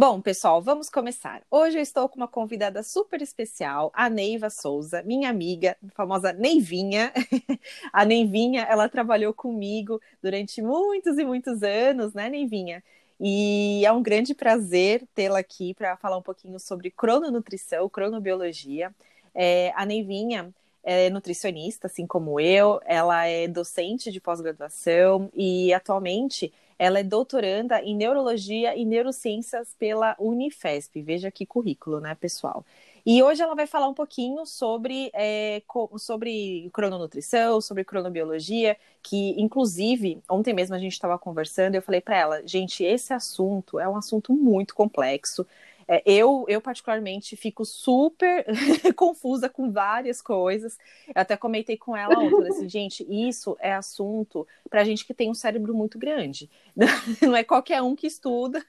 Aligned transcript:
Bom, 0.00 0.20
pessoal, 0.20 0.62
vamos 0.62 0.88
começar. 0.88 1.42
Hoje 1.50 1.76
eu 1.76 1.82
estou 1.82 2.08
com 2.08 2.18
uma 2.18 2.28
convidada 2.28 2.84
super 2.84 3.20
especial, 3.20 3.90
a 3.92 4.08
Neiva 4.08 4.48
Souza, 4.48 5.02
minha 5.02 5.28
amiga, 5.28 5.76
famosa 5.88 6.32
Neivinha. 6.32 7.12
a 7.92 8.04
Neivinha, 8.04 8.62
ela 8.62 8.88
trabalhou 8.88 9.34
comigo 9.34 10.00
durante 10.22 10.62
muitos 10.62 11.18
e 11.18 11.24
muitos 11.24 11.64
anos, 11.64 12.14
né, 12.14 12.28
Neivinha? 12.28 12.80
E 13.18 13.84
é 13.84 13.90
um 13.90 14.00
grande 14.00 14.36
prazer 14.36 15.04
tê-la 15.16 15.40
aqui 15.40 15.74
para 15.74 15.96
falar 15.96 16.16
um 16.16 16.22
pouquinho 16.22 16.60
sobre 16.60 16.92
crononutrição, 16.92 17.88
cronobiologia. 17.88 18.94
É, 19.34 19.72
a 19.74 19.84
Neivinha 19.84 20.54
é 20.84 21.10
nutricionista, 21.10 21.88
assim 21.88 22.06
como 22.06 22.38
eu, 22.38 22.80
ela 22.84 23.26
é 23.26 23.48
docente 23.48 24.12
de 24.12 24.20
pós-graduação 24.20 25.28
e 25.34 25.74
atualmente 25.74 26.52
ela 26.78 27.00
é 27.00 27.02
doutoranda 27.02 27.82
em 27.82 27.96
neurologia 27.96 28.76
e 28.76 28.84
neurociências 28.84 29.74
pela 29.78 30.14
Unifesp. 30.18 31.02
Veja 31.02 31.30
que 31.30 31.44
currículo, 31.44 32.00
né, 32.00 32.14
pessoal? 32.14 32.64
E 33.04 33.22
hoje 33.22 33.42
ela 33.42 33.54
vai 33.54 33.66
falar 33.66 33.88
um 33.88 33.94
pouquinho 33.94 34.44
sobre, 34.44 35.10
é, 35.14 35.62
sobre 35.96 36.68
crononutrição, 36.74 37.60
sobre 37.60 37.82
cronobiologia, 37.82 38.76
que 39.02 39.34
inclusive 39.40 40.22
ontem 40.28 40.52
mesmo 40.52 40.74
a 40.74 40.78
gente 40.78 40.92
estava 40.92 41.18
conversando 41.18 41.74
e 41.74 41.78
eu 41.78 41.82
falei 41.82 42.02
para 42.02 42.18
ela, 42.18 42.46
gente, 42.46 42.84
esse 42.84 43.14
assunto 43.14 43.80
é 43.80 43.88
um 43.88 43.96
assunto 43.96 44.34
muito 44.34 44.74
complexo. 44.74 45.46
É, 45.90 46.02
eu, 46.04 46.44
eu, 46.48 46.60
particularmente, 46.60 47.34
fico 47.34 47.64
super 47.64 48.44
confusa 48.94 49.48
com 49.48 49.72
várias 49.72 50.20
coisas. 50.20 50.76
Eu 51.06 51.14
até 51.22 51.34
comentei 51.34 51.78
com 51.78 51.96
ela 51.96 52.18
ontem, 52.18 52.48
assim, 52.48 52.68
gente, 52.68 53.06
isso 53.08 53.56
é 53.58 53.72
assunto 53.72 54.46
para 54.68 54.84
gente 54.84 55.06
que 55.06 55.14
tem 55.14 55.30
um 55.30 55.34
cérebro 55.34 55.74
muito 55.74 55.98
grande. 55.98 56.50
Não 57.22 57.34
é 57.34 57.42
qualquer 57.42 57.80
um 57.80 57.96
que 57.96 58.06
estuda, 58.06 58.64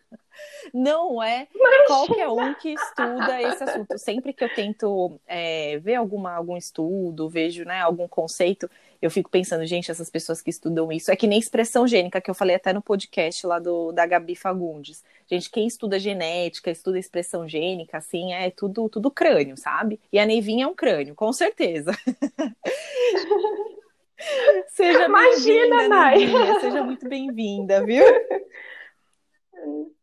não 0.73 1.21
é 1.21 1.47
qualquer 1.87 2.27
um 2.29 2.53
que 2.53 2.69
estuda 2.69 3.41
esse 3.41 3.63
assunto. 3.63 3.97
Sempre 3.97 4.33
que 4.33 4.43
eu 4.43 4.53
tento 4.53 5.19
é, 5.27 5.77
ver 5.79 5.95
alguma, 5.95 6.33
algum 6.33 6.55
estudo, 6.55 7.29
vejo 7.29 7.65
né, 7.65 7.81
algum 7.81 8.07
conceito, 8.07 8.69
eu 9.01 9.09
fico 9.09 9.29
pensando, 9.29 9.65
gente, 9.65 9.89
essas 9.89 10.09
pessoas 10.09 10.41
que 10.41 10.49
estudam 10.49 10.91
isso, 10.91 11.11
é 11.11 11.15
que 11.15 11.27
nem 11.27 11.39
expressão 11.39 11.87
gênica, 11.87 12.19
que 12.19 12.29
eu 12.29 12.35
falei 12.35 12.55
até 12.55 12.73
no 12.73 12.81
podcast 12.81 13.45
lá 13.47 13.59
do, 13.59 13.91
da 13.91 14.05
Gabi 14.05 14.35
Fagundes. 14.35 15.03
Gente, 15.29 15.49
quem 15.49 15.67
estuda 15.67 15.97
genética, 15.97 16.69
estuda 16.69 16.99
expressão 16.99 17.47
gênica, 17.47 17.97
assim, 17.97 18.33
é 18.33 18.51
tudo, 18.51 18.89
tudo 18.89 19.09
crânio, 19.09 19.55
sabe? 19.55 19.99
E 20.11 20.19
a 20.19 20.25
Neivinha 20.25 20.65
é 20.65 20.67
um 20.67 20.75
crânio, 20.75 21.15
com 21.15 21.31
certeza. 21.31 21.91
seja 24.69 25.05
Imagina, 25.05 25.87
Nai! 25.87 26.27
Seja 26.59 26.83
muito 26.83 27.07
bem-vinda, 27.07 27.85
viu? 27.85 28.05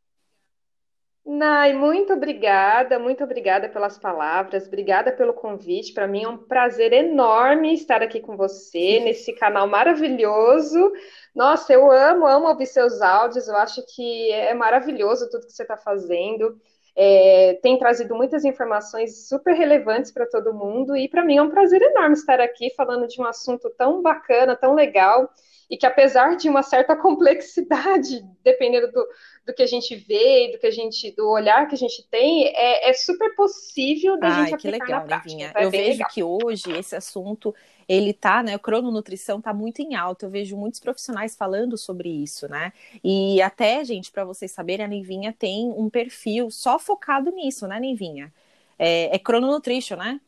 Nai, 1.29 1.73
muito 1.73 2.13
obrigada, 2.13 3.01
muito 3.01 3.25
obrigada 3.25 3.69
pelas 3.69 3.99
palavras, 3.99 4.67
obrigada 4.69 5.11
pelo 5.11 5.35
convite. 5.35 5.93
Para 5.93 6.07
mim 6.07 6.23
é 6.23 6.29
um 6.29 6.39
prazer 6.39 6.93
enorme 6.93 7.75
estar 7.75 8.01
aqui 8.01 8.21
com 8.21 8.37
você 8.37 9.01
nesse 9.01 9.33
canal 9.35 9.67
maravilhoso. 9.67 10.93
Nossa, 11.35 11.73
eu 11.73 11.91
amo, 11.91 12.27
amo 12.27 12.47
ouvir 12.47 12.67
seus 12.67 13.03
áudios, 13.03 13.49
eu 13.49 13.57
acho 13.57 13.83
que 13.93 14.31
é 14.31 14.55
maravilhoso 14.55 15.29
tudo 15.29 15.47
que 15.47 15.53
você 15.53 15.63
está 15.63 15.77
fazendo. 15.77 16.57
É, 16.97 17.59
tem 17.63 17.79
trazido 17.79 18.15
muitas 18.15 18.45
informações 18.45 19.29
super 19.29 19.55
relevantes 19.55 20.11
para 20.11 20.27
todo 20.27 20.55
mundo, 20.55 20.97
e 20.97 21.09
para 21.09 21.25
mim 21.25 21.37
é 21.37 21.43
um 21.43 21.51
prazer 21.51 21.83
enorme 21.83 22.15
estar 22.15 22.41
aqui 22.41 22.71
falando 22.75 23.07
de 23.07 23.21
um 23.21 23.25
assunto 23.25 23.69
tão 23.77 24.01
bacana, 24.01 24.57
tão 24.57 24.75
legal 24.75 25.31
e 25.69 25.77
que 25.77 25.87
apesar 25.87 26.37
de 26.37 26.49
uma 26.49 26.63
certa 26.63 26.95
complexidade, 26.97 28.25
dependendo 28.43 28.91
do, 28.91 29.07
do 29.47 29.55
que 29.55 29.63
a 29.63 29.67
gente 29.67 29.95
vê, 29.95 30.51
do 30.53 30.59
que 30.59 30.67
a 30.67 30.71
gente, 30.71 31.15
do 31.15 31.29
olhar 31.29 31.67
que 31.69 31.75
a 31.75 31.79
gente 31.79 32.07
tem, 32.09 32.47
é, 32.49 32.91
é 32.91 32.93
super 32.93 33.35
possível 33.35 34.19
da 34.19 34.29
Ai, 34.29 34.47
gente 34.47 34.61
que 34.61 34.71
legal, 34.71 34.89
na 34.89 35.01
prática. 35.03 35.33
Então, 35.33 35.63
é 35.63 35.65
eu 35.65 35.71
vejo 35.71 35.91
legal. 35.91 36.11
que 36.11 36.23
hoje 36.23 36.73
esse 36.73 36.95
assunto 36.95 37.55
ele 37.89 38.12
tá, 38.12 38.42
né, 38.42 38.55
a 38.55 38.59
crononutrição 38.59 39.41
tá 39.41 39.55
muito 39.55 39.81
em 39.81 39.94
alta. 39.94 40.27
Eu 40.27 40.31
vejo 40.31 40.56
muitos 40.56 40.81
profissionais 40.81 41.37
falando 41.37 41.77
sobre 41.77 42.09
isso, 42.09 42.49
né? 42.49 42.72
E 43.03 43.41
até, 43.43 43.84
gente, 43.84 44.11
para 44.11 44.25
vocês 44.25 44.50
saberem, 44.50 44.84
a 44.84 44.88
Neivinha 44.88 45.33
tem 45.33 45.71
um 45.71 45.88
perfil 45.88 46.50
só 46.50 46.78
focado 46.78 47.31
nisso, 47.31 47.66
né, 47.66 47.78
Neivinha? 47.78 48.33
É, 48.78 49.15
é 49.15 49.19
crononutrition, 49.19 49.97
né? 49.97 50.21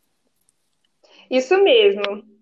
Isso 1.30 1.56
mesmo. 1.62 2.37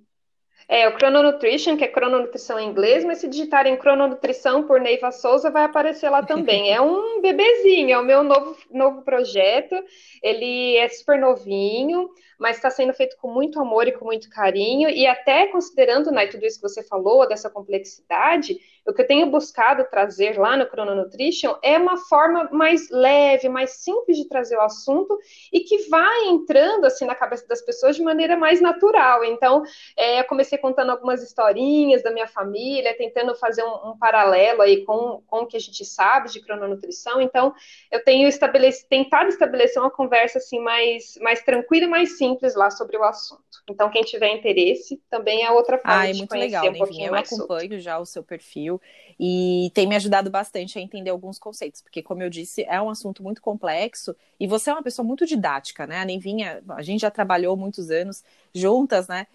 É, 0.69 0.89
o 0.89 0.99
Chrononutrition, 0.99 1.77
que 1.77 1.85
é 1.85 1.89
crononutrição 1.89 2.59
em 2.59 2.69
inglês, 2.69 3.05
mas 3.05 3.19
se 3.19 3.29
digitarem 3.29 3.77
crononutrição 3.77 4.65
por 4.65 4.81
Neiva 4.81 5.13
Souza, 5.13 5.49
vai 5.49 5.63
aparecer 5.63 6.11
lá 6.11 6.23
também. 6.23 6.67
É 6.77 6.81
um 6.81 7.21
bebezinho, 7.21 7.93
é 7.93 7.99
o 7.99 8.05
meu 8.05 8.25
novo, 8.25 8.57
novo 8.71 9.03
projeto. 9.03 9.77
Ele 10.23 10.77
é 10.77 10.89
super 10.89 11.19
novinho, 11.19 12.11
mas 12.39 12.57
está 12.57 12.69
sendo 12.71 12.93
feito 12.93 13.17
com 13.19 13.33
muito 13.33 13.61
amor 13.61 13.87
e 13.87 13.93
com 13.93 14.05
muito 14.05 14.29
carinho. 14.29 14.91
E 14.91 15.07
até 15.07 15.47
considerando 15.47 16.11
né, 16.11 16.27
tudo 16.27 16.45
isso 16.45 16.61
que 16.61 16.69
você 16.69 16.83
falou, 16.83 17.29
dessa 17.29 17.49
complexidade, 17.49 18.59
o 18.87 18.93
que 18.93 19.03
eu 19.03 19.07
tenho 19.07 19.27
buscado 19.31 19.85
trazer 19.91 20.39
lá 20.39 20.57
no 20.57 20.67
Chrononutrition 20.67 21.57
é 21.63 21.77
uma 21.77 21.97
forma 21.97 22.49
mais 22.53 22.89
leve, 22.91 23.49
mais 23.49 23.71
simples 23.83 24.17
de 24.17 24.29
trazer 24.29 24.57
o 24.57 24.61
assunto 24.61 25.19
e 25.53 25.61
que 25.61 25.89
vai 25.89 26.27
entrando 26.27 26.85
assim 26.85 27.05
na 27.05 27.15
cabeça 27.15 27.47
das 27.49 27.61
pessoas 27.63 27.97
de 27.97 28.03
maneira 28.03 28.37
mais 28.37 28.61
natural. 28.61 29.25
Então, 29.25 29.65
é, 29.97 30.21
eu 30.21 30.25
comecei 30.25 30.57
contando 30.57 30.91
algumas 30.91 31.23
historinhas 31.23 32.03
da 32.03 32.13
minha 32.13 32.29
família, 32.29 32.97
tentando 32.97 33.35
fazer 33.35 33.65
um, 33.65 33.91
um 33.91 33.99
paralelo 33.99 34.63
aí 34.63 34.85
com, 34.85 35.23
com 35.27 35.41
o 35.41 35.47
que 35.47 35.57
a 35.57 35.61
gente 35.61 35.85
sabe 35.85 36.31
de 36.31 36.41
crononutrição. 36.41 37.21
Então, 37.21 37.53
eu 37.91 38.05
tenho 38.05 38.29
tentado 38.89 39.29
estabelecer 39.29 39.83
uma 39.83 39.91
conversa 39.91 40.39
assim 40.39 40.61
mais, 40.61 41.19
mais 41.21 41.43
tranquila 41.43 41.87
e 41.87 41.89
mais 41.89 42.17
simples 42.17 42.55
lá 42.55 42.71
sobre 42.71 42.97
o 42.97 43.03
assunto. 43.03 43.43
Então, 43.69 43.91
quem 43.91 44.03
tiver 44.03 44.33
interesse, 44.33 45.03
também 45.11 45.43
é 45.43 45.51
outra 45.51 45.77
forma 45.77 46.01
ah, 46.01 46.09
é 46.09 46.15
muito 46.15 46.33
legal, 46.37 46.69
um 46.69 46.73
pouquinho 46.73 47.09
Eu 47.09 47.15
acompanho 47.15 47.61
sobre. 47.63 47.81
já 47.81 47.99
o 47.99 48.07
seu 48.07 48.23
perfil 48.23 48.76
e 49.19 49.71
tem 49.75 49.87
me 49.87 49.97
ajudado 49.97 50.31
bastante 50.31 50.79
a 50.79 50.83
entender 50.83 51.11
alguns 51.11 51.39
conceitos, 51.39 51.81
porque, 51.81 52.03
como 52.03 52.23
eu 52.23 52.29
disse, 52.29 52.65
é 52.69 52.81
um 52.81 52.91
assunto 52.91 53.23
muito 53.23 53.41
complexo 53.41 54.15
e 54.39 54.47
você 54.47 54.71
é 54.71 54.73
uma 54.73 54.83
pessoa 54.83 55.07
muito 55.07 55.25
didática, 55.25 55.87
né? 55.87 56.01
A 56.01 56.05
Nevinha, 56.05 56.63
a 56.69 56.83
gente 56.83 57.01
já 57.01 57.11
trabalhou 57.11 57.57
muitos 57.57 57.91
anos 57.91 58.23
juntas, 58.55 59.09
né? 59.09 59.27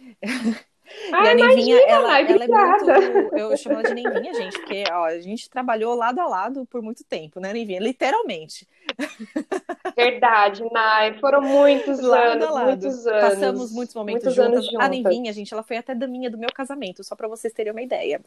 Ah, 1.11 1.23
e 1.25 1.29
a 1.29 1.35
Neivinha, 1.35 1.77
ela, 1.87 2.19
ela, 2.19 2.43
é 2.43 2.47
muito. 2.47 3.33
Eu 3.35 3.57
chamo 3.57 3.79
ela 3.79 3.83
de 3.83 3.93
Neivinha, 3.93 4.33
gente, 4.33 4.59
porque 4.59 4.83
ó, 4.91 5.05
a 5.05 5.19
gente 5.19 5.49
trabalhou 5.49 5.95
lado 5.95 6.19
a 6.19 6.27
lado 6.27 6.65
por 6.65 6.81
muito 6.81 7.03
tempo, 7.03 7.39
né, 7.39 7.53
Neivinha? 7.53 7.79
Literalmente. 7.79 8.67
Verdade, 9.95 10.63
Nai. 10.71 11.17
Foram 11.19 11.41
muitos 11.41 11.99
lado 11.99 12.43
anos, 12.43 12.63
muitos 12.63 13.07
anos. 13.07 13.21
Passamos 13.21 13.71
muitos 13.71 13.95
momentos 13.95 14.23
muitos 14.23 14.35
juntas. 14.35 14.65
juntas. 14.65 14.85
A 14.85 14.89
Neivinha, 14.89 15.33
gente, 15.33 15.53
ela 15.53 15.63
foi 15.63 15.77
até 15.77 15.95
daminha 15.95 16.29
do 16.29 16.37
meu 16.37 16.49
casamento, 16.53 17.03
só 17.03 17.15
para 17.15 17.27
vocês 17.27 17.53
terem 17.53 17.71
uma 17.71 17.81
ideia. 17.81 18.21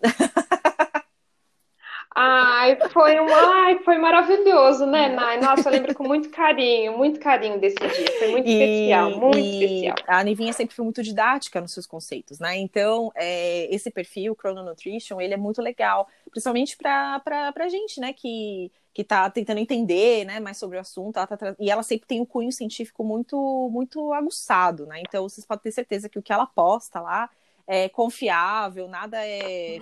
Ai, 2.27 2.79
foi 2.91 3.21
um, 3.21 3.27
ai, 3.29 3.79
foi 3.81 3.99
maravilhoso, 3.99 4.87
né, 4.87 5.11
Nai? 5.11 5.39
Nossa, 5.39 5.69
eu 5.69 5.73
lembro 5.73 5.95
com 5.95 6.05
muito 6.05 6.31
carinho, 6.31 6.97
muito 6.97 7.21
carinho 7.21 7.61
desse 7.61 7.77
dia. 7.77 8.19
Foi 8.19 8.29
muito 8.31 8.49
e, 8.49 8.53
especial, 8.53 9.11
muito 9.21 9.39
especial. 9.39 9.97
A 10.07 10.25
Nivinha 10.25 10.53
sempre 10.55 10.75
foi 10.75 10.85
muito 10.85 11.03
didática 11.03 11.61
nos 11.61 11.75
seus 11.75 11.87
conceitos, 11.87 12.39
né? 12.39 12.57
Então, 12.57 13.12
é, 13.15 13.69
esse 13.75 13.91
perfil, 13.91 14.35
Chrono 14.35 14.65
Nutrition, 14.65 15.21
ele 15.21 15.35
é 15.35 15.37
muito 15.37 15.61
legal, 15.61 16.09
principalmente 16.31 16.79
para 16.79 17.21
a 17.55 17.69
gente, 17.69 18.01
né, 18.01 18.12
que 18.12 18.73
que 18.95 19.03
está 19.03 19.29
tentando 19.29 19.59
entender, 19.59 20.25
né, 20.25 20.39
mais 20.39 20.56
sobre 20.56 20.77
o 20.77 20.81
assunto, 20.81 21.17
ela 21.17 21.27
tá 21.27 21.37
e 21.59 21.69
ela 21.69 21.83
sempre 21.83 22.06
tem 22.06 22.21
um 22.21 22.25
cunho 22.25 22.53
científico 22.53 23.03
muito 23.03 23.69
muito 23.73 24.12
aguçado, 24.12 24.87
né? 24.87 25.01
Então, 25.01 25.29
vocês 25.29 25.45
podem 25.45 25.65
ter 25.65 25.73
certeza 25.73 26.09
que 26.09 26.19
o 26.19 26.23
que 26.23 26.33
ela 26.33 26.47
posta 26.47 27.01
lá 27.01 27.29
é 27.67 27.89
confiável, 27.89 28.89
nada 28.89 29.19
é. 29.21 29.79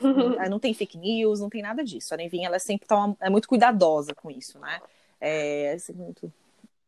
não 0.48 0.58
tem 0.58 0.72
fake 0.72 0.96
news, 0.96 1.40
não 1.40 1.50
tem 1.50 1.62
nada 1.62 1.82
disso. 1.82 2.14
A 2.14 2.16
Nevinha 2.16 2.46
ela 2.46 2.56
é 2.56 2.60
sempre 2.60 2.86
tá 2.86 3.14
é 3.20 3.28
muito 3.28 3.48
cuidadosa 3.48 4.14
com 4.14 4.30
isso, 4.30 4.58
né? 4.58 4.80
É, 5.20 5.76
é 5.76 5.92
muito. 5.94 6.32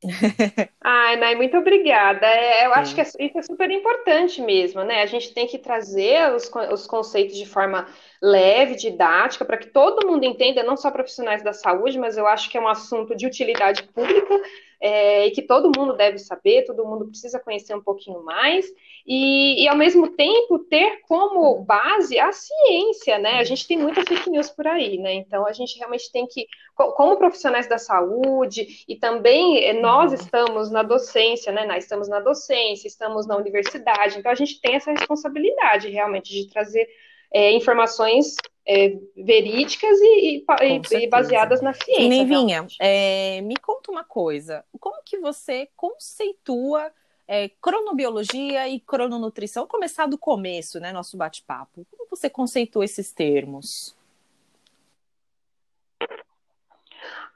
Ai, 0.83 1.17
Nai, 1.17 1.35
muito 1.35 1.57
obrigada. 1.57 2.27
É, 2.27 2.67
eu 2.67 2.75
Sim. 2.75 2.81
acho 2.81 2.95
que 2.95 3.01
isso 3.01 3.39
é 3.39 3.43
super 3.43 3.71
importante 3.71 4.41
mesmo, 4.43 4.85
né? 4.85 5.03
A 5.03 5.07
gente 5.07 5.33
tem 5.33 5.47
que 5.47 5.59
trazer 5.59 6.33
os, 6.35 6.51
os 6.73 6.87
conceitos 6.87 7.37
de 7.37 7.47
forma 7.47 7.87
leve, 8.21 8.75
didática, 8.75 9.45
para 9.45 9.57
que 9.57 9.69
todo 9.69 10.07
mundo 10.07 10.25
entenda, 10.25 10.63
não 10.63 10.77
só 10.77 10.91
profissionais 10.91 11.43
da 11.43 11.53
saúde, 11.53 11.99
mas 11.99 12.17
eu 12.17 12.27
acho 12.27 12.51
que 12.51 12.59
é 12.59 12.61
um 12.61 12.69
assunto 12.69 13.17
de 13.17 13.27
utilidade 13.27 13.83
pública 13.85 14.41
é, 14.85 15.29
e 15.29 15.31
que 15.31 15.41
todo 15.41 15.73
mundo 15.75 15.97
deve 15.97 16.19
saber, 16.19 16.67
todo 16.67 16.85
mundo 16.85 17.07
precisa 17.07 17.41
conhecer 17.41 17.75
um 17.75 17.81
pouquinho 17.81 18.23
mais, 18.23 18.67
e, 19.07 19.65
e, 19.65 19.67
ao 19.67 19.75
mesmo 19.75 20.09
tempo 20.09 20.59
ter 20.59 21.01
como 21.09 21.65
base 21.65 22.19
a 22.19 22.31
ciência, 22.33 23.19
né? 23.19 23.39
A 23.39 23.45
gente 23.45 23.67
tem 23.67 23.79
muita 23.79 24.03
fake 24.03 24.29
news 24.29 24.51
por 24.51 24.67
aí, 24.67 24.99
né? 24.99 25.15
Então 25.15 25.47
a 25.47 25.55
gente 25.55 25.79
realmente 25.79 26.13
tem 26.13 26.27
que, 26.27 26.47
como 26.75 27.17
profissionais 27.17 27.67
da 27.67 27.79
saúde, 27.79 28.85
e 28.87 28.95
também 28.95 29.65
eh, 29.65 29.73
nós 29.73 30.11
uhum. 30.11 30.19
estamos 30.19 30.71
na 30.71 30.83
docência, 30.83 31.51
né? 31.51 31.65
Nós 31.65 31.85
estamos 31.85 32.07
na 32.07 32.21
docência, 32.21 32.87
estamos 32.87 33.27
na 33.27 33.39
universidade, 33.39 34.19
então 34.19 34.31
a 34.31 34.35
gente 34.35 34.61
tem 34.61 34.75
essa 34.75 34.91
responsabilidade 34.91 35.89
realmente 35.89 36.31
de 36.31 36.51
trazer 36.51 36.87
é, 37.33 37.53
informações 37.53 38.37
é, 38.67 38.97
verídicas 39.17 39.99
e, 40.01 40.39
e, 40.39 40.45
e, 40.93 41.07
baseadas 41.09 41.61
na 41.61 41.73
ciência. 41.73 42.09
Nevinha, 42.09 42.67
é, 42.81 43.41
me 43.43 43.57
conta 43.57 43.91
uma 43.91 44.05
coisa. 44.05 44.65
Como 44.81 45.03
que 45.05 45.19
você 45.19 45.69
conceitua 45.77 46.91
é, 47.29 47.51
cronobiologia 47.61 48.69
e 48.69 48.81
crononutrição? 48.81 49.65
Vou 49.65 49.71
começar 49.71 50.07
do 50.07 50.17
começo, 50.17 50.81
né, 50.81 50.93
nosso 50.93 51.17
bate-papo. 51.17 51.87
Como 51.91 52.09
você 52.09 52.31
conceitua 52.31 52.85
esses 52.85 53.13
termos? 53.13 53.95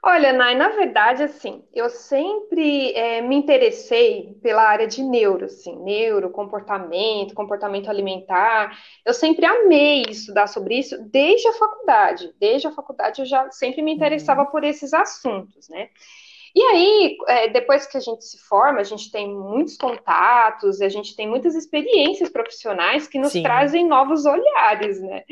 Olha, 0.01 0.31
Nai, 0.31 0.55
na 0.55 0.69
verdade, 0.69 1.23
assim, 1.23 1.61
eu 1.73 1.89
sempre 1.89 2.93
é, 2.93 3.21
me 3.21 3.35
interessei 3.35 4.33
pela 4.41 4.63
área 4.63 4.87
de 4.87 5.03
neuro, 5.03 5.45
assim, 5.45 5.75
neuro, 5.75 6.29
comportamento, 6.29 7.35
comportamento 7.35 7.89
alimentar. 7.89 8.79
Eu 9.05 9.13
sempre 9.13 9.45
amei 9.45 10.03
estudar 10.09 10.47
sobre 10.47 10.79
isso 10.79 10.97
desde 11.11 11.49
a 11.49 11.53
faculdade. 11.53 12.33
Desde 12.39 12.67
a 12.67 12.71
faculdade 12.71 13.21
eu 13.21 13.25
já 13.25 13.51
sempre 13.51 13.81
me 13.81 13.93
interessava 13.93 14.43
uhum. 14.43 14.47
por 14.51 14.63
esses 14.63 14.93
assuntos, 14.93 15.67
né? 15.67 15.89
E 16.55 16.61
aí, 16.63 17.17
é, 17.27 17.47
depois 17.49 17.85
que 17.85 17.97
a 17.97 18.01
gente 18.01 18.23
se 18.23 18.39
forma, 18.39 18.79
a 18.79 18.83
gente 18.83 19.11
tem 19.11 19.29
muitos 19.29 19.77
contatos, 19.77 20.81
a 20.81 20.89
gente 20.89 21.15
tem 21.15 21.27
muitas 21.27 21.55
experiências 21.55 22.29
profissionais 22.29 23.07
que 23.07 23.19
nos 23.19 23.33
Sim. 23.33 23.43
trazem 23.43 23.85
novos 23.85 24.25
olhares, 24.25 24.99
né? 25.01 25.23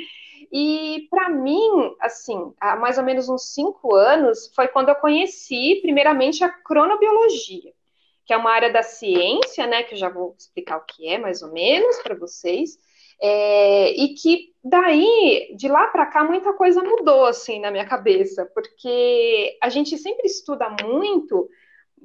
E 0.52 1.08
para 1.10 1.30
mim, 1.30 1.96
assim, 2.00 2.54
há 2.60 2.76
mais 2.76 2.98
ou 2.98 3.04
menos 3.04 3.30
uns 3.30 3.54
cinco 3.54 3.96
anos, 3.96 4.52
foi 4.56 4.68
quando 4.68 4.90
eu 4.90 4.96
conheci, 4.96 5.80
primeiramente, 5.82 6.44
a 6.44 6.50
cronobiologia, 6.50 7.74
que 8.26 8.34
é 8.34 8.38
uma 8.38 8.52
área 8.52 8.72
da 8.72 8.84
ciência, 8.84 9.68
né? 9.68 9.84
Que 9.84 9.94
eu 9.94 9.98
já 9.98 10.10
vou 10.10 10.36
explicar 10.38 10.78
o 10.78 10.86
que 10.86 11.08
é, 11.08 11.18
mais 11.18 11.42
ou 11.42 11.52
menos, 11.52 11.98
para 12.00 12.16
vocês. 12.16 12.78
É, 13.20 13.92
e 13.92 14.14
que 14.14 14.54
daí, 14.64 15.56
de 15.56 15.68
lá 15.68 15.88
para 15.88 16.06
cá, 16.06 16.24
muita 16.24 16.54
coisa 16.54 16.84
mudou 16.84 17.26
assim 17.26 17.60
na 17.60 17.72
minha 17.72 17.86
cabeça, 17.86 18.46
porque 18.54 19.58
a 19.62 19.70
gente 19.70 19.98
sempre 19.98 20.28
estuda 20.28 20.70
muito, 20.84 21.50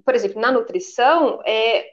por 0.04 0.14
exemplo, 0.14 0.40
na 0.40 0.50
nutrição, 0.50 1.40
é, 1.44 1.92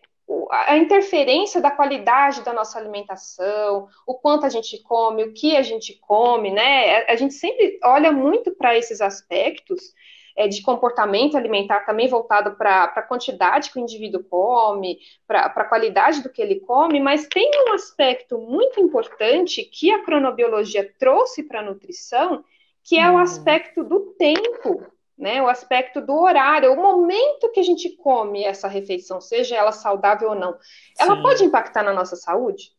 a 0.51 0.77
interferência 0.77 1.59
da 1.59 1.71
qualidade 1.71 2.43
da 2.43 2.53
nossa 2.53 2.77
alimentação, 2.77 3.87
o 4.05 4.13
quanto 4.13 4.45
a 4.45 4.49
gente 4.49 4.81
come, 4.83 5.23
o 5.23 5.33
que 5.33 5.55
a 5.55 5.63
gente 5.63 5.97
come, 6.01 6.51
né? 6.51 7.03
A 7.05 7.15
gente 7.15 7.33
sempre 7.33 7.79
olha 7.83 8.11
muito 8.11 8.51
para 8.51 8.77
esses 8.77 9.01
aspectos 9.01 9.93
é, 10.35 10.47
de 10.47 10.61
comportamento 10.61 11.35
alimentar, 11.35 11.85
também 11.85 12.07
voltado 12.07 12.55
para 12.55 12.83
a 12.83 13.01
quantidade 13.01 13.71
que 13.71 13.79
o 13.79 13.81
indivíduo 13.81 14.23
come, 14.23 14.99
para 15.27 15.41
a 15.45 15.65
qualidade 15.65 16.21
do 16.21 16.29
que 16.29 16.41
ele 16.41 16.59
come, 16.59 16.99
mas 16.99 17.27
tem 17.27 17.49
um 17.67 17.73
aspecto 17.73 18.37
muito 18.37 18.79
importante 18.79 19.63
que 19.63 19.91
a 19.91 20.03
cronobiologia 20.03 20.93
trouxe 20.97 21.43
para 21.43 21.59
a 21.59 21.63
nutrição, 21.63 22.43
que 22.83 22.97
é 22.97 23.09
o 23.09 23.13
uhum. 23.13 23.19
aspecto 23.19 23.83
do 23.83 24.13
tempo 24.17 24.85
né? 25.19 25.41
O 25.41 25.49
aspecto 25.49 25.99
do 25.99 26.17
horário, 26.17 26.71
o 26.71 26.77
momento 26.77 27.51
que 27.51 27.59
a 27.59 27.63
gente 27.63 27.89
come 27.97 28.45
essa 28.45 28.69
refeição, 28.69 29.19
seja 29.19 29.57
ela 29.57 29.73
saudável 29.73 30.29
ou 30.29 30.35
não, 30.35 30.57
ela 30.97 31.17
Sim. 31.17 31.21
pode 31.21 31.43
impactar 31.43 31.83
na 31.83 31.93
nossa 31.93 32.15
saúde? 32.15 32.71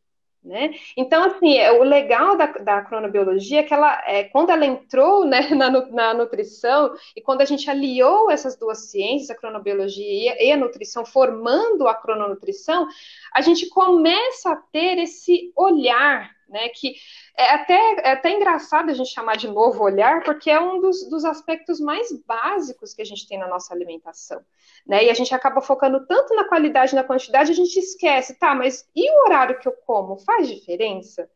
Né? 0.42 0.70
Então, 0.96 1.22
assim, 1.22 1.58
é, 1.58 1.70
o 1.70 1.82
legal 1.82 2.34
da, 2.34 2.46
da 2.46 2.80
cronobiologia 2.80 3.60
é 3.60 3.62
que 3.62 3.74
ela, 3.74 4.02
é, 4.06 4.24
quando 4.24 4.48
ela 4.48 4.64
entrou 4.64 5.26
né, 5.26 5.50
na, 5.54 5.68
na, 5.70 6.14
nutrição 6.14 6.94
e 7.14 7.20
quando 7.20 7.42
a 7.42 7.44
gente 7.44 7.68
aliou 7.68 8.30
essas 8.30 8.56
duas 8.56 8.90
ciências, 8.90 9.28
a 9.28 9.34
cronobiologia 9.34 10.02
e 10.02 10.28
a, 10.30 10.42
e 10.42 10.52
a 10.52 10.56
nutrição, 10.56 11.04
formando 11.04 11.86
a 11.86 11.94
crononutrição, 11.94 12.88
a 13.34 13.42
gente 13.42 13.68
começa 13.68 14.52
a 14.52 14.56
ter 14.56 14.96
esse 14.96 15.52
olhar 15.54 16.30
né? 16.50 16.68
Que 16.68 16.94
é 17.36 17.50
até, 17.50 17.92
é 18.02 18.12
até 18.12 18.30
engraçado 18.30 18.90
a 18.90 18.94
gente 18.94 19.10
chamar 19.10 19.36
de 19.36 19.48
novo 19.48 19.82
olhar, 19.82 20.22
porque 20.24 20.50
é 20.50 20.60
um 20.60 20.80
dos, 20.80 21.08
dos 21.08 21.24
aspectos 21.24 21.80
mais 21.80 22.12
básicos 22.26 22.92
que 22.92 23.00
a 23.00 23.04
gente 23.04 23.26
tem 23.26 23.38
na 23.38 23.48
nossa 23.48 23.72
alimentação, 23.72 24.40
né? 24.86 25.04
E 25.04 25.10
a 25.10 25.14
gente 25.14 25.34
acaba 25.34 25.60
focando 25.60 26.04
tanto 26.06 26.34
na 26.34 26.44
qualidade 26.44 26.92
e 26.92 26.96
na 26.96 27.04
quantidade, 27.04 27.52
a 27.52 27.54
gente 27.54 27.78
esquece, 27.78 28.38
tá, 28.38 28.54
mas 28.54 28.86
e 28.94 29.10
o 29.10 29.24
horário 29.24 29.58
que 29.58 29.68
eu 29.68 29.72
como? 29.86 30.18
Faz 30.18 30.48
diferença? 30.48 31.30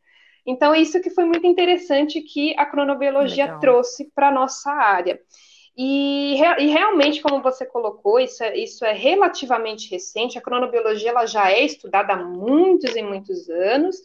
Então, 0.47 0.75
é 0.75 0.81
isso 0.81 1.01
que 1.01 1.09
foi 1.09 1.25
muito 1.25 1.47
interessante 1.47 2.21
que 2.21 2.55
a 2.59 2.67
cronobiologia 2.67 3.45
Legal. 3.45 3.61
trouxe 3.61 4.11
para 4.15 4.29
a 4.29 4.33
nossa 4.33 4.71
área. 4.71 5.19
E, 5.77 6.35
e, 6.37 6.67
realmente, 6.67 7.21
como 7.21 7.43
você 7.43 7.67
colocou, 7.67 8.21
isso 8.21 8.45
é, 8.45 8.57
isso 8.57 8.85
é 8.85 8.93
relativamente 8.93 9.91
recente. 9.91 10.39
A 10.39 10.41
cronobiologia 10.41 11.11
ela 11.11 11.27
já 11.27 11.51
é 11.51 11.65
estudada 11.65 12.13
há 12.13 12.17
muitos 12.17 12.95
e 12.95 13.03
muitos 13.03 13.49
anos, 13.49 13.97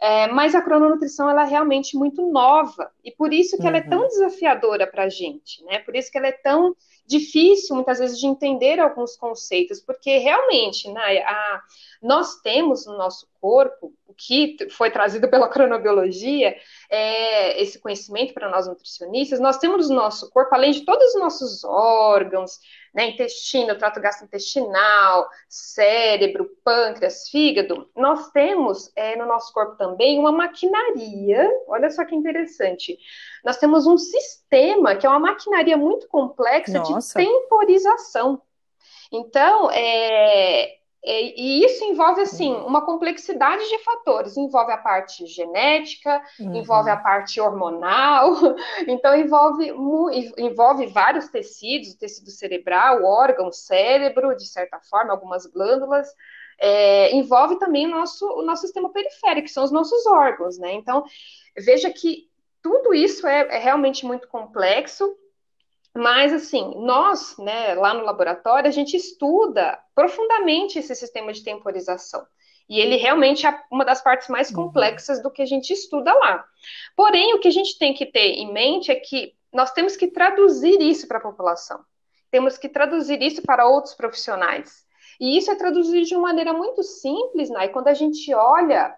é, 0.00 0.26
mas 0.28 0.54
a 0.54 0.62
crononutrição 0.62 1.28
ela 1.28 1.42
é 1.42 1.48
realmente 1.48 1.96
muito 1.96 2.22
nova 2.30 2.90
e 3.04 3.10
por 3.10 3.32
isso 3.32 3.56
que 3.56 3.62
uhum. 3.62 3.68
ela 3.68 3.78
é 3.78 3.82
tão 3.82 4.02
uhum. 4.02 4.08
desafiadora 4.08 4.86
para 4.86 5.04
a 5.04 5.08
gente, 5.08 5.62
né? 5.64 5.78
Por 5.80 5.94
isso 5.94 6.10
que 6.10 6.18
ela 6.18 6.28
é 6.28 6.32
tão 6.32 6.74
difícil 7.06 7.76
muitas 7.76 7.98
vezes 7.98 8.18
de 8.18 8.26
entender 8.26 8.80
alguns 8.80 9.16
conceitos, 9.16 9.80
porque 9.80 10.18
realmente, 10.18 10.90
né, 10.90 11.18
a, 11.18 11.62
nós 12.02 12.40
temos 12.40 12.86
no 12.86 12.96
nosso 12.96 13.28
corpo 13.40 13.92
o 14.06 14.14
que 14.14 14.56
foi 14.70 14.90
trazido 14.90 15.28
pela 15.28 15.48
cronobiologia, 15.48 16.56
é, 16.90 17.60
esse 17.60 17.78
conhecimento 17.78 18.34
para 18.34 18.50
nós 18.50 18.66
nutricionistas, 18.66 19.40
nós 19.40 19.58
temos 19.58 19.88
no 19.88 19.96
nosso 19.96 20.30
corpo, 20.30 20.54
além 20.54 20.72
de 20.72 20.84
todos 20.84 21.14
os 21.14 21.20
nossos 21.20 21.64
órgãos, 21.64 22.58
né, 22.94 23.08
intestino, 23.08 23.76
trato 23.76 24.00
gastrointestinal, 24.00 25.28
cérebro, 25.48 26.48
pâncreas, 26.64 27.28
fígado, 27.28 27.90
nós 27.96 28.30
temos 28.30 28.92
é, 28.94 29.16
no 29.16 29.26
nosso 29.26 29.52
corpo 29.52 29.76
também 29.76 30.18
uma 30.18 30.30
maquinaria, 30.30 31.50
olha 31.66 31.90
só 31.90 32.04
que 32.04 32.14
interessante, 32.14 32.96
nós 33.44 33.56
temos 33.56 33.86
um 33.86 33.98
sistema 33.98 34.94
que 34.94 35.06
é 35.06 35.08
uma 35.08 35.18
maquinaria 35.18 35.76
muito 35.76 36.06
complexa 36.06 36.78
Nossa. 36.78 37.18
de 37.18 37.26
temporização. 37.26 38.40
Então, 39.10 39.70
é, 39.70 40.76
é, 41.06 41.38
e 41.38 41.62
isso 41.62 41.84
envolve, 41.84 42.22
assim, 42.22 42.50
uhum. 42.50 42.66
uma 42.66 42.84
complexidade 42.84 43.68
de 43.68 43.78
fatores. 43.84 44.38
Envolve 44.38 44.72
a 44.72 44.78
parte 44.78 45.26
genética, 45.26 46.22
uhum. 46.40 46.54
envolve 46.54 46.88
a 46.88 46.96
parte 46.96 47.38
hormonal, 47.38 48.32
então 48.88 49.14
envolve, 49.14 49.70
envolve 50.38 50.86
vários 50.86 51.28
tecidos, 51.28 51.92
o 51.92 51.98
tecido 51.98 52.30
cerebral, 52.30 53.02
o 53.02 53.06
órgão, 53.06 53.52
cérebro, 53.52 54.34
de 54.34 54.46
certa 54.46 54.80
forma, 54.80 55.12
algumas 55.12 55.44
glândulas. 55.44 56.08
É, 56.58 57.14
envolve 57.14 57.58
também 57.58 57.86
o 57.86 57.90
nosso, 57.90 58.26
o 58.26 58.42
nosso 58.42 58.62
sistema 58.62 58.90
periférico, 58.90 59.46
que 59.46 59.52
são 59.52 59.64
os 59.64 59.72
nossos 59.72 60.06
órgãos, 60.06 60.58
né? 60.58 60.72
Então, 60.72 61.04
veja 61.58 61.90
que 61.90 62.30
tudo 62.62 62.94
isso 62.94 63.26
é, 63.26 63.56
é 63.56 63.58
realmente 63.58 64.06
muito 64.06 64.26
complexo 64.28 65.14
mas, 65.96 66.32
assim, 66.32 66.74
nós, 66.76 67.36
né, 67.38 67.74
lá 67.74 67.94
no 67.94 68.04
laboratório, 68.04 68.68
a 68.68 68.72
gente 68.72 68.96
estuda 68.96 69.78
profundamente 69.94 70.78
esse 70.78 70.94
sistema 70.94 71.32
de 71.32 71.44
temporização. 71.44 72.26
E 72.68 72.80
ele 72.80 72.96
realmente 72.96 73.46
é 73.46 73.62
uma 73.70 73.84
das 73.84 74.02
partes 74.02 74.28
mais 74.28 74.50
uhum. 74.50 74.56
complexas 74.56 75.22
do 75.22 75.30
que 75.30 75.42
a 75.42 75.46
gente 75.46 75.72
estuda 75.72 76.12
lá. 76.12 76.44
Porém, 76.96 77.34
o 77.34 77.38
que 77.38 77.48
a 77.48 77.52
gente 77.52 77.78
tem 77.78 77.94
que 77.94 78.06
ter 78.06 78.32
em 78.32 78.52
mente 78.52 78.90
é 78.90 78.96
que 78.96 79.34
nós 79.52 79.70
temos 79.72 79.96
que 79.96 80.08
traduzir 80.08 80.80
isso 80.80 81.06
para 81.06 81.18
a 81.18 81.22
população. 81.22 81.84
Temos 82.30 82.58
que 82.58 82.68
traduzir 82.68 83.22
isso 83.22 83.42
para 83.42 83.68
outros 83.68 83.94
profissionais. 83.94 84.84
E 85.20 85.38
isso 85.38 85.50
é 85.50 85.54
traduzido 85.54 86.04
de 86.04 86.16
uma 86.16 86.28
maneira 86.28 86.52
muito 86.52 86.82
simples, 86.82 87.50
né? 87.50 87.66
E 87.66 87.68
quando 87.68 87.86
a 87.86 87.94
gente 87.94 88.34
olha 88.34 88.92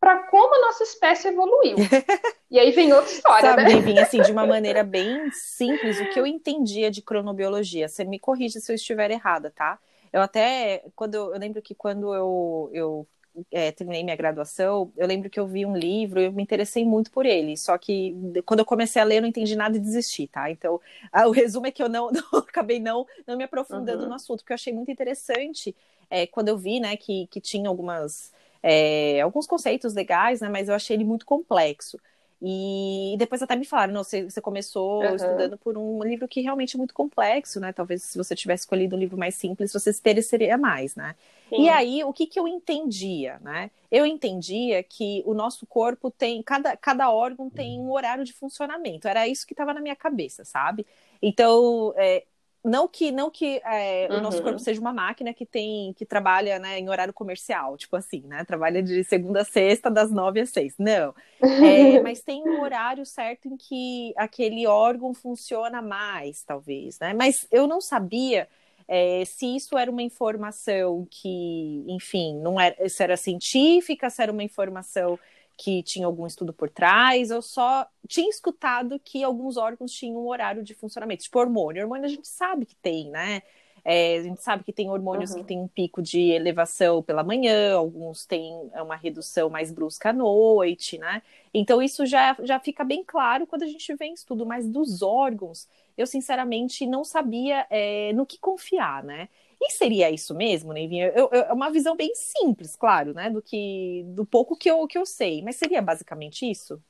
para 0.00 0.24
como 0.24 0.54
a 0.54 0.60
nossa 0.66 0.82
espécie 0.82 1.28
evoluiu. 1.28 1.76
E 2.52 2.58
aí 2.58 2.72
vem 2.72 2.92
outra 2.92 3.12
história, 3.12 3.50
Sabe, 3.50 3.62
né? 3.62 3.80
Vem 3.80 4.00
assim, 4.00 4.20
de 4.22 4.32
uma 4.32 4.42
maneira 4.44 4.82
bem 4.82 5.30
simples, 5.30 6.00
o 6.00 6.10
que 6.10 6.18
eu 6.18 6.26
entendia 6.26 6.90
de 6.90 7.00
cronobiologia. 7.00 7.86
Você 7.86 8.02
me 8.02 8.18
corrija 8.18 8.58
se 8.58 8.72
eu 8.72 8.74
estiver 8.74 9.08
errada, 9.12 9.52
tá? 9.52 9.78
Eu 10.12 10.20
até, 10.20 10.82
quando 10.96 11.14
eu, 11.14 11.32
eu 11.32 11.38
lembro 11.38 11.62
que 11.62 11.72
quando 11.72 12.12
eu, 12.12 12.68
eu 12.72 13.06
é, 13.52 13.70
terminei 13.70 14.02
minha 14.02 14.16
graduação, 14.16 14.92
eu 14.96 15.06
lembro 15.06 15.30
que 15.30 15.38
eu 15.38 15.46
vi 15.46 15.64
um 15.64 15.76
livro 15.76 16.20
e 16.20 16.24
eu 16.24 16.32
me 16.32 16.42
interessei 16.42 16.84
muito 16.84 17.12
por 17.12 17.24
ele. 17.24 17.56
Só 17.56 17.78
que 17.78 18.16
quando 18.44 18.58
eu 18.58 18.66
comecei 18.66 19.00
a 19.00 19.04
ler, 19.04 19.18
eu 19.18 19.22
não 19.22 19.28
entendi 19.28 19.54
nada 19.54 19.76
e 19.76 19.80
desisti, 19.80 20.26
tá? 20.26 20.50
Então, 20.50 20.80
a, 21.12 21.28
o 21.28 21.30
resumo 21.30 21.68
é 21.68 21.70
que 21.70 21.80
eu 21.80 21.88
não, 21.88 22.10
não 22.32 22.40
acabei 22.40 22.80
não, 22.80 23.06
não 23.24 23.36
me 23.36 23.44
aprofundando 23.44 24.02
uhum. 24.02 24.08
no 24.08 24.14
assunto, 24.16 24.40
porque 24.40 24.52
eu 24.52 24.56
achei 24.56 24.72
muito 24.72 24.90
interessante 24.90 25.72
é, 26.10 26.26
quando 26.26 26.48
eu 26.48 26.58
vi, 26.58 26.80
né, 26.80 26.96
que, 26.96 27.28
que 27.28 27.40
tinha 27.40 27.68
algumas 27.68 28.32
é, 28.62 29.20
alguns 29.20 29.46
conceitos 29.46 29.94
legais, 29.94 30.40
né? 30.40 30.48
Mas 30.48 30.68
eu 30.68 30.74
achei 30.74 30.96
ele 30.96 31.04
muito 31.04 31.26
complexo. 31.26 31.98
E 32.42 33.16
depois 33.18 33.42
até 33.42 33.54
me 33.54 33.66
falaram, 33.66 33.92
não, 33.92 34.02
você, 34.02 34.24
você 34.24 34.40
começou 34.40 35.02
uhum. 35.02 35.14
estudando 35.14 35.58
por 35.58 35.76
um 35.76 36.02
livro 36.02 36.26
que 36.26 36.40
realmente 36.40 36.74
é 36.74 36.78
muito 36.78 36.94
complexo, 36.94 37.60
né? 37.60 37.70
Talvez 37.70 38.02
se 38.02 38.16
você 38.16 38.34
tivesse 38.34 38.62
escolhido 38.62 38.96
um 38.96 38.98
livro 38.98 39.18
mais 39.18 39.34
simples, 39.34 39.72
você 39.72 39.92
se 39.92 40.00
interessaria 40.00 40.56
mais, 40.56 40.96
né? 40.96 41.14
Sim. 41.50 41.64
E 41.64 41.68
aí, 41.68 42.02
o 42.02 42.14
que, 42.14 42.26
que 42.26 42.40
eu 42.40 42.48
entendia, 42.48 43.38
né? 43.42 43.70
Eu 43.90 44.06
entendia 44.06 44.82
que 44.82 45.22
o 45.26 45.34
nosso 45.34 45.66
corpo 45.66 46.10
tem, 46.10 46.42
cada, 46.42 46.74
cada 46.78 47.10
órgão 47.10 47.50
tem 47.50 47.78
um 47.78 47.92
horário 47.92 48.24
de 48.24 48.32
funcionamento. 48.32 49.06
Era 49.06 49.28
isso 49.28 49.46
que 49.46 49.52
estava 49.52 49.74
na 49.74 49.80
minha 49.80 49.96
cabeça, 49.96 50.42
sabe? 50.42 50.86
Então, 51.20 51.92
é, 51.96 52.24
não 52.64 52.86
que 52.86 53.10
não 53.10 53.30
que 53.30 53.60
é, 53.64 54.08
uhum. 54.10 54.18
o 54.18 54.20
nosso 54.20 54.42
corpo 54.42 54.58
uhum. 54.58 54.64
seja 54.64 54.80
uma 54.80 54.92
máquina 54.92 55.32
que 55.32 55.46
tem 55.46 55.92
que 55.94 56.04
trabalha 56.04 56.58
né, 56.58 56.78
em 56.78 56.88
horário 56.88 57.12
comercial, 57.12 57.76
tipo 57.76 57.96
assim, 57.96 58.22
né? 58.26 58.44
Trabalha 58.44 58.82
de 58.82 59.02
segunda 59.04 59.40
a 59.40 59.44
sexta, 59.44 59.90
das 59.90 60.10
nove 60.10 60.40
às 60.40 60.50
seis. 60.50 60.74
Não. 60.78 61.14
É, 61.40 62.00
mas 62.02 62.20
tem 62.20 62.42
um 62.42 62.60
horário 62.60 63.04
certo 63.06 63.48
em 63.48 63.56
que 63.56 64.12
aquele 64.16 64.66
órgão 64.66 65.14
funciona 65.14 65.80
mais, 65.80 66.42
talvez, 66.42 66.98
né? 66.98 67.14
Mas 67.14 67.46
eu 67.50 67.66
não 67.66 67.80
sabia 67.80 68.46
é, 68.86 69.24
se 69.24 69.56
isso 69.56 69.78
era 69.78 69.90
uma 69.90 70.02
informação 70.02 71.06
que, 71.08 71.84
enfim, 71.86 72.36
não 72.40 72.60
era, 72.60 72.88
se 72.88 73.02
era 73.02 73.16
científica, 73.16 74.10
se 74.10 74.20
era 74.20 74.32
uma 74.32 74.42
informação 74.42 75.18
que 75.62 75.82
tinha 75.82 76.06
algum 76.06 76.26
estudo 76.26 76.54
por 76.54 76.70
trás, 76.70 77.30
eu 77.30 77.42
só 77.42 77.86
tinha 78.08 78.30
escutado 78.30 78.98
que 78.98 79.22
alguns 79.22 79.58
órgãos 79.58 79.92
tinham 79.92 80.16
um 80.16 80.26
horário 80.26 80.62
de 80.62 80.72
funcionamento, 80.72 81.22
tipo 81.22 81.38
hormônio. 81.38 81.82
Hormônio 81.82 82.06
a 82.06 82.08
gente 82.08 82.26
sabe 82.26 82.64
que 82.64 82.74
tem, 82.76 83.10
né? 83.10 83.42
É, 83.84 84.16
a 84.16 84.22
gente 84.22 84.42
sabe 84.42 84.64
que 84.64 84.72
tem 84.72 84.88
hormônios 84.88 85.32
uhum. 85.32 85.38
que 85.38 85.44
têm 85.44 85.60
um 85.60 85.68
pico 85.68 86.00
de 86.00 86.30
elevação 86.30 87.02
pela 87.02 87.22
manhã, 87.22 87.74
alguns 87.74 88.24
têm 88.24 88.70
uma 88.74 88.96
redução 88.96 89.50
mais 89.50 89.70
brusca 89.70 90.08
à 90.08 90.12
noite, 90.14 90.96
né? 90.96 91.20
Então, 91.52 91.82
isso 91.82 92.06
já, 92.06 92.34
já 92.42 92.58
fica 92.58 92.82
bem 92.82 93.04
claro 93.04 93.46
quando 93.46 93.62
a 93.62 93.66
gente 93.66 93.94
vê 93.96 94.06
em 94.06 94.14
estudo, 94.14 94.46
mas 94.46 94.66
dos 94.66 95.02
órgãos, 95.02 95.68
eu 95.94 96.06
sinceramente 96.06 96.86
não 96.86 97.04
sabia 97.04 97.66
é, 97.68 98.14
no 98.14 98.24
que 98.24 98.38
confiar, 98.38 99.04
né? 99.04 99.28
E 99.60 99.70
seria 99.72 100.10
isso 100.10 100.34
mesmo, 100.34 100.72
Neivinha? 100.72 101.12
é 101.14 101.52
uma 101.52 101.70
visão 101.70 101.94
bem 101.94 102.14
simples, 102.14 102.74
claro, 102.76 103.12
né? 103.12 103.28
Do 103.28 103.42
que 103.42 104.04
do 104.08 104.24
pouco 104.24 104.56
que 104.56 104.70
eu, 104.70 104.86
que 104.86 104.96
eu 104.96 105.04
sei, 105.04 105.42
mas 105.42 105.56
seria 105.56 105.82
basicamente 105.82 106.50
isso? 106.50 106.82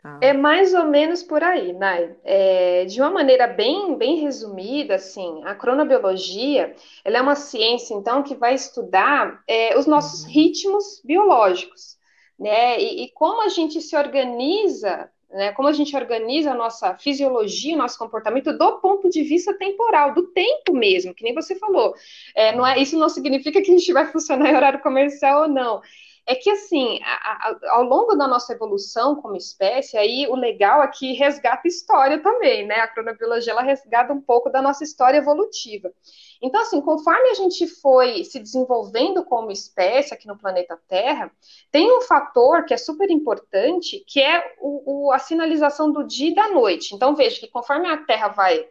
Tá. 0.00 0.18
É 0.22 0.32
mais 0.32 0.72
ou 0.74 0.84
menos 0.84 1.22
por 1.22 1.42
aí, 1.42 1.72
Nai. 1.72 2.16
É, 2.24 2.84
de 2.84 3.00
uma 3.00 3.10
maneira 3.10 3.48
bem, 3.48 3.96
bem 3.96 4.16
resumida, 4.20 4.94
assim, 4.94 5.42
a 5.44 5.54
cronobiologia 5.54 6.74
ela 7.04 7.18
é 7.18 7.20
uma 7.20 7.34
ciência, 7.34 7.94
então, 7.94 8.22
que 8.22 8.36
vai 8.36 8.54
estudar 8.54 9.42
é, 9.46 9.76
os 9.76 9.86
nossos 9.86 10.22
uhum. 10.22 10.30
ritmos 10.30 11.02
biológicos, 11.04 11.98
né? 12.38 12.80
E, 12.80 13.04
e, 13.04 13.10
como 13.10 13.42
a 13.42 13.48
gente 13.48 13.80
se 13.80 13.96
organiza 13.96 15.10
né? 15.30 15.52
Como 15.52 15.68
a 15.68 15.72
gente 15.72 15.94
organiza 15.96 16.52
a 16.52 16.54
nossa 16.54 16.96
fisiologia, 16.96 17.74
o 17.74 17.78
nosso 17.78 17.98
comportamento 17.98 18.56
do 18.56 18.78
ponto 18.80 19.08
de 19.10 19.22
vista 19.22 19.56
temporal, 19.56 20.14
do 20.14 20.28
tempo 20.28 20.72
mesmo, 20.74 21.14
que 21.14 21.22
nem 21.24 21.34
você 21.34 21.54
falou. 21.54 21.94
É, 22.34 22.54
não 22.54 22.66
é, 22.66 22.78
isso 22.78 22.98
não 22.98 23.08
significa 23.08 23.60
que 23.60 23.70
a 23.70 23.74
gente 23.74 23.92
vai 23.92 24.06
funcionar 24.12 24.50
em 24.50 24.56
horário 24.56 24.80
comercial 24.80 25.42
ou 25.42 25.48
não. 25.48 25.82
É 26.30 26.34
que, 26.34 26.50
assim, 26.50 27.00
a, 27.02 27.48
a, 27.48 27.58
ao 27.70 27.84
longo 27.84 28.14
da 28.14 28.28
nossa 28.28 28.52
evolução 28.52 29.16
como 29.16 29.34
espécie, 29.34 29.96
aí 29.96 30.26
o 30.28 30.36
legal 30.36 30.82
é 30.82 30.88
que 30.88 31.14
resgata 31.14 31.66
história 31.66 32.22
também, 32.22 32.66
né? 32.66 32.80
A 32.80 32.86
cronobiologia, 32.86 33.52
ela 33.54 33.62
resgata 33.62 34.12
um 34.12 34.20
pouco 34.20 34.50
da 34.50 34.60
nossa 34.60 34.84
história 34.84 35.16
evolutiva. 35.16 35.90
Então, 36.42 36.60
assim, 36.60 36.82
conforme 36.82 37.30
a 37.30 37.34
gente 37.34 37.66
foi 37.66 38.24
se 38.24 38.38
desenvolvendo 38.38 39.24
como 39.24 39.50
espécie 39.50 40.12
aqui 40.12 40.28
no 40.28 40.36
planeta 40.36 40.78
Terra, 40.86 41.32
tem 41.72 41.90
um 41.90 42.02
fator 42.02 42.66
que 42.66 42.74
é 42.74 42.76
super 42.76 43.10
importante, 43.10 44.04
que 44.06 44.20
é 44.20 44.54
o, 44.60 45.06
o, 45.06 45.12
a 45.12 45.18
sinalização 45.18 45.90
do 45.90 46.06
dia 46.06 46.28
e 46.28 46.34
da 46.34 46.50
noite. 46.50 46.94
Então, 46.94 47.16
veja 47.16 47.40
que 47.40 47.48
conforme 47.48 47.88
a 47.88 47.96
Terra 48.04 48.28
vai 48.28 48.68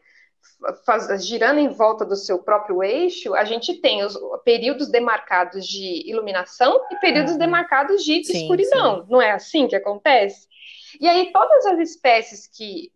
faz, 0.86 1.26
girando 1.26 1.60
em 1.60 1.70
volta 1.70 2.06
do 2.06 2.16
seu 2.16 2.40
próprio 2.40 2.84
eixo, 2.84 3.34
a 3.36 3.44
gente 3.44 3.80
tem 3.82 4.04
os 4.04 4.18
períodos 4.44 4.90
demarcados 4.90 5.66
de 5.66 6.10
iluminação 6.10 6.82
e 6.92 6.96
períodos 6.98 7.34
uhum. 7.34 7.40
demarcados 7.40 8.04
de 8.04 8.24
sim, 8.24 8.42
escuridão. 8.42 9.02
Sim. 9.02 9.08
Não 9.10 9.22
é 9.22 9.32
assim 9.32 9.68
que 9.68 9.76
acontece? 9.76 10.48
E 11.00 11.08
aí, 11.08 11.32
todas 11.32 11.66
as 11.66 11.80
espécies 11.80 12.48
que 12.48 12.92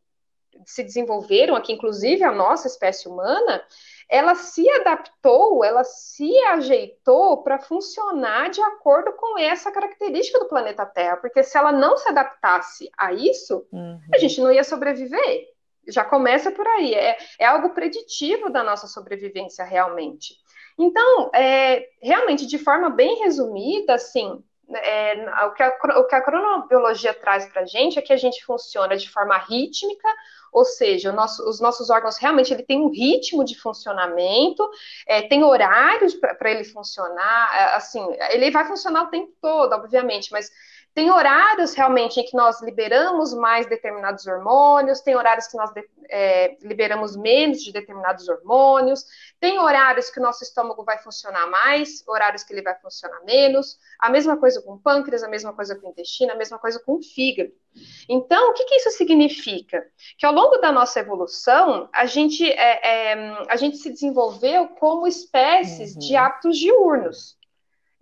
se 0.65 0.83
desenvolveram 0.83 1.55
aqui, 1.55 1.73
inclusive 1.73 2.23
a 2.23 2.31
nossa 2.31 2.67
espécie 2.67 3.07
humana, 3.07 3.63
ela 4.09 4.35
se 4.35 4.69
adaptou, 4.69 5.63
ela 5.63 5.83
se 5.83 6.37
ajeitou 6.45 7.43
para 7.43 7.59
funcionar 7.59 8.49
de 8.49 8.61
acordo 8.61 9.13
com 9.13 9.39
essa 9.39 9.71
característica 9.71 10.37
do 10.39 10.49
planeta 10.49 10.85
Terra, 10.85 11.17
porque 11.17 11.41
se 11.43 11.57
ela 11.57 11.71
não 11.71 11.95
se 11.97 12.09
adaptasse 12.09 12.91
a 12.97 13.13
isso, 13.13 13.65
uhum. 13.71 13.99
a 14.13 14.17
gente 14.17 14.41
não 14.41 14.51
ia 14.51 14.63
sobreviver. 14.63 15.47
Já 15.87 16.05
começa 16.05 16.51
por 16.51 16.67
aí, 16.67 16.93
é, 16.93 17.17
é 17.39 17.45
algo 17.45 17.71
preditivo 17.71 18.49
da 18.49 18.63
nossa 18.63 18.87
sobrevivência 18.87 19.65
realmente. 19.65 20.35
Então, 20.77 21.29
é, 21.33 21.87
realmente, 22.01 22.45
de 22.45 22.57
forma 22.57 22.89
bem 22.89 23.19
resumida, 23.19 23.95
assim, 23.95 24.43
é, 24.73 25.45
o, 25.45 25.51
que 25.51 25.63
a, 25.63 25.69
o 25.99 26.07
que 26.07 26.15
a 26.15 26.21
cronobiologia 26.21 27.13
traz 27.13 27.45
para 27.47 27.61
a 27.61 27.65
gente 27.65 27.99
é 27.99 28.01
que 28.01 28.13
a 28.13 28.17
gente 28.17 28.43
funciona 28.45 28.95
de 28.95 29.09
forma 29.09 29.37
rítmica, 29.37 30.07
ou 30.51 30.65
seja, 30.65 31.11
nosso, 31.11 31.47
os 31.47 31.59
nossos 31.59 31.89
órgãos 31.89 32.17
realmente 32.17 32.53
ele 32.53 32.63
tem 32.63 32.79
um 32.79 32.89
ritmo 32.89 33.43
de 33.43 33.55
funcionamento, 33.59 34.69
é, 35.07 35.21
tem 35.21 35.43
horários 35.43 36.13
para 36.13 36.51
ele 36.51 36.63
funcionar, 36.63 37.55
é, 37.55 37.75
assim, 37.75 38.05
ele 38.31 38.51
vai 38.51 38.65
funcionar 38.65 39.03
o 39.03 39.09
tempo 39.09 39.33
todo, 39.41 39.73
obviamente, 39.73 40.31
mas 40.31 40.51
tem 40.93 41.09
horários 41.09 41.73
realmente 41.73 42.19
em 42.19 42.25
que 42.25 42.35
nós 42.35 42.61
liberamos 42.61 43.33
mais 43.33 43.65
determinados 43.65 44.27
hormônios, 44.27 44.99
tem 44.99 45.15
horários 45.15 45.47
que 45.47 45.55
nós 45.55 45.71
é, 46.09 46.57
liberamos 46.61 47.15
menos 47.15 47.63
de 47.63 47.71
determinados 47.71 48.27
hormônios, 48.27 49.05
tem 49.39 49.57
horários 49.57 50.09
que 50.09 50.19
o 50.19 50.23
nosso 50.23 50.43
estômago 50.43 50.83
vai 50.83 50.97
funcionar 50.97 51.47
mais, 51.47 52.05
horários 52.07 52.43
que 52.43 52.53
ele 52.53 52.61
vai 52.61 52.75
funcionar 52.75 53.23
menos. 53.23 53.79
A 53.97 54.09
mesma 54.09 54.35
coisa 54.35 54.61
com 54.61 54.73
o 54.73 54.79
pâncreas, 54.79 55.23
a 55.23 55.29
mesma 55.29 55.53
coisa 55.53 55.75
com 55.75 55.87
o 55.87 55.91
intestino, 55.91 56.33
a 56.33 56.35
mesma 56.35 56.59
coisa 56.59 56.79
com 56.79 56.95
o 56.95 57.01
fígado. 57.01 57.51
Então, 58.09 58.49
o 58.49 58.53
que, 58.53 58.65
que 58.65 58.75
isso 58.75 58.91
significa? 58.91 59.85
Que 60.17 60.25
ao 60.25 60.33
longo 60.33 60.57
da 60.57 60.73
nossa 60.73 60.99
evolução, 60.99 61.87
a 61.93 62.05
gente, 62.05 62.43
é, 62.45 63.13
é, 63.13 63.45
a 63.47 63.55
gente 63.55 63.77
se 63.77 63.89
desenvolveu 63.89 64.67
como 64.67 65.07
espécies 65.07 65.93
uhum. 65.93 65.99
de 65.99 66.15
hábitos 66.17 66.57
diurnos. 66.57 67.39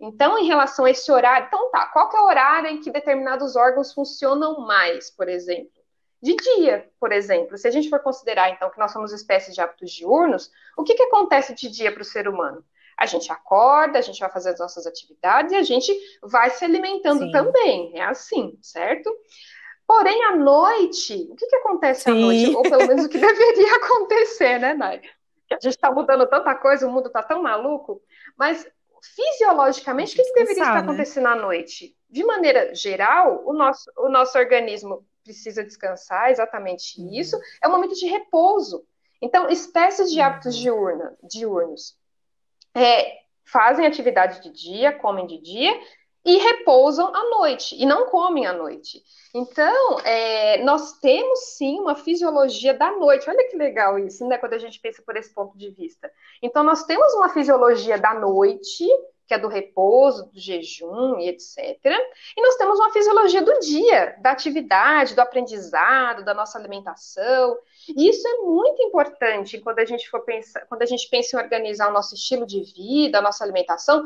Então, 0.00 0.38
em 0.38 0.46
relação 0.46 0.86
a 0.86 0.90
esse 0.90 1.12
horário, 1.12 1.46
então 1.46 1.70
tá, 1.70 1.86
qual 1.86 2.08
que 2.08 2.16
é 2.16 2.20
o 2.20 2.24
horário 2.24 2.70
em 2.70 2.80
que 2.80 2.90
determinados 2.90 3.54
órgãos 3.54 3.92
funcionam 3.92 4.60
mais, 4.60 5.10
por 5.10 5.28
exemplo? 5.28 5.78
De 6.22 6.34
dia, 6.34 6.90
por 6.98 7.12
exemplo. 7.12 7.56
Se 7.58 7.68
a 7.68 7.70
gente 7.70 7.90
for 7.90 8.00
considerar, 8.00 8.50
então, 8.50 8.70
que 8.70 8.78
nós 8.78 8.92
somos 8.92 9.12
espécies 9.12 9.54
de 9.54 9.60
hábitos 9.60 9.90
diurnos, 9.90 10.50
o 10.76 10.82
que, 10.82 10.94
que 10.94 11.02
acontece 11.02 11.54
de 11.54 11.68
dia 11.68 11.92
para 11.92 12.00
o 12.00 12.04
ser 12.04 12.26
humano? 12.28 12.64
A 12.96 13.04
gente 13.04 13.30
acorda, 13.30 13.98
a 13.98 14.02
gente 14.02 14.20
vai 14.20 14.30
fazer 14.30 14.50
as 14.50 14.58
nossas 14.58 14.86
atividades 14.86 15.52
e 15.52 15.56
a 15.56 15.62
gente 15.62 15.92
vai 16.22 16.50
se 16.50 16.64
alimentando 16.64 17.24
Sim. 17.24 17.30
também. 17.30 17.98
É 17.98 18.04
assim, 18.04 18.58
certo? 18.62 19.14
Porém, 19.86 20.22
à 20.24 20.36
noite, 20.36 21.26
o 21.30 21.34
que, 21.34 21.46
que 21.46 21.56
acontece 21.56 22.02
Sim. 22.04 22.10
à 22.10 22.14
noite? 22.14 22.56
Ou 22.56 22.62
pelo 22.62 22.86
menos 22.86 23.04
o 23.04 23.08
que 23.08 23.18
deveria 23.18 23.76
acontecer, 23.76 24.58
né, 24.58 24.74
Nai? 24.74 25.00
A 25.50 25.54
gente 25.54 25.74
está 25.74 25.90
mudando 25.90 26.26
tanta 26.26 26.54
coisa, 26.54 26.86
o 26.86 26.92
mundo 26.92 27.08
está 27.08 27.22
tão 27.22 27.42
maluco, 27.42 28.00
mas 28.36 28.66
fisiologicamente, 29.02 30.12
o 30.12 30.16
que, 30.16 30.24
que 30.24 30.34
deveria 30.34 30.62
estar 30.62 30.74
né? 30.74 30.80
acontecendo 30.80 31.26
à 31.26 31.36
noite? 31.36 31.96
De 32.08 32.24
maneira 32.24 32.74
geral, 32.74 33.42
o 33.44 33.52
nosso, 33.52 33.90
o 33.96 34.08
nosso 34.08 34.36
organismo 34.38 35.06
precisa 35.22 35.64
descansar, 35.64 36.30
exatamente 36.30 37.00
uhum. 37.00 37.12
isso. 37.12 37.38
É 37.62 37.68
um 37.68 37.72
momento 37.72 37.94
de 37.94 38.06
repouso. 38.06 38.84
Então, 39.22 39.48
espécies 39.48 40.10
de 40.10 40.20
hábitos 40.20 40.56
uhum. 40.56 40.62
diurna, 40.62 41.16
diurnos 41.22 41.98
é, 42.74 43.20
fazem 43.44 43.86
atividade 43.86 44.42
de 44.42 44.50
dia, 44.50 44.92
comem 44.92 45.26
de 45.26 45.38
dia 45.38 45.80
e 46.24 46.36
repousam 46.36 47.14
à 47.14 47.30
noite, 47.30 47.74
e 47.80 47.86
não 47.86 48.06
comem 48.06 48.46
à 48.46 48.52
noite. 48.52 49.02
Então, 49.34 49.98
é, 50.00 50.62
nós 50.62 50.98
temos 50.98 51.40
sim 51.56 51.78
uma 51.80 51.94
fisiologia 51.94 52.74
da 52.74 52.90
noite. 52.92 53.30
Olha 53.30 53.48
que 53.48 53.56
legal 53.56 53.98
isso, 53.98 54.26
né? 54.26 54.36
Quando 54.36 54.54
a 54.54 54.58
gente 54.58 54.80
pensa 54.80 55.02
por 55.02 55.16
esse 55.16 55.32
ponto 55.32 55.56
de 55.56 55.70
vista. 55.70 56.10
Então, 56.42 56.64
nós 56.64 56.84
temos 56.84 57.14
uma 57.14 57.28
fisiologia 57.28 57.96
da 57.96 58.12
noite, 58.12 58.84
que 59.30 59.34
é 59.34 59.38
do 59.38 59.46
repouso, 59.46 60.26
do 60.32 60.40
jejum 60.40 61.20
e 61.20 61.28
etc. 61.28 61.78
E 62.36 62.42
nós 62.42 62.56
temos 62.56 62.80
uma 62.80 62.92
fisiologia 62.92 63.40
do 63.40 63.60
dia, 63.60 64.16
da 64.20 64.32
atividade, 64.32 65.14
do 65.14 65.20
aprendizado, 65.20 66.24
da 66.24 66.34
nossa 66.34 66.58
alimentação. 66.58 67.56
E 67.88 68.10
isso 68.10 68.26
é 68.26 68.38
muito 68.38 68.82
importante 68.82 69.60
quando 69.60 69.78
a 69.78 69.84
gente 69.84 70.10
for 70.10 70.22
pensar, 70.22 70.66
quando 70.66 70.82
a 70.82 70.86
gente 70.86 71.08
pensa 71.08 71.36
em 71.36 71.40
organizar 71.40 71.88
o 71.88 71.92
nosso 71.92 72.16
estilo 72.16 72.44
de 72.44 72.60
vida, 72.74 73.18
a 73.18 73.22
nossa 73.22 73.44
alimentação, 73.44 74.02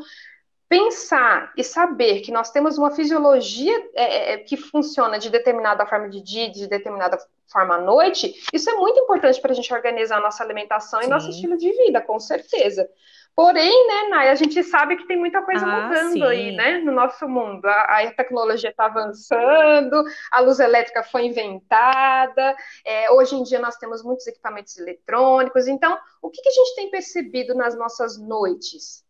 pensar 0.75 1.53
e 1.55 1.63
saber 1.63 2.19
que 2.19 2.31
nós 2.31 2.51
temos 2.51 2.77
uma 2.77 2.91
fisiologia 2.91 3.73
é, 3.93 4.03
é, 4.03 4.33
é, 4.33 4.37
que 4.39 4.57
funciona 4.57 5.17
de 5.17 5.29
determinada 5.29 5.85
forma 5.85 6.09
de 6.09 6.21
dia, 6.21 6.51
de 6.51 6.67
determinada 6.67 7.17
forma 7.47 7.75
à 7.75 7.81
noite, 7.81 8.43
isso 8.51 8.69
é 8.69 8.73
muito 8.73 8.99
importante 8.99 9.39
para 9.39 9.53
a 9.53 9.55
gente 9.55 9.73
organizar 9.73 10.17
a 10.17 10.21
nossa 10.21 10.43
alimentação 10.43 10.99
Sim. 10.99 11.07
e 11.07 11.09
nosso 11.09 11.29
estilo 11.29 11.57
de 11.57 11.71
vida, 11.71 12.01
com 12.01 12.19
certeza. 12.19 12.89
Porém, 13.33 13.87
né, 13.87 14.09
Nay, 14.09 14.29
a 14.29 14.35
gente 14.35 14.61
sabe 14.63 14.97
que 14.97 15.07
tem 15.07 15.17
muita 15.17 15.41
coisa 15.41 15.65
ah, 15.65 15.87
mudando 15.87 16.13
sim. 16.13 16.23
aí, 16.23 16.51
né, 16.53 16.79
no 16.79 16.91
nosso 16.91 17.27
mundo. 17.27 17.65
A, 17.65 18.01
a 18.01 18.11
tecnologia 18.11 18.69
está 18.69 18.85
avançando, 18.85 20.03
a 20.31 20.41
luz 20.41 20.59
elétrica 20.59 21.03
foi 21.03 21.25
inventada, 21.25 22.55
é, 22.85 23.11
hoje 23.11 23.35
em 23.35 23.43
dia 23.43 23.59
nós 23.59 23.77
temos 23.77 24.03
muitos 24.03 24.27
equipamentos 24.27 24.77
eletrônicos. 24.77 25.67
Então, 25.67 25.97
o 26.21 26.29
que, 26.29 26.41
que 26.41 26.49
a 26.49 26.53
gente 26.53 26.75
tem 26.75 26.89
percebido 26.89 27.53
nas 27.53 27.77
nossas 27.77 28.17
noites? 28.17 29.04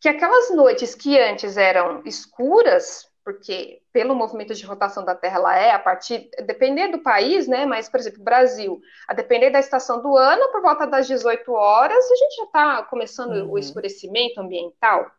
Que 0.00 0.08
aquelas 0.08 0.50
noites 0.50 0.94
que 0.94 1.18
antes 1.18 1.56
eram 1.58 2.02
escuras, 2.06 3.06
porque 3.22 3.82
pelo 3.92 4.14
movimento 4.14 4.54
de 4.54 4.64
rotação 4.64 5.04
da 5.04 5.14
Terra 5.14 5.36
ela 5.36 5.58
é 5.58 5.70
a 5.72 5.78
partir, 5.78 6.30
depender 6.44 6.88
do 6.88 7.02
país, 7.02 7.46
né? 7.46 7.66
Mas, 7.66 7.88
por 7.88 8.00
exemplo, 8.00 8.24
Brasil, 8.24 8.80
a 9.06 9.12
depender 9.12 9.50
da 9.50 9.60
estação 9.60 10.00
do 10.00 10.16
ano, 10.16 10.50
por 10.50 10.62
volta 10.62 10.86
das 10.86 11.06
18 11.06 11.52
horas, 11.52 12.10
a 12.10 12.16
gente 12.16 12.36
já 12.36 12.44
está 12.44 12.82
começando 12.84 13.32
uhum. 13.32 13.52
o 13.52 13.58
escurecimento 13.58 14.40
ambiental. 14.40 15.10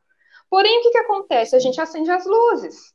Porém, 0.50 0.80
o 0.80 0.82
que, 0.82 0.92
que 0.92 0.98
acontece? 0.98 1.56
A 1.56 1.60
gente 1.60 1.80
acende 1.80 2.10
as 2.10 2.26
luzes. 2.26 2.94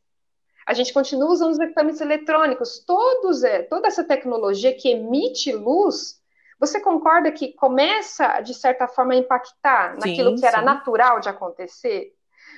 A 0.66 0.74
gente 0.74 0.92
continua 0.92 1.30
usando 1.30 1.52
os 1.52 1.60
equipamentos 1.60 2.00
eletrônicos. 2.00 2.80
Todos, 2.84 3.44
é, 3.44 3.62
toda 3.62 3.86
essa 3.86 4.02
tecnologia 4.02 4.74
que 4.74 4.90
emite 4.90 5.52
luz, 5.52 6.20
você 6.58 6.80
concorda 6.80 7.30
que 7.30 7.52
começa, 7.52 8.40
de 8.40 8.54
certa 8.54 8.88
forma, 8.88 9.12
a 9.12 9.16
impactar 9.16 9.94
sim, 9.94 10.10
naquilo 10.10 10.36
que 10.36 10.46
era 10.46 10.62
natural 10.62 11.20
de 11.20 11.28
acontecer? 11.28 12.12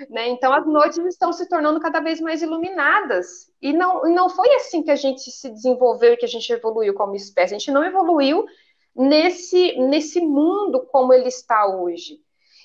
Né? 0.08 0.28
Então, 0.28 0.52
as 0.52 0.64
noites 0.66 0.98
estão 0.98 1.32
se 1.32 1.48
tornando 1.48 1.80
cada 1.80 2.00
vez 2.00 2.20
mais 2.20 2.40
iluminadas. 2.40 3.50
E 3.60 3.72
não, 3.72 4.02
não 4.02 4.28
foi 4.28 4.48
assim 4.54 4.82
que 4.82 4.90
a 4.90 4.96
gente 4.96 5.30
se 5.30 5.50
desenvolveu 5.50 6.12
e 6.12 6.16
que 6.16 6.24
a 6.24 6.28
gente 6.28 6.52
evoluiu 6.52 6.94
como 6.94 7.16
espécie. 7.16 7.54
A 7.54 7.58
gente 7.58 7.72
não 7.72 7.84
evoluiu 7.84 8.46
nesse, 8.94 9.76
nesse 9.78 10.20
mundo 10.20 10.86
como 10.86 11.12
ele 11.12 11.28
está 11.28 11.66
hoje. 11.66 12.20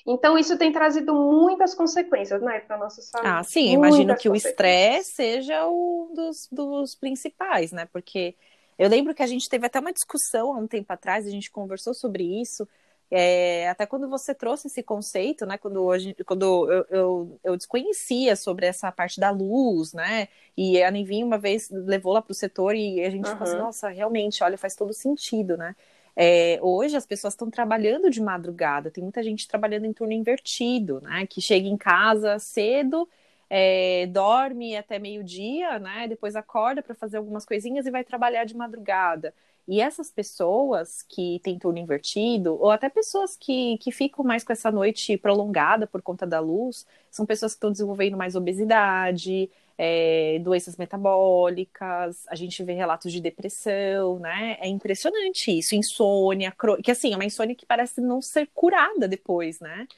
Então, 0.06 0.38
isso 0.38 0.58
tem 0.58 0.70
trazido 0.70 1.14
muitas 1.14 1.74
consequências 1.74 2.40
né, 2.42 2.60
para 2.60 2.76
a 2.76 2.78
nossa 2.78 3.00
saúde. 3.00 3.28
Ah, 3.28 3.42
sim, 3.42 3.72
imagino 3.72 4.14
que 4.16 4.28
o 4.28 4.36
estresse 4.36 5.12
seja 5.12 5.66
um 5.66 6.12
dos, 6.14 6.46
dos 6.52 6.94
principais, 6.94 7.72
né? 7.72 7.88
Porque 7.90 8.36
eu 8.78 8.88
lembro 8.88 9.14
que 9.14 9.22
a 9.22 9.26
gente 9.26 9.48
teve 9.48 9.66
até 9.66 9.78
uma 9.80 9.92
discussão 9.92 10.52
há 10.52 10.58
um 10.58 10.66
tempo 10.66 10.92
atrás, 10.92 11.26
a 11.26 11.30
gente 11.30 11.50
conversou 11.50 11.94
sobre 11.94 12.40
isso. 12.40 12.68
É, 13.10 13.68
até 13.68 13.86
quando 13.86 14.08
você 14.08 14.34
trouxe 14.34 14.66
esse 14.66 14.82
conceito, 14.82 15.46
né? 15.46 15.58
Quando, 15.58 15.82
hoje, 15.82 16.16
quando 16.26 16.42
eu, 16.42 16.86
eu, 16.90 17.40
eu, 17.44 17.56
desconhecia 17.56 18.34
sobre 18.34 18.66
essa 18.66 18.90
parte 18.90 19.20
da 19.20 19.30
luz, 19.30 19.92
né? 19.92 20.28
E 20.56 20.82
a 20.82 20.90
Nevin 20.90 21.22
uma 21.22 21.38
vez 21.38 21.68
levou 21.70 22.12
lá 22.12 22.22
para 22.22 22.32
o 22.32 22.34
setor 22.34 22.74
e 22.74 23.04
a 23.04 23.10
gente 23.10 23.28
uhum. 23.28 23.36
falou 23.36 23.44
assim, 23.44 23.58
nossa, 23.58 23.88
realmente, 23.88 24.42
olha, 24.42 24.58
faz 24.58 24.74
todo 24.74 24.92
sentido, 24.92 25.56
né? 25.56 25.76
É, 26.16 26.58
hoje 26.62 26.96
as 26.96 27.06
pessoas 27.06 27.34
estão 27.34 27.50
trabalhando 27.50 28.08
de 28.08 28.20
madrugada, 28.20 28.90
tem 28.90 29.02
muita 29.02 29.22
gente 29.22 29.48
trabalhando 29.48 29.84
em 29.84 29.92
turno 29.92 30.12
invertido, 30.12 31.00
né? 31.00 31.26
Que 31.26 31.40
chega 31.40 31.68
em 31.68 31.76
casa 31.76 32.38
cedo, 32.38 33.08
é, 33.48 34.06
dorme 34.06 34.76
até 34.76 34.98
meio-dia, 34.98 35.78
né? 35.78 36.08
Depois 36.08 36.36
acorda 36.36 36.82
para 36.82 36.94
fazer 36.94 37.18
algumas 37.18 37.44
coisinhas 37.44 37.86
e 37.86 37.90
vai 37.90 38.04
trabalhar 38.04 38.44
de 38.44 38.56
madrugada. 38.56 39.34
E 39.66 39.80
essas 39.80 40.10
pessoas 40.10 41.02
que 41.02 41.40
têm 41.42 41.58
turno 41.58 41.78
invertido, 41.78 42.54
ou 42.60 42.70
até 42.70 42.88
pessoas 42.90 43.34
que, 43.36 43.78
que 43.78 43.90
ficam 43.90 44.24
mais 44.24 44.44
com 44.44 44.52
essa 44.52 44.70
noite 44.70 45.16
prolongada 45.16 45.86
por 45.86 46.02
conta 46.02 46.26
da 46.26 46.38
luz, 46.38 46.86
são 47.10 47.24
pessoas 47.24 47.52
que 47.52 47.56
estão 47.56 47.72
desenvolvendo 47.72 48.16
mais 48.16 48.36
obesidade, 48.36 49.50
é, 49.78 50.38
doenças 50.40 50.76
metabólicas, 50.76 52.26
a 52.28 52.34
gente 52.34 52.62
vê 52.62 52.74
relatos 52.74 53.10
de 53.12 53.20
depressão, 53.20 54.18
né? 54.18 54.58
É 54.60 54.68
impressionante 54.68 55.50
isso, 55.58 55.74
insônia, 55.74 56.52
cro... 56.52 56.76
que 56.82 56.90
assim, 56.90 57.12
é 57.12 57.16
uma 57.16 57.24
insônia 57.24 57.54
que 57.54 57.66
parece 57.66 58.00
não 58.00 58.20
ser 58.20 58.48
curada 58.54 59.08
depois, 59.08 59.60
né? 59.60 59.88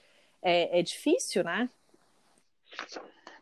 É, 0.43 0.79
é 0.79 0.83
difícil, 0.83 1.43
né? 1.45 1.69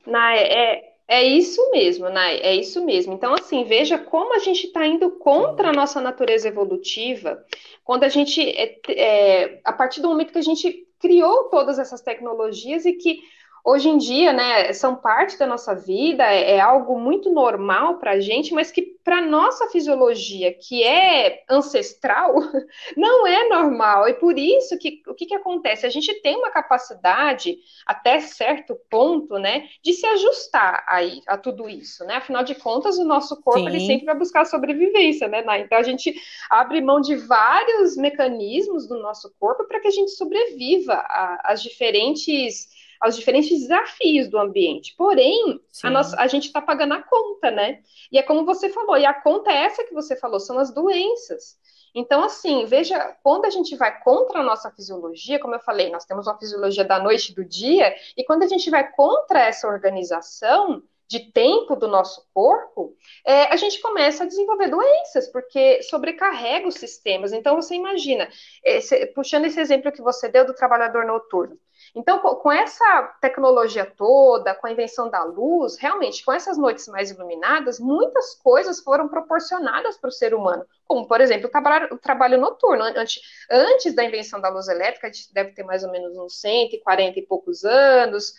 Na, 0.06 0.37
é, 0.37 0.94
é 1.06 1.23
isso 1.23 1.70
mesmo, 1.70 2.08
Nai, 2.08 2.38
é 2.38 2.54
isso 2.54 2.84
mesmo. 2.84 3.12
Então, 3.12 3.34
assim, 3.34 3.64
veja 3.64 3.99
como 3.99 4.34
a 4.34 4.38
gente 4.38 4.66
está 4.66 4.87
indo 4.87 5.11
contra 5.12 5.68
a 5.68 5.73
nossa 5.73 6.00
natureza 6.00 6.49
evolutiva, 6.49 7.44
quando 7.84 8.04
a 8.04 8.08
gente, 8.08 8.40
é, 8.40 8.80
é, 8.88 9.61
a 9.64 9.73
partir 9.73 10.00
do 10.00 10.08
momento 10.08 10.32
que 10.32 10.38
a 10.38 10.42
gente 10.42 10.87
criou 10.99 11.44
todas 11.50 11.78
essas 11.78 12.00
tecnologias 12.00 12.87
e 12.87 12.94
que 12.94 13.20
hoje 13.64 13.88
em 13.88 13.97
dia, 13.97 14.30
né, 14.30 14.73
são 14.75 14.94
parte 14.94 15.38
da 15.38 15.47
nossa 15.47 15.75
vida, 15.75 16.23
é, 16.23 16.56
é 16.56 16.61
algo 16.61 17.00
muito 17.00 17.33
normal 17.33 17.99
para 17.99 18.12
a 18.12 18.21
gente, 18.21 18.52
mas 18.52 18.71
que 18.71 18.94
para 19.02 19.21
nossa 19.23 19.68
fisiologia, 19.68 20.52
que 20.52 20.83
é 20.83 21.44
ancestral, 21.49 22.35
não 22.97 23.26
é 23.26 23.49
normal. 23.49 24.09
E 24.09 24.14
por 24.14 24.38
isso 24.38 24.78
que 24.78 25.02
o 25.06 25.14
que, 25.14 25.26
que 25.26 25.35
acontece? 25.35 25.87
A 25.87 25.90
gente 25.90 26.12
tem 26.21 26.37
uma 26.37 26.50
capacidade, 26.50 27.56
até 27.87 28.21
certo 28.21 28.76
ponto, 28.90 29.38
né, 29.38 29.68
de 29.83 29.92
se 29.94 30.06
ajustar 30.06 30.85
aí, 30.87 31.23
a 31.26 31.38
tudo 31.38 31.68
isso, 31.68 32.04
né? 32.04 32.16
Afinal 32.16 32.44
de 32.44 32.54
contas, 32.54 32.99
o 32.99 33.04
nosso 33.04 33.40
corpo 33.42 33.66
ele 33.66 33.80
sempre 33.80 34.06
vai 34.06 34.16
buscar 34.16 34.44
sobrevivência, 34.44 35.26
né? 35.28 35.42
Então 35.61 35.78
a 35.78 35.83
gente 35.83 36.14
abre 36.50 36.80
mão 36.80 37.00
de 37.00 37.16
vários 37.16 37.97
mecanismos 37.97 38.87
do 38.87 38.99
nosso 39.00 39.33
corpo 39.38 39.64
para 39.64 39.80
que 39.80 39.88
a 39.88 39.92
gente 39.92 40.11
sobreviva 40.11 41.04
às 41.42 41.62
diferentes 41.62 42.73
aos 43.04 43.16
diferentes 43.16 43.60
desafios 43.60 44.28
do 44.28 44.38
ambiente. 44.38 44.94
Porém, 44.96 45.60
a, 45.82 45.90
nossa, 45.90 46.18
a 46.18 46.26
gente 46.26 46.46
está 46.46 46.60
pagando 46.60 46.94
a 46.94 47.02
conta, 47.02 47.50
né? 47.50 47.80
E 48.10 48.18
é 48.18 48.22
como 48.22 48.46
você 48.46 48.70
falou, 48.70 48.96
e 48.96 49.04
a 49.04 49.12
conta 49.12 49.50
é 49.50 49.64
essa 49.64 49.84
que 49.84 49.92
você 49.92 50.16
falou, 50.16 50.40
são 50.40 50.58
as 50.58 50.72
doenças. 50.72 51.58
Então, 51.94 52.24
assim, 52.24 52.64
veja, 52.64 52.98
quando 53.22 53.44
a 53.44 53.50
gente 53.50 53.76
vai 53.76 54.00
contra 54.00 54.40
a 54.40 54.42
nossa 54.42 54.70
fisiologia, 54.70 55.38
como 55.38 55.54
eu 55.54 55.60
falei, 55.60 55.90
nós 55.90 56.06
temos 56.06 56.26
uma 56.26 56.38
fisiologia 56.38 56.84
da 56.84 56.98
noite 56.98 57.30
e 57.30 57.34
do 57.34 57.44
dia, 57.44 57.94
e 58.16 58.24
quando 58.24 58.42
a 58.42 58.48
gente 58.48 58.70
vai 58.70 58.90
contra 58.90 59.38
essa 59.38 59.68
organização 59.68 60.82
de 61.06 61.30
tempo 61.30 61.76
do 61.76 61.86
nosso 61.86 62.26
corpo, 62.32 62.96
é, 63.24 63.44
a 63.44 63.56
gente 63.56 63.80
começa 63.80 64.24
a 64.24 64.26
desenvolver 64.26 64.68
doenças, 64.68 65.28
porque 65.28 65.82
sobrecarrega 65.82 66.66
os 66.66 66.76
sistemas. 66.76 67.32
Então, 67.32 67.54
você 67.54 67.74
imagina, 67.74 68.28
esse, 68.64 69.06
puxando 69.08 69.44
esse 69.44 69.60
exemplo 69.60 69.92
que 69.92 70.02
você 70.02 70.28
deu 70.28 70.46
do 70.46 70.54
trabalhador 70.54 71.04
noturno, 71.04 71.58
então, 71.94 72.18
com 72.18 72.50
essa 72.50 73.02
tecnologia 73.20 73.87
toda, 73.87 74.52
com 74.54 74.66
a 74.66 74.72
invenção 74.72 75.09
da 75.09 75.22
luz, 75.22 75.76
realmente, 75.76 76.24
com 76.24 76.33
essas 76.33 76.59
noites 76.59 76.88
mais 76.88 77.11
iluminadas, 77.11 77.78
muitas 77.78 78.35
coisas 78.35 78.80
foram 78.80 79.09
proporcionadas 79.09 79.96
para 79.96 80.09
o 80.09 80.12
ser 80.12 80.35
humano, 80.35 80.66
como, 80.87 81.07
por 81.07 81.20
exemplo, 81.20 81.46
o 81.46 81.50
trabalho, 81.50 81.94
o 81.94 81.98
trabalho 81.98 82.40
noturno. 82.40 82.83
Antes, 82.83 83.20
antes 83.48 83.94
da 83.94 84.04
invenção 84.04 84.40
da 84.40 84.48
luz 84.48 84.66
elétrica, 84.66 85.07
a 85.07 85.12
gente 85.12 85.33
deve 85.33 85.52
ter 85.52 85.62
mais 85.62 85.85
ou 85.85 85.92
menos 85.92 86.16
uns 86.16 86.40
140 86.40 87.20
e 87.20 87.26
poucos 87.26 87.64
anos, 87.64 88.35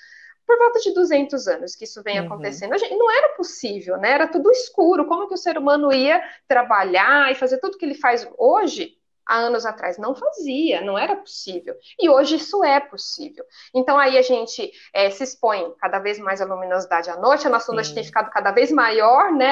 por 0.45 0.57
volta 0.57 0.79
de 0.79 0.93
200 0.93 1.47
anos 1.47 1.75
que 1.75 1.85
isso 1.85 2.03
vem 2.03 2.19
uhum. 2.19 2.25
acontecendo. 2.25 2.77
Gente, 2.77 2.95
não 2.95 3.09
era 3.09 3.29
possível, 3.29 3.97
né? 3.97 4.11
Era 4.11 4.27
tudo 4.27 4.51
escuro. 4.51 5.05
Como 5.05 5.27
que 5.27 5.33
o 5.33 5.37
ser 5.37 5.57
humano 5.57 5.91
ia 5.93 6.21
trabalhar 6.47 7.31
e 7.31 7.35
fazer 7.35 7.57
tudo 7.59 7.77
que 7.77 7.85
ele 7.85 7.95
faz 7.95 8.27
hoje? 8.37 8.97
Há 9.25 9.37
anos 9.37 9.65
atrás 9.65 9.97
não 9.97 10.13
fazia, 10.13 10.81
não 10.81 10.97
era 10.97 11.15
possível. 11.15 11.75
E 11.99 12.09
hoje 12.09 12.35
isso 12.35 12.63
é 12.63 12.79
possível. 12.79 13.43
Então 13.73 13.97
aí 13.97 14.17
a 14.17 14.21
gente 14.21 14.71
é, 14.93 15.09
se 15.09 15.23
expõe 15.23 15.73
cada 15.79 15.99
vez 15.99 16.19
mais 16.19 16.41
à 16.41 16.45
luminosidade 16.45 17.09
à 17.09 17.17
noite, 17.17 17.47
a 17.47 17.49
nossa 17.49 17.71
onda 17.71 17.81
tem 17.93 18.03
ficado 18.03 18.29
cada 18.29 18.51
vez 18.51 18.71
maior, 18.71 19.31
né? 19.31 19.51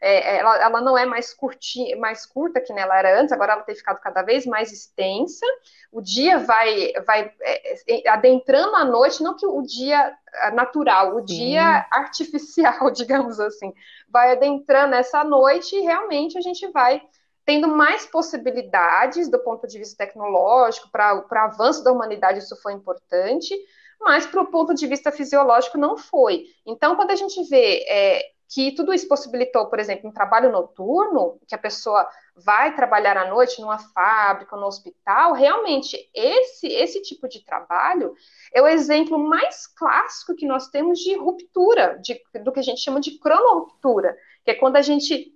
É, 0.00 0.38
ela, 0.38 0.56
ela, 0.62 0.80
não 0.80 0.96
é 0.96 1.04
mais, 1.04 1.34
curti, 1.34 1.94
mais 1.96 2.24
curta 2.24 2.60
que 2.60 2.72
ela 2.72 2.98
era 2.98 3.20
antes, 3.20 3.32
agora 3.32 3.52
ela 3.52 3.62
tem 3.62 3.74
ficado 3.74 4.00
cada 4.00 4.22
vez 4.22 4.46
mais 4.46 4.72
extensa. 4.72 5.44
O 5.92 6.00
dia 6.00 6.38
vai, 6.38 6.92
vai 7.06 7.32
é, 7.42 8.04
é 8.06 8.08
adentrando 8.08 8.76
a 8.76 8.84
noite, 8.84 9.22
não 9.22 9.36
que 9.36 9.46
o 9.46 9.62
dia 9.62 10.16
natural, 10.52 11.16
o 11.16 11.20
Sim. 11.20 11.24
dia 11.24 11.86
artificial, 11.90 12.90
digamos 12.92 13.40
assim, 13.40 13.72
vai 14.08 14.32
adentrando 14.32 14.94
essa 14.94 15.24
noite 15.24 15.76
e 15.76 15.80
realmente 15.80 16.38
a 16.38 16.40
gente 16.40 16.66
vai 16.68 17.02
tendo 17.44 17.68
mais 17.68 18.06
possibilidades 18.06 19.30
do 19.30 19.38
ponto 19.38 19.66
de 19.66 19.78
vista 19.78 20.06
tecnológico, 20.06 20.90
para 20.90 21.24
o 21.30 21.38
avanço 21.38 21.82
da 21.82 21.92
humanidade 21.92 22.38
isso 22.38 22.56
foi 22.62 22.72
importante, 22.72 23.56
mas 24.00 24.26
para 24.26 24.42
o 24.42 24.50
ponto 24.50 24.74
de 24.74 24.86
vista 24.86 25.12
fisiológico 25.12 25.76
não 25.76 25.96
foi. 25.96 26.44
Então, 26.66 26.96
quando 26.96 27.10
a 27.10 27.16
gente 27.16 27.42
vê 27.48 27.84
é, 27.88 28.22
que 28.50 28.72
tudo 28.72 28.92
isso 28.92 29.06
possibilitou, 29.06 29.66
por 29.66 29.78
exemplo, 29.78 30.10
um 30.10 30.12
trabalho 30.12 30.50
noturno, 30.50 31.38
que 31.46 31.54
a 31.54 31.58
pessoa 31.58 32.08
vai 32.34 32.74
trabalhar 32.74 33.16
à 33.16 33.28
noite 33.28 33.60
numa 33.60 33.78
fábrica, 33.78 34.56
no 34.56 34.66
hospital, 34.66 35.34
realmente 35.34 35.96
esse, 36.12 36.66
esse 36.66 37.00
tipo 37.00 37.28
de 37.28 37.44
trabalho 37.44 38.12
é 38.52 38.60
o 38.60 38.66
exemplo 38.66 39.18
mais 39.18 39.66
clássico 39.68 40.34
que 40.34 40.46
nós 40.46 40.68
temos 40.68 40.98
de 40.98 41.14
ruptura, 41.16 41.98
de, 42.02 42.20
do 42.42 42.50
que 42.50 42.58
a 42.58 42.62
gente 42.62 42.80
chama 42.80 43.00
de 43.00 43.18
cronoruptura, 43.18 44.16
que 44.44 44.50
é 44.50 44.54
quando 44.54 44.76
a 44.76 44.82
gente 44.82 45.32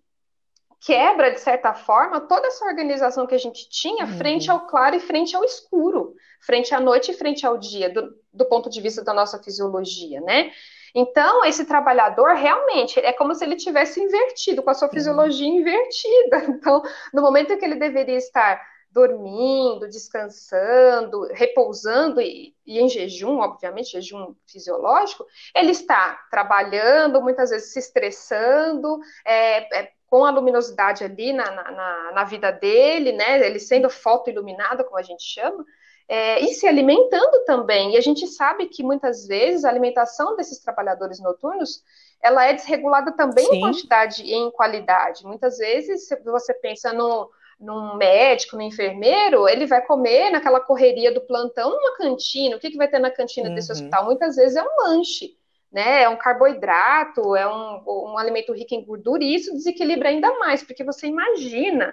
quebra, 0.84 1.30
de 1.30 1.40
certa 1.40 1.72
forma, 1.74 2.20
toda 2.20 2.46
essa 2.46 2.64
organização 2.66 3.26
que 3.26 3.34
a 3.34 3.38
gente 3.38 3.68
tinha 3.68 4.04
uhum. 4.04 4.18
frente 4.18 4.50
ao 4.50 4.66
claro 4.66 4.94
e 4.96 5.00
frente 5.00 5.34
ao 5.34 5.42
escuro, 5.42 6.14
frente 6.40 6.74
à 6.74 6.80
noite 6.80 7.10
e 7.10 7.14
frente 7.14 7.46
ao 7.46 7.56
dia, 7.56 7.88
do, 7.88 8.14
do 8.32 8.44
ponto 8.46 8.68
de 8.68 8.80
vista 8.80 9.02
da 9.02 9.14
nossa 9.14 9.42
fisiologia, 9.42 10.20
né? 10.20 10.50
Então, 10.94 11.44
esse 11.44 11.64
trabalhador 11.64 12.34
realmente 12.34 13.00
é 13.00 13.12
como 13.12 13.34
se 13.34 13.44
ele 13.44 13.56
tivesse 13.56 14.00
invertido, 14.00 14.62
com 14.62 14.70
a 14.70 14.74
sua 14.74 14.88
fisiologia 14.88 15.48
invertida. 15.48 16.44
Então, 16.54 16.82
no 17.12 17.22
momento 17.22 17.52
em 17.52 17.58
que 17.58 17.64
ele 17.64 17.74
deveria 17.74 18.16
estar 18.16 18.60
dormindo, 18.94 19.88
descansando, 19.88 21.26
repousando 21.32 22.20
e, 22.20 22.54
e, 22.64 22.78
em 22.78 22.88
jejum, 22.88 23.38
obviamente, 23.38 23.90
jejum 23.90 24.36
fisiológico, 24.46 25.26
ele 25.52 25.72
está 25.72 26.14
trabalhando, 26.30 27.20
muitas 27.20 27.50
vezes 27.50 27.72
se 27.72 27.80
estressando, 27.80 29.00
é, 29.26 29.80
é, 29.80 29.92
com 30.14 30.24
a 30.24 30.30
luminosidade 30.30 31.02
ali 31.02 31.32
na, 31.32 31.50
na, 31.50 32.12
na, 32.12 32.22
vida 32.22 32.52
dele, 32.52 33.10
né? 33.10 33.44
Ele 33.44 33.58
sendo 33.58 33.90
fotoiluminado, 33.90 34.84
como 34.84 34.96
a 34.96 35.02
gente 35.02 35.24
chama, 35.24 35.64
é, 36.08 36.38
e 36.38 36.54
se 36.54 36.68
alimentando 36.68 37.44
também. 37.44 37.94
E 37.94 37.96
a 37.96 38.00
gente 38.00 38.24
sabe 38.28 38.66
que 38.66 38.84
muitas 38.84 39.26
vezes 39.26 39.64
a 39.64 39.68
alimentação 39.68 40.36
desses 40.36 40.60
trabalhadores 40.60 41.18
noturnos 41.20 41.82
ela 42.22 42.46
é 42.46 42.52
desregulada 42.52 43.10
também 43.10 43.44
Sim. 43.44 43.56
em 43.56 43.60
quantidade 43.60 44.22
e 44.22 44.32
em 44.32 44.52
qualidade. 44.52 45.24
Muitas 45.24 45.58
vezes, 45.58 46.06
se 46.06 46.16
você 46.22 46.54
pensa 46.54 46.92
no, 46.92 47.28
num 47.58 47.96
médico, 47.96 48.54
no 48.54 48.62
enfermeiro, 48.62 49.48
ele 49.48 49.66
vai 49.66 49.84
comer 49.84 50.30
naquela 50.30 50.60
correria 50.60 51.12
do 51.12 51.22
plantão 51.22 51.70
numa 51.70 51.96
cantina. 51.96 52.54
O 52.54 52.60
que, 52.60 52.70
que 52.70 52.78
vai 52.78 52.86
ter 52.86 53.00
na 53.00 53.10
cantina 53.10 53.48
uhum. 53.48 53.54
desse 53.56 53.72
hospital? 53.72 54.04
Muitas 54.04 54.36
vezes 54.36 54.54
é 54.54 54.62
um 54.62 54.76
lanche, 54.86 55.36
né? 55.74 56.04
É 56.04 56.08
um 56.08 56.16
carboidrato, 56.16 57.34
é 57.34 57.46
um, 57.48 57.82
um 57.84 58.16
alimento 58.16 58.52
rico 58.52 58.74
em 58.74 58.84
gordura, 58.84 59.24
e 59.24 59.34
isso 59.34 59.52
desequilibra 59.52 60.08
ainda 60.08 60.32
mais, 60.38 60.62
porque 60.62 60.84
você 60.84 61.08
imagina 61.08 61.92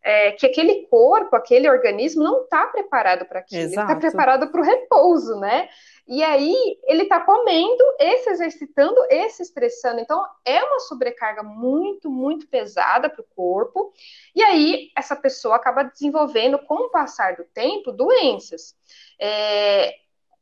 é, 0.00 0.30
que 0.30 0.46
aquele 0.46 0.86
corpo, 0.86 1.34
aquele 1.34 1.68
organismo 1.68 2.22
não 2.22 2.44
está 2.44 2.64
preparado 2.68 3.26
para 3.26 3.40
aquilo, 3.40 3.62
Exato. 3.62 3.80
ele 3.80 3.82
está 3.82 3.96
preparado 3.96 4.48
para 4.52 4.60
o 4.60 4.64
repouso, 4.64 5.40
né? 5.40 5.68
E 6.06 6.22
aí 6.22 6.54
ele 6.84 7.02
está 7.02 7.18
comendo 7.18 7.82
e 7.98 8.18
se 8.18 8.30
exercitando 8.30 8.94
e 9.10 9.28
se 9.30 9.42
estressando. 9.42 9.98
Então 9.98 10.24
é 10.44 10.62
uma 10.62 10.78
sobrecarga 10.78 11.42
muito, 11.42 12.08
muito 12.08 12.46
pesada 12.46 13.10
para 13.10 13.22
o 13.22 13.26
corpo. 13.34 13.92
E 14.32 14.40
aí 14.40 14.92
essa 14.96 15.16
pessoa 15.16 15.56
acaba 15.56 15.82
desenvolvendo, 15.82 16.60
com 16.60 16.74
o 16.74 16.90
passar 16.90 17.34
do 17.34 17.42
tempo, 17.42 17.90
doenças. 17.90 18.76
É, 19.20 19.96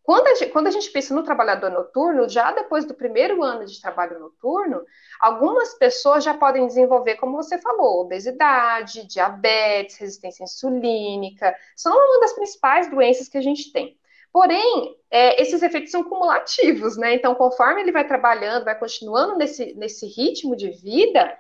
quando 0.05 0.27
a, 0.27 0.35
gente, 0.35 0.53
quando 0.53 0.67
a 0.67 0.71
gente 0.71 0.91
pensa 0.91 1.15
no 1.15 1.23
trabalhador 1.23 1.71
noturno, 1.71 2.29
já 2.29 2.53
depois 2.53 2.85
do 2.85 2.93
primeiro 2.93 3.43
ano 3.43 3.65
de 3.65 3.81
trabalho 3.81 4.21
noturno, 4.21 4.83
algumas 5.19 5.73
pessoas 5.79 6.23
já 6.23 6.35
podem 6.35 6.67
desenvolver, 6.67 7.17
como 7.17 7.39
você 7.39 7.57
falou, 7.57 8.03
obesidade, 8.03 9.07
diabetes, 9.07 9.97
resistência 9.97 10.45
insulínica, 10.45 11.57
são 11.75 11.97
uma 11.97 12.21
das 12.21 12.35
principais 12.35 12.91
doenças 12.91 13.29
que 13.29 13.39
a 13.39 13.41
gente 13.41 13.73
tem. 13.73 13.99
Porém, 14.31 14.95
é, 15.11 15.41
esses 15.41 15.63
efeitos 15.63 15.91
são 15.91 16.05
cumulativos, 16.05 16.99
né? 16.99 17.15
Então, 17.15 17.35
conforme 17.35 17.81
ele 17.81 17.93
vai 17.93 18.07
trabalhando, 18.07 18.65
vai 18.65 18.79
continuando 18.79 19.39
nesse, 19.39 19.75
nesse 19.75 20.07
ritmo 20.07 20.55
de 20.55 20.71
vida, 20.71 21.35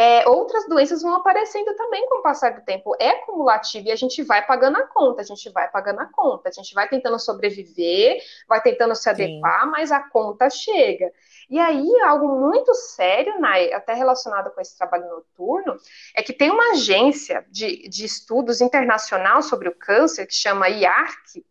é, 0.00 0.28
outras 0.28 0.68
doenças 0.68 1.02
vão 1.02 1.16
aparecendo 1.16 1.74
também 1.74 2.06
com 2.08 2.20
o 2.20 2.22
passar 2.22 2.54
do 2.54 2.64
tempo. 2.64 2.94
É 3.00 3.14
cumulativo 3.26 3.88
e 3.88 3.90
a 3.90 3.96
gente 3.96 4.22
vai 4.22 4.46
pagando 4.46 4.76
a 4.76 4.86
conta, 4.86 5.22
a 5.22 5.24
gente 5.24 5.50
vai 5.50 5.68
pagando 5.68 5.98
a 5.98 6.06
conta, 6.06 6.48
a 6.48 6.52
gente 6.52 6.72
vai 6.72 6.88
tentando 6.88 7.18
sobreviver, 7.18 8.22
vai 8.48 8.62
tentando 8.62 8.94
se 8.94 9.10
adequar, 9.10 9.64
Sim. 9.64 9.70
mas 9.72 9.90
a 9.90 9.98
conta 9.98 10.48
chega. 10.50 11.10
E 11.50 11.58
aí, 11.58 12.00
algo 12.02 12.28
muito 12.48 12.72
sério, 12.76 13.34
até 13.74 13.92
relacionado 13.92 14.54
com 14.54 14.60
esse 14.60 14.78
trabalho 14.78 15.08
noturno, 15.08 15.74
é 16.14 16.22
que 16.22 16.32
tem 16.32 16.48
uma 16.48 16.74
agência 16.74 17.44
de, 17.50 17.88
de 17.88 18.04
estudos 18.04 18.60
internacional 18.60 19.42
sobre 19.42 19.68
o 19.68 19.74
câncer, 19.74 20.26
que 20.26 20.34
chama 20.34 20.68
IARC, 20.68 21.44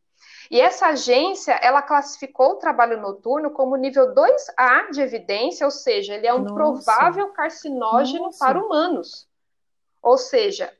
e 0.50 0.60
essa 0.60 0.88
agência, 0.88 1.54
ela 1.62 1.82
classificou 1.82 2.52
o 2.52 2.56
trabalho 2.56 3.02
noturno 3.02 3.52
como 3.52 3.76
nível 3.76 4.14
2A 4.14 4.92
de 4.92 5.02
evidência, 5.02 5.66
ou 5.66 5.72
seja, 5.72 6.16
ele 6.16 6.28
é 6.28 6.34
um 6.34 6.40
Nossa. 6.40 6.54
provável 6.54 7.28
carcinógeno 7.30 8.26
Nossa. 8.26 8.46
para 8.46 8.60
humanos. 8.60 9.28
Ou 10.02 10.18
seja, 10.18 10.74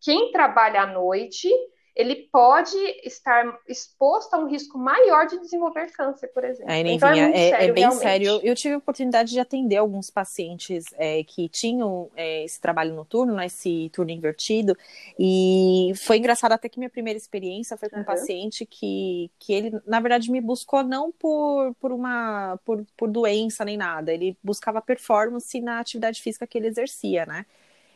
quem 0.00 0.32
trabalha 0.32 0.82
à 0.82 0.86
noite 0.86 1.48
ele 1.94 2.28
pode 2.32 2.76
estar 3.04 3.58
exposto 3.68 4.32
a 4.34 4.38
um 4.38 4.48
risco 4.48 4.78
maior 4.78 5.26
de 5.26 5.38
desenvolver 5.38 5.92
câncer, 5.92 6.28
por 6.28 6.42
exemplo. 6.42 6.72
É, 6.72 6.80
então 6.80 7.10
é, 7.10 7.30
é, 7.30 7.50
sério, 7.50 7.70
é 7.70 7.72
bem 7.72 7.82
realmente. 7.82 8.02
sério. 8.02 8.40
Eu 8.42 8.54
tive 8.54 8.74
a 8.74 8.78
oportunidade 8.78 9.30
de 9.30 9.38
atender 9.38 9.76
alguns 9.76 10.10
pacientes 10.10 10.86
é, 10.96 11.22
que 11.22 11.48
tinham 11.50 12.10
é, 12.16 12.44
esse 12.44 12.58
trabalho 12.60 12.94
noturno, 12.94 13.34
né, 13.34 13.46
esse 13.46 13.90
turno 13.92 14.10
invertido, 14.10 14.76
e 15.18 15.92
foi 15.96 16.16
engraçado 16.16 16.52
até 16.52 16.68
que 16.68 16.78
minha 16.78 16.90
primeira 16.90 17.18
experiência 17.18 17.76
foi 17.76 17.90
com 17.90 17.96
uhum. 17.96 18.02
um 18.02 18.06
paciente 18.06 18.64
que, 18.64 19.30
que 19.38 19.52
ele, 19.52 19.80
na 19.86 20.00
verdade, 20.00 20.30
me 20.30 20.40
buscou 20.40 20.82
não 20.82 21.12
por, 21.12 21.74
por 21.74 21.92
uma 21.92 22.58
por, 22.64 22.84
por 22.96 23.10
doença 23.10 23.64
nem 23.64 23.76
nada, 23.76 24.12
ele 24.12 24.36
buscava 24.42 24.80
performance 24.80 25.60
na 25.60 25.78
atividade 25.78 26.22
física 26.22 26.46
que 26.46 26.56
ele 26.56 26.68
exercia, 26.68 27.26
né? 27.26 27.44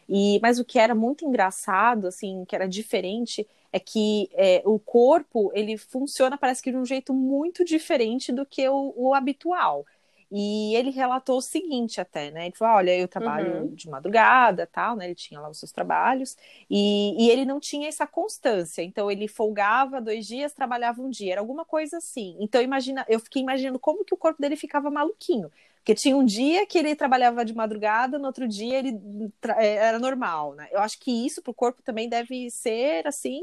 E, 0.08 0.38
mas 0.40 0.58
o 0.58 0.64
que 0.64 0.78
era 0.78 0.94
muito 0.94 1.24
engraçado, 1.24 2.06
assim, 2.06 2.44
que 2.44 2.54
era 2.54 2.68
diferente, 2.68 3.46
é 3.72 3.78
que 3.80 4.28
é, 4.34 4.62
o 4.64 4.78
corpo 4.78 5.50
ele 5.54 5.76
funciona 5.76 6.38
parece 6.38 6.62
que 6.62 6.70
de 6.70 6.76
um 6.76 6.84
jeito 6.84 7.12
muito 7.12 7.64
diferente 7.64 8.32
do 8.32 8.46
que 8.46 8.68
o, 8.68 8.94
o 8.96 9.14
habitual. 9.14 9.84
E 10.30 10.74
ele 10.74 10.90
relatou 10.90 11.38
o 11.38 11.42
seguinte 11.42 12.00
até, 12.00 12.32
né? 12.32 12.46
Ele 12.46 12.56
falou, 12.56 12.78
olha, 12.78 12.98
eu 12.98 13.06
trabalho 13.06 13.62
uhum. 13.62 13.74
de 13.74 13.88
madrugada, 13.88 14.66
tal, 14.66 14.96
né? 14.96 15.04
Ele 15.04 15.14
tinha 15.14 15.40
lá 15.40 15.48
os 15.48 15.58
seus 15.58 15.70
trabalhos 15.70 16.36
e, 16.68 17.14
e, 17.16 17.30
ele 17.30 17.44
não 17.44 17.60
tinha 17.60 17.88
essa 17.88 18.06
constância. 18.08 18.82
Então 18.82 19.08
ele 19.08 19.28
folgava 19.28 20.00
dois 20.00 20.26
dias, 20.26 20.52
trabalhava 20.52 21.00
um 21.00 21.10
dia, 21.10 21.32
era 21.32 21.40
alguma 21.40 21.64
coisa 21.64 21.98
assim. 21.98 22.36
Então 22.40 22.60
imagina, 22.60 23.06
eu 23.08 23.20
fiquei 23.20 23.40
imaginando 23.40 23.78
como 23.78 24.04
que 24.04 24.14
o 24.14 24.16
corpo 24.16 24.42
dele 24.42 24.56
ficava 24.56 24.90
maluquinho, 24.90 25.50
porque 25.86 25.94
tinha 25.94 26.16
um 26.16 26.24
dia 26.24 26.66
que 26.66 26.76
ele 26.76 26.96
trabalhava 26.96 27.44
de 27.44 27.54
madrugada, 27.54 28.18
no 28.18 28.26
outro 28.26 28.48
dia 28.48 28.76
ele 28.80 29.00
é, 29.56 29.76
era 29.76 30.00
normal, 30.00 30.52
né? 30.56 30.68
Eu 30.72 30.80
acho 30.80 30.98
que 30.98 31.24
isso 31.24 31.40
para 31.40 31.52
o 31.52 31.54
corpo 31.54 31.80
também 31.80 32.08
deve 32.08 32.50
ser 32.50 33.06
assim 33.06 33.40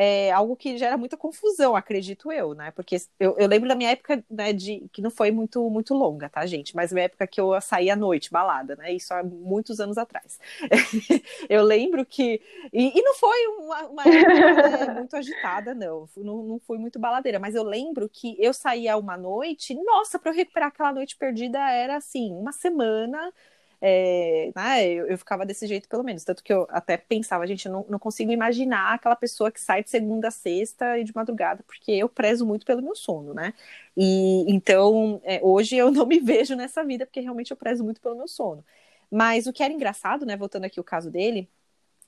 é 0.00 0.30
algo 0.30 0.54
que 0.54 0.78
gera 0.78 0.96
muita 0.96 1.16
confusão, 1.16 1.74
acredito 1.74 2.30
eu, 2.30 2.54
né? 2.54 2.70
Porque 2.70 2.96
eu, 3.18 3.34
eu 3.36 3.48
lembro 3.48 3.68
da 3.68 3.74
minha 3.74 3.90
época, 3.90 4.24
né, 4.30 4.52
de 4.52 4.88
que 4.92 5.02
não 5.02 5.10
foi 5.10 5.32
muito 5.32 5.68
muito 5.68 5.92
longa, 5.92 6.28
tá, 6.28 6.46
gente? 6.46 6.76
Mas 6.76 6.92
minha 6.92 7.06
época 7.06 7.26
que 7.26 7.40
eu 7.40 7.60
saía 7.60 7.94
à 7.94 7.96
noite, 7.96 8.30
balada, 8.30 8.76
né? 8.76 8.92
Isso 8.92 9.12
há 9.12 9.24
muitos 9.24 9.80
anos 9.80 9.98
atrás. 9.98 10.38
eu 11.50 11.64
lembro 11.64 12.06
que. 12.06 12.40
E, 12.72 12.96
e 12.96 13.02
não 13.02 13.14
foi 13.14 13.46
uma, 13.58 13.86
uma 13.88 14.02
época 14.04 14.86
né, 14.86 14.94
muito 14.94 15.16
agitada, 15.16 15.74
não. 15.74 16.08
não. 16.16 16.44
Não 16.44 16.60
fui 16.60 16.78
muito 16.78 16.98
baladeira, 17.00 17.40
mas 17.40 17.56
eu 17.56 17.64
lembro 17.64 18.08
que 18.08 18.36
eu 18.38 18.54
saía 18.54 18.96
uma 18.96 19.16
noite, 19.16 19.74
nossa, 19.74 20.16
para 20.16 20.30
eu 20.30 20.36
recuperar 20.36 20.68
aquela 20.68 20.92
noite 20.92 21.16
perdida 21.16 21.58
era 21.58 21.96
assim, 21.96 22.32
uma 22.32 22.52
semana 22.52 23.32
é, 23.80 24.50
né, 24.56 24.88
eu, 24.88 25.06
eu, 25.06 25.18
ficava 25.18 25.46
desse 25.46 25.66
jeito 25.66 25.88
pelo 25.88 26.02
menos. 26.02 26.24
Tanto 26.24 26.42
que 26.42 26.52
eu 26.52 26.66
até 26.70 26.96
pensava, 26.96 27.46
gente, 27.46 27.66
eu 27.66 27.72
não, 27.72 27.86
não 27.88 27.98
consigo 27.98 28.32
imaginar 28.32 28.94
aquela 28.94 29.16
pessoa 29.16 29.50
que 29.52 29.60
sai 29.60 29.84
de 29.84 29.90
segunda 29.90 30.28
a 30.28 30.30
sexta 30.30 30.98
e 30.98 31.04
de 31.04 31.14
madrugada, 31.14 31.62
porque 31.64 31.92
eu 31.92 32.08
prezo 32.08 32.44
muito 32.46 32.66
pelo 32.66 32.82
meu 32.82 32.94
sono, 32.96 33.32
né? 33.34 33.54
E 33.96 34.44
então, 34.52 35.20
é, 35.24 35.40
hoje 35.42 35.76
eu 35.76 35.90
não 35.90 36.06
me 36.06 36.18
vejo 36.20 36.56
nessa 36.56 36.84
vida, 36.84 37.06
porque 37.06 37.20
realmente 37.20 37.50
eu 37.50 37.56
prezo 37.56 37.84
muito 37.84 38.00
pelo 38.00 38.16
meu 38.16 38.28
sono. 38.28 38.64
Mas 39.10 39.46
o 39.46 39.52
que 39.52 39.62
era 39.62 39.72
engraçado, 39.72 40.26
né, 40.26 40.36
voltando 40.36 40.64
aqui 40.64 40.80
o 40.80 40.84
caso 40.84 41.10
dele, 41.10 41.48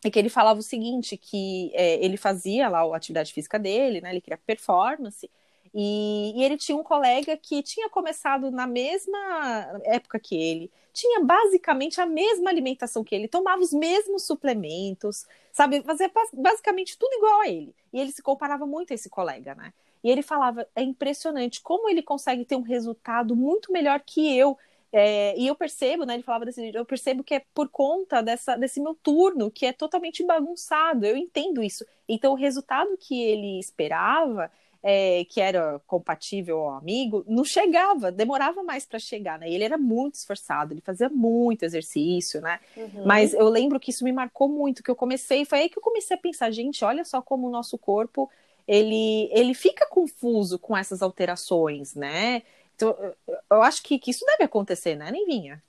é 0.05 0.11
que 0.11 0.19
ele 0.19 0.29
falava 0.31 0.61
o 0.61 0.63
seguinte, 0.63 1.17
que 1.17 1.71
é, 1.75 2.03
ele 2.05 2.17
fazia 2.17 2.69
lá 2.69 2.81
a 2.81 2.97
atividade 2.97 3.33
física 3.33 3.59
dele, 3.59 4.01
né, 4.01 4.11
ele 4.11 4.21
queria 4.21 4.39
performance, 4.39 5.31
e, 5.75 6.33
e, 6.37 6.43
ele 6.45 6.57
tinha 6.57 6.77
um 6.77 6.83
colega 6.83 7.37
que 7.37 7.63
tinha 7.63 7.89
começado 7.89 8.51
na 8.51 8.67
mesma 8.67 9.81
época 9.85 10.19
que 10.19 10.35
ele, 10.35 10.71
tinha 10.93 11.23
basicamente 11.23 12.01
a 12.01 12.07
mesma 12.07 12.51
alimentação 12.51 13.05
que 13.05 13.15
ele, 13.15 13.29
tomava 13.29 13.63
os 13.63 13.73
mesmos 13.73 14.25
suplementos, 14.25 15.27
sabe, 15.53 15.83
fazia 15.83 16.11
basicamente 16.33 16.99
tudo 16.99 17.13
igual 17.15 17.41
a 17.41 17.49
ele. 17.49 17.75
E 17.93 18.01
ele 18.01 18.13
se 18.13 18.23
comparava 18.23 18.67
muito 18.67 18.93
a 18.93 18.95
esse 18.95 19.09
colega, 19.09 19.55
né? 19.55 19.73
E 20.03 20.11
ele 20.11 20.23
falava: 20.23 20.67
é 20.75 20.83
impressionante 20.83 21.61
como 21.61 21.89
ele 21.89 22.03
consegue 22.03 22.45
ter 22.45 22.57
um 22.57 22.63
resultado 22.63 23.37
muito 23.37 23.73
melhor 23.73 24.01
que 24.01 24.37
eu. 24.37 24.59
É, 24.93 25.39
e 25.39 25.47
eu 25.47 25.55
percebo, 25.55 26.05
né? 26.05 26.15
Ele 26.15 26.23
falava 26.23 26.45
desse 26.45 26.75
eu 26.75 26.85
percebo 26.85 27.23
que 27.23 27.35
é 27.35 27.43
por 27.55 27.69
conta 27.69 28.21
dessa, 28.23 28.57
desse 28.57 28.81
meu 28.81 28.95
turno, 28.95 29.51
que 29.51 29.67
é 29.67 29.73
totalmente 29.73 30.25
bagunçado. 30.25 31.07
Eu 31.07 31.17
entendo 31.17 31.63
isso. 31.63 31.85
Então, 32.09 32.33
o 32.33 32.37
resultado 32.37 32.97
que 32.99 33.23
ele 33.23 33.59
esperava 33.61 34.51
é, 34.83 35.25
que 35.29 35.41
era 35.41 35.81
compatível 35.87 36.59
ao 36.61 36.75
amigo, 36.75 37.25
não 37.29 37.45
chegava, 37.45 38.11
demorava 38.11 38.63
mais 38.63 38.87
para 38.87 38.99
chegar, 38.99 39.39
né? 39.39 39.51
Ele 39.51 39.65
era 39.65 39.77
muito 39.77 40.15
esforçado, 40.15 40.73
ele 40.73 40.81
fazia 40.81 41.09
muito 41.09 41.65
exercício, 41.65 42.41
né? 42.41 42.59
Uhum. 42.77 43.05
Mas 43.05 43.35
eu 43.35 43.49
lembro 43.49 43.79
que 43.79 43.91
isso 43.91 44.05
me 44.05 44.13
marcou 44.13 44.49
muito, 44.49 44.83
que 44.83 44.91
eu 44.91 44.97
comecei, 44.97 45.45
foi 45.45 45.61
aí 45.61 45.69
que 45.69 45.79
eu 45.79 45.83
comecei 45.83 46.17
a 46.17 46.21
pensar, 46.21 46.51
gente, 46.51 46.85
olha 46.85 47.05
só 47.05 47.21
como 47.21 47.47
o 47.47 47.51
nosso 47.51 47.77
corpo 47.77 48.31
ele, 48.71 49.29
ele 49.33 49.53
fica 49.53 49.85
confuso 49.89 50.57
com 50.57 50.77
essas 50.77 51.03
alterações, 51.03 51.97
né? 51.97 52.43
Então, 52.77 52.97
eu 53.51 53.63
acho 53.63 53.83
que, 53.83 53.99
que 53.99 54.13
isso 54.13 54.25
deve 54.25 54.45
acontecer, 54.45 54.95
né, 54.95 55.11
Nevinha? 55.11 55.61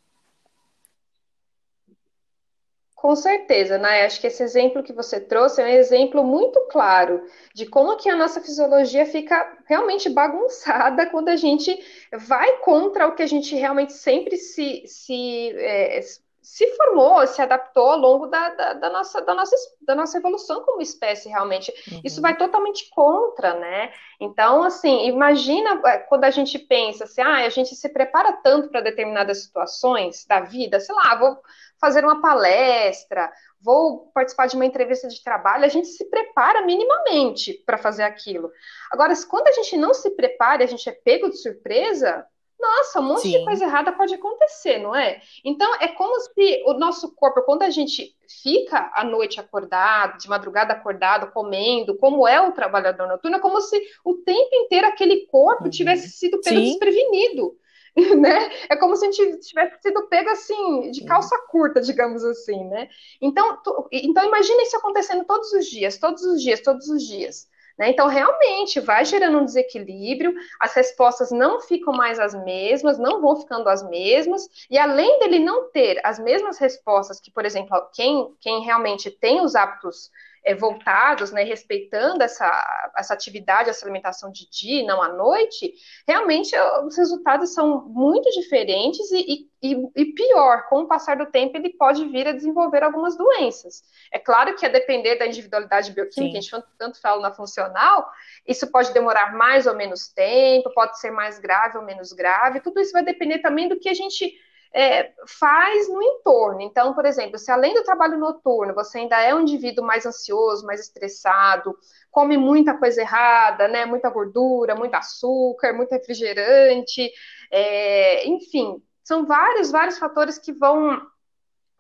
Com 3.01 3.15
certeza, 3.15 3.79
né? 3.79 4.05
Acho 4.05 4.21
que 4.21 4.27
esse 4.27 4.43
exemplo 4.43 4.83
que 4.83 4.93
você 4.93 5.19
trouxe 5.19 5.59
é 5.59 5.65
um 5.65 5.69
exemplo 5.69 6.23
muito 6.23 6.59
claro 6.69 7.25
de 7.51 7.65
como 7.65 7.97
que 7.97 8.07
a 8.07 8.15
nossa 8.15 8.39
fisiologia 8.39 9.07
fica 9.07 9.57
realmente 9.65 10.07
bagunçada 10.07 11.07
quando 11.09 11.29
a 11.29 11.35
gente 11.35 11.75
vai 12.13 12.57
contra 12.57 13.07
o 13.07 13.15
que 13.15 13.23
a 13.23 13.27
gente 13.27 13.55
realmente 13.55 13.93
sempre 13.93 14.37
se, 14.37 14.83
se, 14.85 15.51
é, 15.57 15.99
se 16.43 16.67
formou, 16.75 17.25
se 17.25 17.41
adaptou 17.41 17.89
ao 17.89 17.97
longo 17.97 18.27
da, 18.27 18.49
da, 18.49 18.73
da, 18.73 18.89
nossa, 18.91 19.19
da, 19.19 19.33
nossa, 19.33 19.55
da 19.81 19.95
nossa 19.95 20.19
evolução 20.19 20.61
como 20.61 20.79
espécie, 20.79 21.27
realmente. 21.27 21.73
Uhum. 21.91 22.01
Isso 22.03 22.21
vai 22.21 22.37
totalmente 22.37 22.87
contra, 22.91 23.55
né? 23.55 23.91
Então, 24.19 24.61
assim, 24.61 25.07
imagina 25.07 25.81
é, 25.87 25.97
quando 25.97 26.25
a 26.25 26.29
gente 26.29 26.59
pensa 26.59 27.05
assim, 27.05 27.21
ah, 27.21 27.37
a 27.37 27.49
gente 27.49 27.73
se 27.73 27.89
prepara 27.89 28.33
tanto 28.43 28.69
para 28.69 28.81
determinadas 28.81 29.41
situações 29.41 30.23
da 30.27 30.41
vida, 30.41 30.79
sei 30.79 30.93
lá, 30.93 31.15
vou 31.15 31.39
fazer 31.81 32.05
uma 32.05 32.21
palestra, 32.21 33.31
vou 33.59 34.11
participar 34.13 34.45
de 34.45 34.55
uma 34.55 34.65
entrevista 34.65 35.07
de 35.07 35.23
trabalho, 35.23 35.65
a 35.65 35.67
gente 35.67 35.87
se 35.87 36.05
prepara 36.05 36.61
minimamente 36.61 37.53
para 37.65 37.77
fazer 37.77 38.03
aquilo. 38.03 38.51
Agora, 38.91 39.13
quando 39.27 39.47
a 39.47 39.51
gente 39.51 39.75
não 39.75 39.93
se 39.93 40.11
prepara, 40.11 40.63
a 40.63 40.67
gente 40.67 40.87
é 40.87 40.93
pego 40.93 41.29
de 41.29 41.41
surpresa, 41.41 42.25
nossa, 42.61 42.99
um 42.99 43.03
monte 43.03 43.23
Sim. 43.23 43.39
de 43.39 43.45
coisa 43.45 43.65
errada 43.65 43.91
pode 43.91 44.13
acontecer, 44.13 44.77
não 44.77 44.95
é? 44.95 45.19
Então, 45.43 45.73
é 45.81 45.87
como 45.87 46.19
se 46.19 46.63
o 46.67 46.73
nosso 46.73 47.13
corpo, 47.15 47.41
quando 47.41 47.63
a 47.63 47.71
gente 47.71 48.15
fica 48.43 48.91
à 48.93 49.03
noite 49.03 49.39
acordado, 49.39 50.19
de 50.19 50.29
madrugada 50.29 50.73
acordado, 50.73 51.31
comendo, 51.31 51.97
como 51.97 52.27
é 52.27 52.39
o 52.39 52.51
trabalhador 52.51 53.07
noturno, 53.07 53.37
é 53.37 53.39
como 53.39 53.59
se 53.59 53.81
o 54.05 54.13
tempo 54.13 54.49
inteiro 54.53 54.85
aquele 54.85 55.25
corpo 55.25 55.63
uhum. 55.63 55.69
tivesse 55.71 56.09
sido 56.09 56.39
pego 56.39 56.57
Sim. 56.57 56.65
desprevenido. 56.65 57.57
Né? 58.21 58.49
É 58.69 58.75
como 58.75 58.95
se 58.95 59.05
a 59.05 59.11
gente 59.11 59.39
tivesse 59.39 59.81
sido 59.81 60.07
pego 60.07 60.29
assim, 60.29 60.91
de 60.91 61.03
calça 61.03 61.37
curta, 61.49 61.81
digamos 61.81 62.23
assim, 62.23 62.63
né? 62.65 62.87
Então, 63.21 63.61
tu, 63.61 63.87
então 63.91 64.25
imagina 64.25 64.63
isso 64.63 64.77
acontecendo 64.77 65.25
todos 65.25 65.51
os 65.51 65.65
dias, 65.65 65.97
todos 65.97 66.23
os 66.23 66.41
dias, 66.41 66.61
todos 66.61 66.87
os 66.87 67.03
dias. 67.03 67.49
Né? 67.77 67.89
Então, 67.89 68.07
realmente, 68.07 68.79
vai 68.79 69.03
gerando 69.03 69.39
um 69.39 69.45
desequilíbrio, 69.45 70.33
as 70.59 70.73
respostas 70.73 71.31
não 71.31 71.59
ficam 71.59 71.93
mais 71.93 72.19
as 72.19 72.33
mesmas, 72.43 72.97
não 72.97 73.21
vão 73.21 73.35
ficando 73.35 73.67
as 73.69 73.87
mesmas, 73.89 74.47
e 74.69 74.77
além 74.77 75.19
dele 75.19 75.39
não 75.39 75.69
ter 75.71 75.99
as 76.03 76.19
mesmas 76.19 76.57
respostas 76.57 77.19
que, 77.19 77.31
por 77.31 77.45
exemplo, 77.45 77.75
quem, 77.93 78.35
quem 78.39 78.61
realmente 78.61 79.09
tem 79.09 79.41
os 79.41 79.55
hábitos 79.55 80.11
é, 80.43 80.55
voltados, 80.55 81.31
né, 81.31 81.43
respeitando 81.43 82.23
essa, 82.23 82.91
essa 82.97 83.13
atividade, 83.13 83.69
essa 83.69 83.85
alimentação 83.85 84.31
de 84.31 84.49
dia 84.49 84.81
e 84.81 84.85
não 84.85 85.01
à 85.01 85.09
noite, 85.09 85.73
realmente 86.07 86.55
os 86.85 86.97
resultados 86.97 87.53
são 87.53 87.85
muito 87.87 88.29
diferentes 88.31 89.11
e, 89.11 89.47
e, 89.61 89.75
e, 89.95 90.05
pior, 90.13 90.67
com 90.67 90.81
o 90.81 90.87
passar 90.87 91.17
do 91.17 91.27
tempo, 91.27 91.55
ele 91.55 91.69
pode 91.69 92.07
vir 92.07 92.27
a 92.27 92.31
desenvolver 92.31 92.83
algumas 92.83 93.15
doenças. 93.15 93.83
É 94.11 94.17
claro 94.17 94.55
que 94.55 94.65
a 94.65 94.69
depender 94.69 95.17
da 95.17 95.27
individualidade 95.27 95.91
bioquímica, 95.91 96.41
Sim. 96.41 96.57
a 96.57 96.59
gente 96.59 96.67
tanto 96.79 96.99
fala 96.99 97.21
na 97.21 97.31
funcional, 97.31 98.09
isso 98.47 98.71
pode 98.71 98.91
demorar 98.91 99.33
mais 99.35 99.67
ou 99.67 99.75
menos 99.75 100.07
tempo, 100.07 100.73
pode 100.73 100.99
ser 100.99 101.11
mais 101.11 101.37
grave 101.37 101.77
ou 101.77 101.83
menos 101.83 102.11
grave, 102.11 102.61
tudo 102.61 102.79
isso 102.79 102.91
vai 102.91 103.03
depender 103.03 103.39
também 103.39 103.67
do 103.67 103.79
que 103.79 103.89
a 103.89 103.93
gente 103.93 104.33
é, 104.73 105.11
faz 105.27 105.89
no 105.89 106.01
entorno. 106.01 106.61
Então, 106.61 106.93
por 106.93 107.05
exemplo, 107.05 107.37
se 107.37 107.51
além 107.51 107.73
do 107.73 107.83
trabalho 107.83 108.17
noturno 108.17 108.73
você 108.73 108.99
ainda 108.99 109.19
é 109.21 109.33
um 109.35 109.41
indivíduo 109.41 109.85
mais 109.85 110.05
ansioso, 110.05 110.65
mais 110.65 110.79
estressado, 110.79 111.75
come 112.09 112.37
muita 112.37 112.77
coisa 112.77 113.01
errada, 113.01 113.67
né? 113.67 113.85
Muita 113.85 114.09
gordura, 114.09 114.75
muito 114.75 114.95
açúcar, 114.95 115.73
muito 115.73 115.91
refrigerante, 115.91 117.11
é, 117.51 118.27
enfim, 118.27 118.81
são 119.03 119.25
vários, 119.25 119.71
vários 119.71 119.97
fatores 119.97 120.37
que 120.37 120.53
vão 120.53 121.01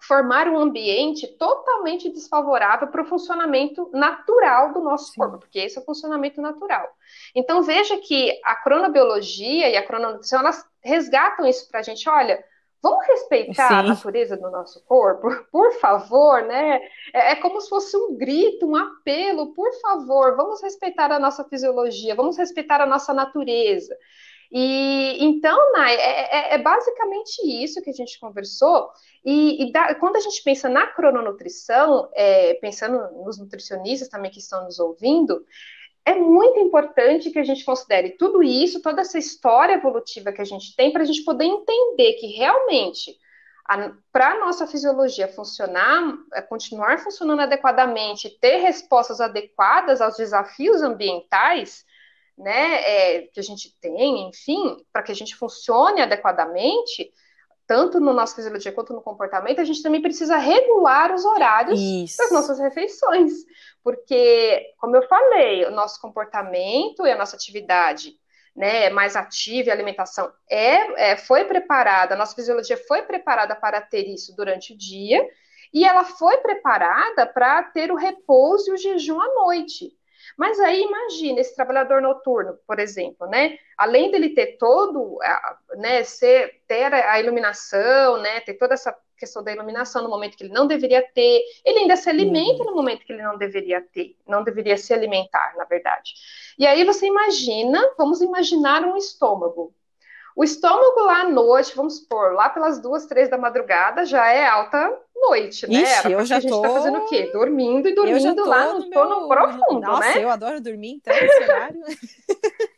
formar 0.01 0.47
um 0.47 0.57
ambiente 0.57 1.27
totalmente 1.37 2.09
desfavorável 2.09 2.87
para 2.87 3.03
o 3.03 3.05
funcionamento 3.05 3.89
natural 3.93 4.73
do 4.73 4.81
nosso 4.81 5.11
Sim. 5.11 5.21
corpo, 5.21 5.37
porque 5.37 5.59
esse 5.59 5.77
é 5.77 5.81
o 5.81 5.85
funcionamento 5.85 6.41
natural. 6.41 6.89
Então 7.35 7.61
veja 7.61 7.95
que 7.97 8.39
a 8.43 8.55
cronobiologia 8.55 9.69
e 9.69 9.77
a 9.77 9.85
crononutrição 9.85 10.39
elas 10.39 10.65
resgatam 10.83 11.45
isso 11.45 11.69
para 11.69 11.81
a 11.81 11.83
gente. 11.83 12.09
Olha, 12.09 12.43
Vamos 12.81 13.05
respeitar 13.05 13.67
Sim. 13.67 13.73
a 13.75 13.83
natureza 13.83 14.35
do 14.35 14.49
nosso 14.49 14.83
corpo, 14.85 15.29
por 15.51 15.71
favor, 15.73 16.41
né? 16.43 16.81
É, 17.13 17.31
é, 17.31 17.35
como 17.35 17.61
se 17.61 17.69
fosse 17.69 17.95
um 17.95 18.17
grito, 18.17 18.65
um 18.65 18.75
apelo, 18.75 19.53
por 19.53 19.71
favor, 19.81 20.35
vamos 20.35 20.61
respeitar 20.63 21.11
a 21.11 21.19
nossa 21.19 21.43
fisiologia, 21.43 22.15
vamos 22.15 22.37
respeitar 22.37 22.81
a 22.81 22.85
nossa 22.87 23.13
natureza. 23.13 23.95
E 24.51 25.23
então, 25.23 25.71
Nai, 25.71 25.95
é, 25.95 26.53
é, 26.53 26.55
é 26.55 26.57
basicamente 26.57 27.39
isso 27.63 27.81
que 27.81 27.89
a 27.89 27.93
gente 27.93 28.19
conversou. 28.19 28.89
E, 29.23 29.63
e 29.63 29.71
da, 29.71 29.95
quando 29.95 30.17
a 30.17 30.19
gente 30.19 30.43
pensa 30.43 30.67
na 30.67 30.87
crononutrição, 30.87 32.09
é, 32.13 32.55
pensando 32.55 33.23
nos 33.23 33.39
nutricionistas 33.39 34.09
também 34.09 34.29
que 34.29 34.39
estão 34.39 34.65
nos 34.65 34.77
ouvindo, 34.77 35.45
é 36.05 36.15
muito 36.15 36.59
importante 36.59 37.29
que 37.29 37.39
a 37.39 37.43
gente 37.43 37.63
considere 37.63 38.11
tudo 38.11 38.41
isso, 38.41 38.81
toda 38.81 39.01
essa 39.01 39.19
história 39.19 39.73
evolutiva 39.73 40.31
que 40.31 40.41
a 40.41 40.45
gente 40.45 40.75
tem, 40.75 40.91
para 40.91 41.03
a 41.03 41.05
gente 41.05 41.23
poder 41.23 41.45
entender 41.45 42.13
que 42.13 42.27
realmente, 42.27 43.15
para 44.11 44.31
a 44.31 44.39
nossa 44.39 44.65
fisiologia 44.65 45.27
funcionar, 45.27 46.17
é, 46.33 46.41
continuar 46.41 46.99
funcionando 46.99 47.41
adequadamente, 47.41 48.29
ter 48.41 48.57
respostas 48.57 49.21
adequadas 49.21 50.01
aos 50.01 50.17
desafios 50.17 50.81
ambientais, 50.81 51.85
né, 52.37 52.81
é, 52.81 53.21
que 53.27 53.39
a 53.39 53.43
gente 53.43 53.77
tem, 53.79 54.27
enfim, 54.27 54.83
para 54.91 55.03
que 55.03 55.11
a 55.11 55.15
gente 55.15 55.35
funcione 55.35 56.01
adequadamente, 56.01 57.11
tanto 57.71 58.01
no 58.01 58.11
nosso 58.11 58.35
fisiologia 58.35 58.73
quanto 58.73 58.91
no 58.91 59.01
comportamento, 59.01 59.61
a 59.61 59.63
gente 59.63 59.81
também 59.81 60.01
precisa 60.01 60.35
regular 60.35 61.15
os 61.15 61.23
horários 61.23 61.79
Isso. 61.79 62.17
das 62.17 62.29
nossas 62.29 62.59
refeições. 62.59 63.31
Porque, 63.81 64.73
como 64.77 64.97
eu 64.97 65.07
falei, 65.07 65.63
o 65.63 65.71
nosso 65.71 66.01
comportamento 66.01 67.07
e 67.07 67.11
a 67.13 67.17
nossa 67.17 67.37
atividade 67.37 68.19
né, 68.53 68.89
mais 68.89 69.15
ativa 69.15 69.69
e 69.69 69.71
a 69.71 69.73
alimentação 69.73 70.29
é, 70.49 71.11
é, 71.11 71.15
foi 71.15 71.45
preparada, 71.45 72.13
a 72.13 72.17
nossa 72.17 72.35
fisiologia 72.35 72.75
foi 72.75 73.03
preparada 73.03 73.55
para 73.55 73.79
ter 73.79 74.05
isso 74.05 74.35
durante 74.35 74.73
o 74.73 74.77
dia, 74.77 75.25
e 75.73 75.85
ela 75.85 76.03
foi 76.03 76.35
preparada 76.39 77.25
para 77.25 77.63
ter 77.63 77.89
o 77.89 77.95
repouso 77.95 78.69
e 78.69 78.73
o 78.73 78.77
jejum 78.77 79.21
à 79.21 79.33
noite. 79.45 79.93
Mas 80.37 80.59
aí 80.59 80.81
imagina 80.83 81.39
esse 81.39 81.55
trabalhador 81.55 82.01
noturno, 82.01 82.57
por 82.67 82.79
exemplo, 82.79 83.27
né? 83.27 83.57
Além 83.77 84.11
dele 84.11 84.29
ter 84.29 84.57
todo, 84.57 85.17
né, 85.77 86.03
ser, 86.03 86.61
ter 86.67 86.93
a 86.93 87.19
iluminação, 87.19 88.17
né, 88.17 88.39
ter 88.41 88.55
toda 88.55 88.73
essa 88.73 88.95
questão 89.17 89.43
da 89.43 89.51
iluminação 89.51 90.01
no 90.01 90.09
momento 90.09 90.35
que 90.35 90.43
ele 90.43 90.53
não 90.53 90.65
deveria 90.65 91.01
ter, 91.13 91.43
ele 91.63 91.79
ainda 91.79 91.95
se 91.95 92.09
alimenta 92.09 92.63
no 92.63 92.73
momento 92.73 93.05
que 93.05 93.13
ele 93.13 93.21
não 93.21 93.37
deveria 93.37 93.79
ter, 93.79 94.17
não 94.27 94.43
deveria 94.43 94.75
se 94.77 94.93
alimentar, 94.93 95.53
na 95.55 95.63
verdade. 95.63 96.13
E 96.57 96.65
aí 96.65 96.83
você 96.83 97.05
imagina, 97.05 97.93
vamos 97.97 98.19
imaginar 98.21 98.83
um 98.83 98.97
estômago. 98.97 99.73
O 100.35 100.43
estômago 100.43 101.01
lá 101.01 101.21
à 101.21 101.29
noite, 101.29 101.75
vamos 101.75 101.97
supor, 101.97 102.33
lá 102.33 102.49
pelas 102.49 102.79
duas, 102.79 103.05
três 103.05 103.29
da 103.29 103.37
madrugada, 103.37 104.05
já 104.05 104.31
é 104.31 104.45
alta 104.47 104.97
noite, 105.15 105.67
né? 105.67 105.81
Ixi, 105.81 106.11
eu 106.11 106.25
já 106.25 106.37
a 106.37 106.39
gente 106.39 106.49
tô... 106.49 106.61
tá 106.61 106.69
fazendo 106.69 106.99
o 106.99 107.05
quê? 107.05 107.29
Dormindo 107.31 107.87
e 107.87 107.93
dormindo 107.93 108.45
lá 108.45 108.73
no, 108.73 108.79
no 108.79 108.93
sono 108.93 109.19
meu... 109.19 109.27
profundo, 109.27 109.81
Nossa, 109.81 110.15
né? 110.15 110.23
eu 110.23 110.29
adoro 110.29 110.61
dormir, 110.61 110.93
então, 110.93 111.13
esse 111.13 111.43
horário. 111.43 111.81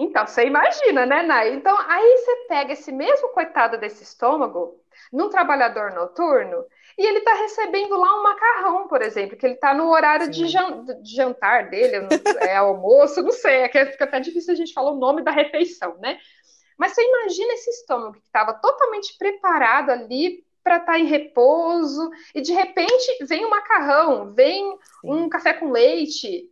Então, 0.00 0.24
você 0.24 0.46
imagina, 0.46 1.04
né, 1.04 1.24
Nay? 1.24 1.54
Então, 1.54 1.76
aí 1.88 2.18
você 2.18 2.36
pega 2.46 2.72
esse 2.72 2.92
mesmo 2.92 3.30
coitado 3.30 3.76
desse 3.78 4.04
estômago, 4.04 4.80
num 5.12 5.28
trabalhador 5.28 5.92
noturno, 5.92 6.64
e 6.98 7.06
ele 7.06 7.18
está 7.20 7.32
recebendo 7.34 7.96
lá 7.96 8.18
um 8.18 8.24
macarrão, 8.24 8.88
por 8.88 9.00
exemplo, 9.00 9.36
que 9.36 9.46
ele 9.46 9.54
está 9.54 9.72
no 9.72 9.88
horário 9.88 10.28
de, 10.28 10.48
jan 10.48 10.84
de, 11.00 11.14
jantar 11.14 11.70
dele, 11.70 12.08
é 12.40 12.56
almoço, 12.56 13.22
não 13.22 13.30
sei, 13.30 13.58
é 13.58 13.68
que 13.68 13.86
fica 13.86 14.04
até 14.04 14.18
difícil 14.18 14.52
a 14.52 14.56
gente 14.56 14.72
falar 14.72 14.90
o 14.90 14.98
nome 14.98 15.22
da 15.22 15.30
refeição, 15.30 15.96
né? 15.98 16.18
Mas 16.76 16.92
você 16.92 17.02
imagina 17.02 17.52
esse 17.54 17.70
estômago 17.70 18.14
que 18.14 18.26
estava 18.26 18.52
totalmente 18.54 19.16
preparado 19.16 19.90
ali 19.90 20.44
para 20.62 20.78
estar 20.78 20.92
tá 20.92 20.98
em 20.98 21.06
repouso, 21.06 22.10
e 22.34 22.40
de 22.40 22.52
repente 22.52 23.24
vem 23.24 23.46
um 23.46 23.50
macarrão, 23.50 24.34
vem 24.34 24.76
Sim. 25.00 25.10
um 25.10 25.28
café 25.28 25.52
com 25.52 25.70
leite, 25.70 26.50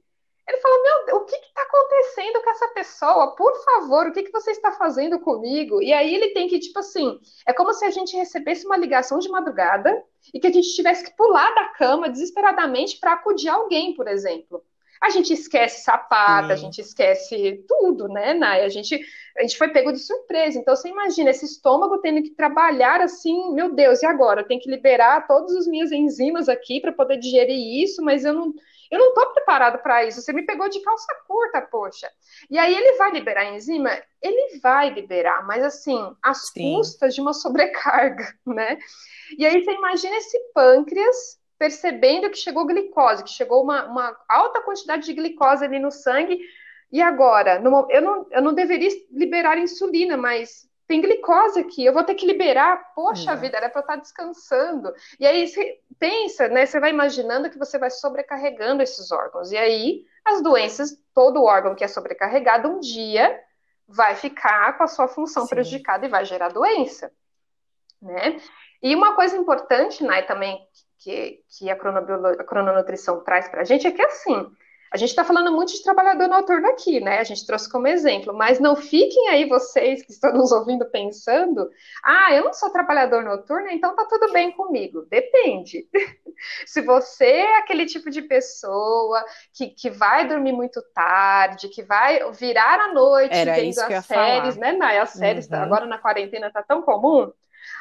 ele 0.48 0.58
fala: 0.58 1.04
Meu, 1.06 1.16
o 1.16 1.24
que 1.24 1.34
está 1.34 1.62
acontecendo 1.62 2.42
com 2.42 2.50
essa 2.50 2.68
pessoa? 2.68 3.34
Por 3.34 3.52
favor, 3.64 4.06
o 4.06 4.12
que, 4.12 4.22
que 4.22 4.32
você 4.32 4.52
está 4.52 4.70
fazendo 4.72 5.18
comigo? 5.18 5.82
E 5.82 5.92
aí 5.92 6.14
ele 6.14 6.28
tem 6.28 6.48
que, 6.48 6.58
tipo 6.60 6.78
assim, 6.78 7.18
é 7.46 7.52
como 7.52 7.72
se 7.74 7.84
a 7.84 7.90
gente 7.90 8.16
recebesse 8.16 8.64
uma 8.64 8.76
ligação 8.76 9.18
de 9.18 9.28
madrugada 9.28 10.02
e 10.32 10.38
que 10.38 10.46
a 10.46 10.52
gente 10.52 10.74
tivesse 10.74 11.04
que 11.04 11.16
pular 11.16 11.52
da 11.54 11.68
cama 11.70 12.08
desesperadamente 12.08 12.98
para 12.98 13.14
acudir 13.14 13.48
alguém, 13.48 13.94
por 13.94 14.06
exemplo. 14.06 14.62
A 15.02 15.10
gente 15.10 15.32
esquece 15.32 15.84
sapato, 15.84 16.52
a 16.52 16.56
gente 16.56 16.80
esquece 16.80 17.64
tudo, 17.68 18.08
né, 18.08 18.32
Nai? 18.32 18.64
A 18.64 18.68
gente, 18.68 18.98
a 19.36 19.42
gente 19.42 19.58
foi 19.58 19.68
pego 19.68 19.92
de 19.92 19.98
surpresa. 19.98 20.58
Então, 20.58 20.74
você 20.74 20.88
imagina 20.88 21.30
esse 21.30 21.44
estômago 21.44 21.98
tendo 21.98 22.22
que 22.22 22.30
trabalhar 22.30 23.02
assim, 23.02 23.52
meu 23.52 23.74
Deus, 23.74 24.02
e 24.02 24.06
agora? 24.06 24.40
Eu 24.40 24.46
tenho 24.46 24.60
que 24.60 24.70
liberar 24.70 25.26
todas 25.26 25.54
as 25.54 25.66
minhas 25.66 25.92
enzimas 25.92 26.48
aqui 26.48 26.80
para 26.80 26.92
poder 26.92 27.18
digerir 27.18 27.82
isso, 27.82 28.02
mas 28.02 28.24
eu 28.24 28.32
não 28.32 28.54
eu 28.90 28.98
não 28.98 29.08
estou 29.08 29.26
preparado 29.32 29.78
para 29.82 30.04
isso. 30.04 30.20
Você 30.20 30.32
me 30.32 30.44
pegou 30.44 30.68
de 30.68 30.80
calça 30.80 31.12
curta, 31.26 31.62
poxa. 31.62 32.10
E 32.50 32.58
aí 32.58 32.74
ele 32.74 32.96
vai 32.96 33.10
liberar 33.10 33.42
a 33.42 33.54
enzima? 33.54 33.90
Ele 34.22 34.58
vai 34.60 34.90
liberar, 34.90 35.46
mas 35.46 35.64
assim, 35.64 36.14
às 36.22 36.48
Sim. 36.48 36.74
custas 36.74 37.14
de 37.14 37.20
uma 37.20 37.32
sobrecarga, 37.32 38.26
né? 38.46 38.78
E 39.38 39.44
aí 39.44 39.62
você 39.62 39.72
imagina 39.72 40.16
esse 40.16 40.38
pâncreas 40.52 41.38
percebendo 41.58 42.30
que 42.30 42.36
chegou 42.36 42.66
glicose, 42.66 43.24
que 43.24 43.30
chegou 43.30 43.62
uma, 43.62 43.84
uma 43.86 44.16
alta 44.28 44.60
quantidade 44.60 45.06
de 45.06 45.14
glicose 45.14 45.64
ali 45.64 45.78
no 45.78 45.90
sangue. 45.90 46.38
E 46.92 47.02
agora? 47.02 47.60
Eu, 47.90 48.02
não, 48.02 48.26
eu 48.30 48.42
não 48.42 48.54
deveria 48.54 48.90
liberar 49.10 49.58
insulina, 49.58 50.16
mas 50.16 50.68
tem 50.86 51.00
glicose 51.00 51.60
aqui, 51.60 51.84
eu 51.84 51.92
vou 51.92 52.04
ter 52.04 52.14
que 52.14 52.26
liberar, 52.26 52.92
poxa 52.94 53.34
vida, 53.34 53.56
era 53.56 53.68
para 53.68 53.80
eu 53.80 53.82
estar 53.82 53.96
descansando. 53.96 54.92
E 55.18 55.26
aí 55.26 55.46
você 55.46 55.80
pensa, 55.98 56.48
né? 56.48 56.64
Você 56.64 56.78
vai 56.78 56.90
imaginando 56.90 57.50
que 57.50 57.58
você 57.58 57.78
vai 57.78 57.90
sobrecarregando 57.90 58.82
esses 58.82 59.10
órgãos. 59.10 59.50
E 59.50 59.56
aí 59.56 60.04
as 60.24 60.42
doenças, 60.42 60.96
todo 61.14 61.42
órgão 61.42 61.74
que 61.74 61.84
é 61.84 61.88
sobrecarregado, 61.88 62.68
um 62.68 62.80
dia 62.80 63.40
vai 63.88 64.14
ficar 64.14 64.76
com 64.76 64.84
a 64.84 64.88
sua 64.88 65.08
função 65.08 65.44
Sim. 65.44 65.50
prejudicada 65.50 66.06
e 66.06 66.08
vai 66.08 66.24
gerar 66.24 66.48
doença. 66.48 67.12
né? 68.00 68.40
E 68.82 68.94
uma 68.94 69.14
coisa 69.14 69.36
importante, 69.36 70.04
né, 70.04 70.22
também 70.22 70.58
que, 70.98 71.42
que 71.48 71.70
a, 71.70 71.74
a 71.74 72.44
crononutrição 72.44 73.22
traz 73.22 73.48
para 73.48 73.62
a 73.62 73.64
gente 73.64 73.86
é 73.86 73.90
que, 73.90 74.02
assim, 74.02 74.46
a 74.92 74.96
gente 74.96 75.10
está 75.10 75.24
falando 75.24 75.52
muito 75.52 75.72
de 75.72 75.82
trabalhador 75.82 76.28
noturno 76.28 76.68
aqui, 76.68 77.00
né? 77.00 77.18
A 77.18 77.24
gente 77.24 77.46
trouxe 77.46 77.70
como 77.70 77.88
exemplo, 77.88 78.32
mas 78.32 78.60
não 78.60 78.76
fiquem 78.76 79.28
aí 79.28 79.48
vocês 79.48 80.02
que 80.02 80.12
estão 80.12 80.32
nos 80.32 80.52
ouvindo 80.52 80.84
pensando, 80.86 81.68
ah, 82.04 82.32
eu 82.32 82.44
não 82.44 82.52
sou 82.52 82.70
trabalhador 82.70 83.24
noturno, 83.24 83.68
então 83.68 83.94
tá 83.96 84.04
tudo 84.08 84.32
bem 84.32 84.52
comigo. 84.52 85.06
Depende. 85.10 85.86
Se 86.66 86.82
você 86.82 87.24
é 87.24 87.58
aquele 87.58 87.86
tipo 87.86 88.10
de 88.10 88.22
pessoa 88.22 89.24
que, 89.54 89.68
que 89.68 89.90
vai 89.90 90.28
dormir 90.28 90.52
muito 90.52 90.82
tarde, 90.94 91.68
que 91.68 91.82
vai 91.82 92.20
virar 92.32 92.80
à 92.80 92.92
noite 92.92 93.34
Era 93.34 93.54
vendo 93.54 93.78
as 93.78 94.06
séries, 94.06 94.54
falar. 94.54 94.72
né, 94.72 94.72
Nai? 94.72 94.98
As 94.98 95.10
séries, 95.10 95.48
uhum. 95.48 95.56
agora 95.56 95.86
na 95.86 95.98
quarentena 95.98 96.50
tá 96.50 96.62
tão 96.62 96.82
comum 96.82 97.32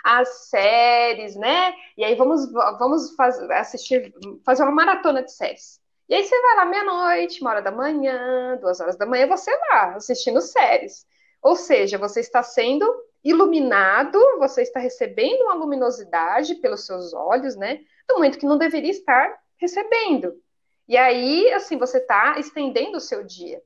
as 0.04 0.48
séries, 0.50 1.36
né? 1.36 1.74
E 1.98 2.04
aí 2.04 2.16
vamos, 2.16 2.52
vamos 2.52 3.16
fazer, 3.16 3.52
assistir, 3.54 4.14
fazer 4.46 4.64
uma 4.64 4.72
maratona 4.72 5.24
de 5.24 5.32
séries. 5.32 5.80
E 6.08 6.14
aí 6.14 6.24
você 6.24 6.40
vai 6.42 6.56
lá 6.58 6.66
meia-noite, 6.66 7.42
uma 7.42 7.52
hora 7.52 7.62
da 7.62 7.72
manhã, 7.72 8.58
duas 8.62 8.80
horas 8.80 8.96
da 8.96 9.06
manhã, 9.06 9.28
você 9.28 9.52
lá 9.70 9.96
assistindo 9.96 10.40
séries. 10.42 11.06
Ou 11.42 11.56
seja, 11.56 11.98
você 11.98 12.20
está 12.20 12.44
sendo 12.44 12.86
iluminado, 13.24 14.20
você 14.38 14.62
está 14.62 14.80
recebendo 14.80 15.42
uma 15.44 15.56
luminosidade 15.56 16.56
pelos 16.56 16.86
seus 16.86 17.14
olhos, 17.14 17.56
né? 17.56 17.80
No 18.08 18.16
momento 18.16 18.38
que 18.38 18.46
não 18.46 18.58
deveria 18.58 18.92
estar 18.92 19.36
recebendo. 19.58 20.40
E 20.88 20.96
aí, 20.96 21.52
assim, 21.54 21.78
você 21.78 21.98
está 21.98 22.38
estendendo 22.40 22.98
o 22.98 23.02
seu 23.02 23.24
dia. 23.24 23.62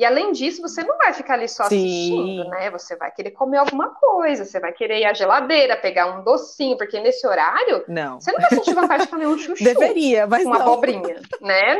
E 0.00 0.04
além 0.06 0.32
disso, 0.32 0.62
você 0.62 0.82
não 0.82 0.96
vai 0.96 1.12
ficar 1.12 1.34
ali 1.34 1.46
só 1.46 1.64
Sim. 1.64 1.76
assistindo, 1.76 2.48
né? 2.48 2.70
Você 2.70 2.96
vai 2.96 3.10
querer 3.10 3.32
comer 3.32 3.58
alguma 3.58 3.90
coisa, 3.96 4.46
você 4.46 4.58
vai 4.58 4.72
querer 4.72 5.00
ir 5.00 5.04
à 5.04 5.12
geladeira, 5.12 5.76
pegar 5.76 6.06
um 6.06 6.24
docinho, 6.24 6.74
porque 6.78 6.98
nesse 6.98 7.26
horário 7.26 7.84
não. 7.86 8.18
você 8.18 8.32
não 8.32 8.40
vai 8.40 8.48
sentir 8.48 8.72
vontade 8.72 9.02
de 9.02 9.10
comer 9.10 9.26
um 9.26 9.36
chuchu. 9.36 9.62
Deveria, 9.62 10.26
mas 10.26 10.46
uma 10.46 10.58
não. 10.58 10.68
abobrinha, 10.68 11.20
né? 11.42 11.78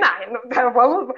Não, 0.54 0.70
vamos, 0.70 1.14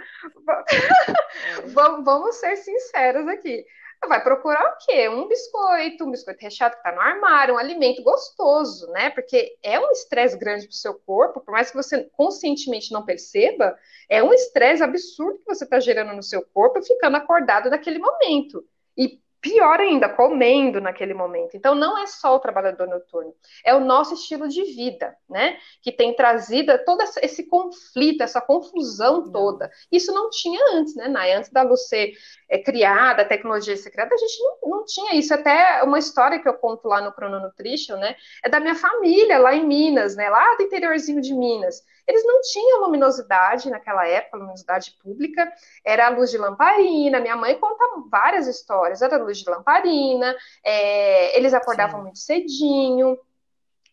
vamos, 1.75 2.05
vamos 2.05 2.37
ser 2.37 2.55
sinceros 2.55 3.27
aqui 3.27 3.65
vai 4.09 4.23
procurar 4.23 4.63
o 4.63 4.77
quê? 4.85 5.09
Um 5.09 5.29
biscoito, 5.29 6.05
um 6.05 6.11
biscoito 6.11 6.41
recheado 6.41 6.75
que 6.75 6.81
está 6.81 6.93
no 6.93 7.01
armário, 7.01 7.55
um 7.55 7.59
alimento 7.59 8.03
gostoso, 8.03 8.87
né? 8.89 9.11
Porque 9.11 9.57
é 9.63 9.79
um 9.79 9.91
estresse 9.91 10.37
grande 10.37 10.67
para 10.67 10.73
o 10.73 10.77
seu 10.77 10.95
corpo, 10.95 11.41
por 11.41 11.53
mais 11.53 11.71
que 11.71 11.77
você 11.77 12.05
conscientemente 12.13 12.93
não 12.93 13.05
perceba, 13.05 13.77
é 14.09 14.23
um 14.23 14.33
estresse 14.33 14.83
absurdo 14.83 15.39
que 15.39 15.55
você 15.55 15.65
está 15.65 15.81
gerando 15.81 16.15
no 16.15 16.23
seu 16.23 16.43
corpo 16.43 16.83
ficando 16.83 17.17
acordado 17.17 17.71
naquele 17.71 17.99
momento. 17.99 18.65
E 18.97 19.21
pior 19.43 19.81
ainda, 19.81 20.09
comendo 20.09 20.81
naquele 20.81 21.13
momento. 21.13 21.57
Então, 21.57 21.75
não 21.75 21.99
é 21.99 22.07
só 22.07 22.37
o 22.37 22.39
trabalhador 22.39 22.87
noturno, 22.87 23.35
é 23.65 23.75
o 23.75 23.81
nosso 23.81 24.15
estilo 24.15 24.49
de 24.49 24.63
vida, 24.63 25.15
né? 25.29 25.59
Que 25.83 25.91
tem 25.91 26.15
trazido 26.15 26.73
todo 26.87 27.03
esse 27.21 27.49
conflito, 27.49 28.23
essa 28.23 28.41
confusão 28.41 29.31
toda. 29.33 29.69
Isso 29.91 30.13
não 30.13 30.31
tinha 30.31 30.61
antes, 30.75 30.95
né, 30.95 31.09
Nay? 31.09 31.33
Antes 31.33 31.51
da 31.51 31.63
luz 31.63 31.89
ser 31.89 32.13
é, 32.49 32.59
criada, 32.59 33.23
a 33.23 33.27
tecnologia 33.27 33.77
ser 33.77 33.91
criada, 33.91 34.15
a 34.15 34.19
gente 34.19 34.39
não, 34.39 34.79
não 34.79 34.85
tinha 34.85 35.17
isso. 35.17 35.35
Até 35.35 35.83
uma 35.83 35.99
história 35.99 36.41
que 36.41 36.49
eu 36.49 36.55
conto 36.55 36.87
lá 36.87 37.01
no 37.01 37.11
Chrono 37.11 37.41
Nutrition, 37.41 37.97
né? 37.97 38.15
É 38.45 38.49
da 38.49 38.61
minha 38.61 38.77
família 38.77 39.39
lá 39.39 39.55
em 39.55 39.67
Minas, 39.67 40.15
né? 40.15 40.31
Lá 40.31 40.55
do 40.55 40.63
interiorzinho 40.63 41.21
de 41.21 41.35
Minas. 41.35 41.83
Eles 42.07 42.25
não 42.25 42.41
tinham 42.41 42.81
luminosidade 42.81 43.71
naquela 43.71 44.07
época, 44.07 44.37
luminosidade 44.37 44.97
pública, 45.03 45.51
era 45.85 46.07
a 46.07 46.11
luz 46.11 46.31
de 46.31 46.39
lamparina. 46.39 47.21
Minha 47.21 47.37
mãe 47.37 47.59
conta 47.59 47.85
várias 48.11 48.47
histórias, 48.47 49.03
era 49.03 49.17
a 49.17 49.23
luz 49.23 49.39
de 49.39 49.49
lamparina, 49.49 50.37
é, 50.65 51.37
eles 51.39 51.55
acordavam 51.55 51.99
Sim. 51.99 52.03
muito 52.03 52.19
cedinho. 52.19 53.19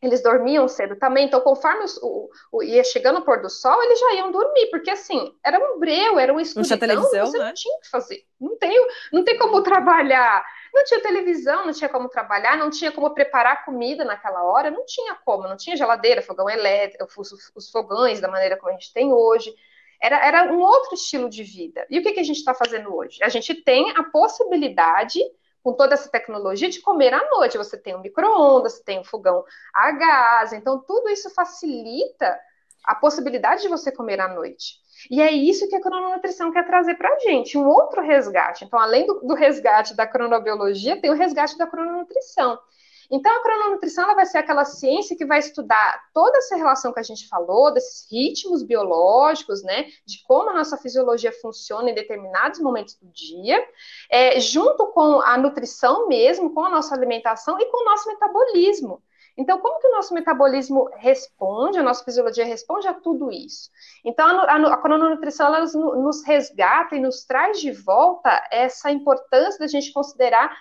Eles 0.02 0.24
dormiam 0.24 0.66
cedo 0.66 0.96
também, 0.96 1.26
então 1.26 1.42
conforme 1.42 1.84
o, 2.02 2.30
o, 2.54 2.64
ia 2.64 2.86
chegando 2.86 3.20
o 3.20 3.26
pôr 3.26 3.42
do 3.42 3.50
sol, 3.50 3.84
eles 3.84 4.00
já 4.00 4.14
iam 4.14 4.32
dormir, 4.32 4.68
porque 4.72 4.90
assim, 4.90 5.36
era 5.44 5.60
um 5.60 5.78
breu, 5.78 6.18
era 6.18 6.34
um 6.34 6.40
escuridão, 6.40 6.78
não 6.78 6.78
tinha 6.78 6.80
televisão, 6.80 7.26
você 7.26 7.38
né? 7.38 7.46
não 7.48 7.54
tinha 7.54 7.76
o 7.76 7.82
que 7.82 7.90
fazer, 7.90 8.26
não 8.40 8.58
tem, 8.58 8.88
não 9.12 9.24
tem 9.26 9.38
como 9.38 9.62
trabalhar, 9.62 10.42
não 10.74 10.84
tinha 10.84 11.02
televisão, 11.02 11.66
não 11.66 11.74
tinha 11.74 11.90
como 11.90 12.10
trabalhar, 12.10 12.58
não 12.58 12.70
tinha 12.70 12.92
como 12.92 13.10
preparar 13.14 13.66
comida 13.66 14.06
naquela 14.06 14.44
hora, 14.44 14.70
não 14.70 14.86
tinha 14.86 15.16
como, 15.26 15.48
não 15.48 15.58
tinha 15.58 15.76
geladeira, 15.76 16.22
fogão 16.22 16.50
elétrico, 16.50 17.06
os, 17.18 17.70
fogões 17.72 18.20
da 18.20 18.28
maneira 18.28 18.58
como 18.58 18.70
a 18.70 18.74
gente 18.74 18.94
tem 18.94 19.12
hoje. 19.12 19.54
Era, 20.02 20.26
era 20.26 20.54
um 20.54 20.60
outro 20.60 20.94
estilo 20.94 21.30
de 21.30 21.44
vida. 21.44 21.86
E 21.90 22.00
o 22.00 22.02
que, 22.04 22.14
que 22.14 22.20
a 22.20 22.24
gente 22.24 22.38
está 22.38 22.54
fazendo 22.54 22.96
hoje? 22.96 23.22
A 23.22 23.30
gente 23.30 23.54
tem 23.54 23.92
a 23.92 24.04
possibilidade, 24.04 25.20
com 25.62 25.74
toda 25.74 25.94
essa 25.94 26.10
tecnologia, 26.10 26.70
de 26.70 26.82
comer 26.82 27.14
à 27.14 27.30
noite. 27.30 27.58
Você 27.58 27.78
tem 27.78 27.96
um 27.96 28.02
micro-ondas, 28.02 28.74
você 28.74 28.84
tem 28.84 29.00
um 29.00 29.04
fogão 29.04 29.44
a 29.74 29.92
gás, 29.92 30.54
então 30.54 30.80
tudo 30.80 31.10
isso 31.10 31.30
facilita 31.32 32.40
a 32.86 32.96
possibilidade 32.96 33.62
de 33.62 33.68
você 33.68 33.92
comer 33.92 34.22
à 34.22 34.28
noite. 34.28 34.80
E 35.10 35.22
é 35.22 35.32
isso 35.32 35.68
que 35.68 35.76
a 35.76 35.82
crononutrição 35.82 36.52
quer 36.52 36.66
trazer 36.66 36.96
para 36.96 37.14
a 37.14 37.20
gente, 37.20 37.58
um 37.58 37.68
outro 37.68 38.02
resgate. 38.02 38.66
Então, 38.66 38.80
além 38.80 39.06
do, 39.06 39.20
do, 39.22 39.34
resgate 39.34 39.96
da 39.96 40.08
cronobiologia, 40.08 41.00
tem 41.00 41.12
o 41.12 41.16
resgate 41.16 41.58
da 41.58 41.68
crononutrição. 41.68 42.58
Então, 43.12 43.36
a 43.36 43.42
crononutrição 43.42 44.04
ela 44.04 44.14
vai 44.14 44.26
ser 44.26 44.38
aquela 44.38 44.64
ciência 44.64 45.18
que 45.18 45.26
vai 45.26 45.40
estudar 45.40 46.00
toda 46.14 46.38
essa 46.38 46.56
relação 46.56 46.94
que 46.94 47.00
a 47.00 47.04
gente 47.04 47.28
falou, 47.28 47.74
desses 47.74 48.08
ritmos 48.12 48.62
biológicos, 48.62 49.64
né, 49.64 49.88
de 50.06 50.24
como 50.28 50.52
a 50.52 50.54
nossa 50.54 50.78
fisiologia 50.78 51.32
funciona 51.32 51.90
em 51.90 51.96
determinados 51.96 52.60
momentos 52.60 52.96
do 52.96 53.08
dia, 53.12 53.66
é, 54.12 54.40
junto 54.40 54.86
com 54.88 55.22
a 55.22 55.38
nutrição 55.38 56.08
mesmo, 56.08 56.54
com 56.54 56.64
a 56.64 56.70
nossa 56.70 56.94
alimentação 56.94 57.60
e 57.60 57.66
com 57.66 57.82
o 57.82 57.86
nosso 57.86 58.08
metabolismo. 58.08 59.02
Então, 59.40 59.58
como 59.60 59.80
que 59.80 59.88
o 59.88 59.92
nosso 59.92 60.14
metabolismo 60.14 60.90
responde, 60.98 61.80
a 61.80 61.84
nossa 61.84 62.04
fisiologia 62.04 62.44
responde 62.44 62.90
a 62.90 62.94
tudo 62.94 63.32
isso? 63.32 63.70
Então, 64.04 64.28
a, 64.28 64.44
a, 64.44 64.74
a 64.74 64.78
crononutrição 64.78 65.48
ela 65.48 65.62
nos, 65.62 65.74
nos 65.74 66.26
resgata 66.26 66.98
e 66.98 67.00
nos 67.00 67.24
traz 67.26 67.58
de 67.62 67.72
volta 67.72 68.46
essa 68.52 68.92
importância 68.92 69.58
da 69.58 69.68
gente 69.68 69.94
considerar 69.94 70.54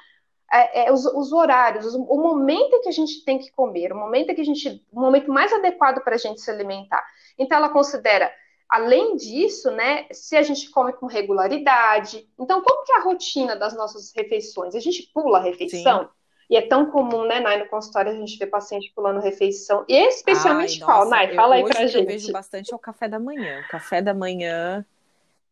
é, 0.52 0.86
é, 0.86 0.92
os, 0.92 1.04
os, 1.06 1.32
horários, 1.32 1.86
os, 1.86 1.94
o 1.94 2.16
momento 2.22 2.76
em 2.76 2.80
que 2.80 2.88
a 2.88 2.92
gente 2.92 3.24
tem 3.24 3.36
que 3.38 3.50
comer, 3.50 3.92
o 3.92 3.96
momento 3.96 4.32
que 4.32 4.40
a 4.40 4.44
gente, 4.44 4.86
o 4.92 5.00
momento 5.00 5.32
mais 5.32 5.52
adequado 5.52 6.00
para 6.04 6.14
a 6.14 6.18
gente 6.18 6.40
se 6.40 6.48
alimentar. 6.48 7.04
Então, 7.36 7.58
ela 7.58 7.70
considera 7.70 8.32
Além 8.68 9.16
disso, 9.16 9.70
né, 9.70 10.06
se 10.12 10.36
a 10.36 10.42
gente 10.42 10.70
come 10.70 10.92
com 10.92 11.06
regularidade, 11.06 12.28
então 12.38 12.60
como 12.60 12.84
que 12.84 12.92
é 12.92 12.98
a 12.98 13.02
rotina 13.02 13.56
das 13.56 13.74
nossas 13.74 14.12
refeições? 14.14 14.74
A 14.74 14.80
gente 14.80 15.10
pula 15.14 15.38
a 15.38 15.40
refeição? 15.40 16.02
Sim. 16.02 16.08
E 16.48 16.56
é 16.56 16.62
tão 16.62 16.90
comum, 16.90 17.26
né, 17.26 17.40
Nai, 17.40 17.58
no 17.58 17.68
consultório 17.68 18.10
a 18.10 18.14
gente 18.14 18.38
vê 18.38 18.46
paciente 18.46 18.90
pulando 18.94 19.20
refeição. 19.20 19.84
E 19.86 19.94
especialmente 20.08 20.80
Ai, 20.80 20.86
qual, 20.86 20.98
nossa, 21.00 21.10
Nai? 21.10 21.34
Fala 21.34 21.54
aí 21.56 21.64
pra 21.64 21.86
gente. 21.86 21.98
Eu 21.98 22.06
vejo 22.06 22.32
bastante 22.32 22.72
é 22.72 22.76
o 22.76 22.78
café 22.78 23.06
da 23.06 23.18
manhã. 23.18 23.60
O 23.66 23.68
café 23.68 24.00
da 24.00 24.14
manhã. 24.14 24.84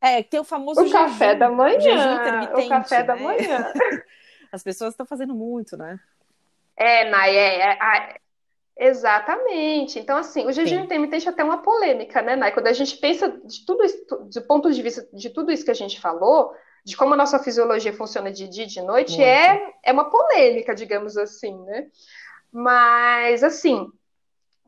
É, 0.01 0.23
tem 0.23 0.41
o 0.41 0.45
famoso. 0.45 0.81
O 0.81 0.85
jejum, 0.85 0.97
café 0.97 1.35
da 1.35 1.51
manhã. 1.51 2.51
O 2.55 2.69
café 2.69 3.03
da 3.03 3.15
né? 3.15 3.23
manhã. 3.23 3.73
As 4.51 4.63
pessoas 4.63 4.95
estão 4.95 5.05
fazendo 5.05 5.35
muito, 5.35 5.77
né? 5.77 6.01
É, 6.77 7.11
Nai, 7.11 7.37
é, 7.37 7.61
é, 7.61 7.73
é, 7.73 8.17
Exatamente. 8.79 9.99
Então, 9.99 10.19
assim, 10.19 10.47
o 10.47 10.53
jejum 10.53 10.81
intermitente 10.81 11.27
é 11.27 11.31
até 11.31 11.43
uma 11.43 11.63
polêmica, 11.63 12.23
né, 12.23 12.37
Nai? 12.37 12.53
Quando 12.53 12.69
a 12.69 12.73
gente 12.73 12.97
pensa 12.99 13.29
de 13.29 13.65
tudo 13.65 13.85
isso, 13.85 13.99
do 14.07 14.43
ponto 14.43 14.71
de 14.73 14.83
vista 14.83 15.07
de 15.13 15.31
tudo 15.31 15.51
isso 15.51 15.65
que 15.65 15.71
a 15.71 15.75
gente 15.75 16.01
falou, 16.01 16.55
de 16.87 16.97
como 16.97 17.15
a 17.15 17.17
nossa 17.17 17.41
fisiologia 17.41 17.93
funciona 17.93 18.31
de 18.31 18.47
dia 18.47 18.63
e 18.63 18.69
de 18.69 18.81
noite, 18.81 19.21
é, 19.21 19.75
é 19.83 19.93
uma 19.93 20.09
polêmica, 20.09 20.73
digamos 20.73 21.17
assim, 21.17 21.53
né? 21.65 21.89
Mas, 22.53 23.43
assim, 23.43 23.91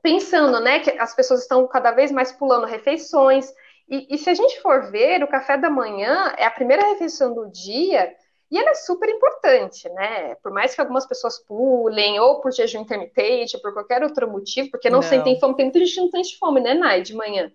pensando, 0.02 0.58
né, 0.58 0.80
que 0.80 0.90
as 0.98 1.14
pessoas 1.14 1.42
estão 1.42 1.64
cada 1.68 1.92
vez 1.92 2.10
mais 2.10 2.32
pulando 2.32 2.66
refeições, 2.66 3.48
e, 3.88 4.12
e 4.12 4.18
se 4.18 4.28
a 4.28 4.34
gente 4.34 4.60
for 4.60 4.90
ver, 4.90 5.22
o 5.22 5.28
café 5.28 5.56
da 5.56 5.70
manhã 5.70 6.34
é 6.36 6.44
a 6.44 6.50
primeira 6.50 6.88
refeição 6.88 7.32
do 7.32 7.48
dia, 7.52 8.12
e 8.50 8.58
ela 8.58 8.70
é 8.70 8.74
super 8.74 9.08
importante, 9.08 9.88
né? 9.90 10.34
Por 10.42 10.50
mais 10.50 10.74
que 10.74 10.80
algumas 10.80 11.06
pessoas 11.06 11.38
pulem, 11.38 12.18
ou 12.18 12.40
por 12.40 12.52
jejum 12.52 12.80
intermitente, 12.80 13.54
ou 13.54 13.62
por 13.62 13.72
qualquer 13.72 14.02
outro 14.02 14.28
motivo, 14.28 14.72
porque 14.72 14.90
não, 14.90 15.02
não. 15.02 15.08
sentem 15.08 15.38
fome, 15.38 15.54
tem 15.54 15.66
muita 15.66 15.78
gente 15.78 16.00
não 16.00 16.10
sente 16.10 16.36
fome, 16.36 16.60
né, 16.60 16.74
Nai, 16.74 17.00
de 17.00 17.14
manhã. 17.14 17.52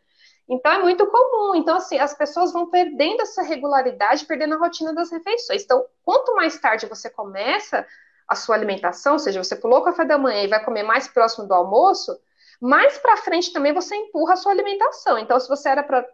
Então 0.49 0.71
é 0.71 0.79
muito 0.79 1.06
comum. 1.08 1.56
Então, 1.56 1.77
assim, 1.77 1.97
as 1.97 2.13
pessoas 2.13 2.51
vão 2.51 2.69
perdendo 2.69 3.21
essa 3.21 3.41
regularidade, 3.41 4.25
perdendo 4.25 4.56
a 4.56 4.58
rotina 4.58 4.93
das 4.93 5.12
refeições. 5.12 5.63
Então, 5.63 5.86
quanto 6.03 6.36
mais 6.36 6.60
tarde 6.60 6.86
você 6.86 7.10
começa 7.10 7.86
a 8.27 8.36
sua 8.36 8.56
alimentação, 8.56 9.13
ou 9.13 9.19
seja, 9.19 9.43
você 9.43 9.56
pulou 9.56 9.79
o 9.79 9.84
café 9.84 10.06
da 10.06 10.17
manhã 10.17 10.43
e 10.43 10.47
vai 10.47 10.63
comer 10.63 10.84
mais 10.84 11.08
próximo 11.08 11.47
do 11.47 11.53
almoço, 11.53 12.17
mais 12.62 12.97
para 12.97 13.17
frente 13.17 13.51
também 13.51 13.73
você 13.73 13.95
empurra 13.95 14.34
a 14.34 14.38
sua 14.38 14.51
alimentação. 14.51 15.17
Então, 15.17 15.39
se 15.39 15.47
você 15.47 15.69
era 15.69 15.84
para 15.84 16.06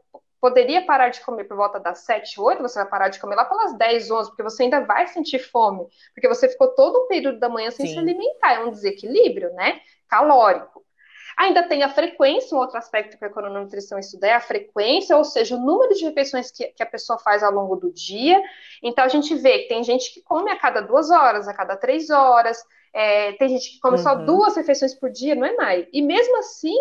poderia 0.41 0.85
parar 0.85 1.09
de 1.09 1.19
comer 1.21 1.43
por 1.43 1.57
volta 1.57 1.79
das 1.79 1.99
7, 1.99 2.39
8, 2.39 2.61
você 2.61 2.79
vai 2.79 2.89
parar 2.89 3.09
de 3.09 3.19
comer 3.19 3.35
lá 3.35 3.45
pelas 3.45 3.77
10, 3.77 4.09
11, 4.09 4.29
porque 4.29 4.43
você 4.43 4.63
ainda 4.63 4.81
vai 4.81 5.05
sentir 5.07 5.39
fome, 5.39 5.85
porque 6.13 6.27
você 6.27 6.47
ficou 6.47 6.69
todo 6.69 7.03
um 7.03 7.07
período 7.07 7.39
da 7.39 7.49
manhã 7.49 7.69
sem 7.71 7.85
Sim. 7.85 7.93
se 7.93 7.99
alimentar, 7.99 8.53
é 8.53 8.59
um 8.59 8.71
desequilíbrio, 8.71 9.51
né, 9.53 9.81
calórico. 10.07 10.85
Ainda 11.39 11.63
tem 11.63 11.83
a 11.83 11.89
frequência, 11.89 12.53
um 12.53 12.59
outro 12.59 12.77
aspecto 12.77 13.17
que 13.17 13.23
a 13.23 13.29
crononutrição 13.29 13.97
estuda 13.97 14.27
é 14.27 14.33
a 14.33 14.41
frequência, 14.41 15.15
ou 15.15 15.23
seja, 15.23 15.55
o 15.55 15.59
número 15.59 15.95
de 15.95 16.03
refeições 16.03 16.51
que, 16.51 16.67
que, 16.67 16.83
a 16.83 16.85
pessoa 16.85 17.17
faz 17.17 17.41
ao 17.41 17.53
longo 17.53 17.77
do 17.77 17.89
dia. 17.93 18.43
Então, 18.83 19.05
a 19.05 19.07
gente 19.07 19.33
vê 19.35 19.59
que 19.59 19.69
tem 19.69 19.81
gente 19.81 20.13
que 20.13 20.21
come 20.21 20.51
a 20.51 20.59
cada 20.59 20.81
duas 20.81 21.09
horas, 21.09 21.47
a 21.47 21.53
cada 21.53 21.77
três 21.77 22.09
horas. 22.09 22.61
É, 22.93 23.31
tem 23.33 23.47
gente 23.47 23.71
que 23.71 23.79
come 23.79 23.95
uhum. 23.95 24.03
só 24.03 24.15
duas 24.15 24.57
refeições 24.57 24.93
por 24.93 25.09
dia, 25.09 25.33
não 25.33 25.45
é, 25.45 25.55
Nai? 25.55 25.87
E 25.93 26.01
mesmo 26.01 26.37
assim, 26.39 26.75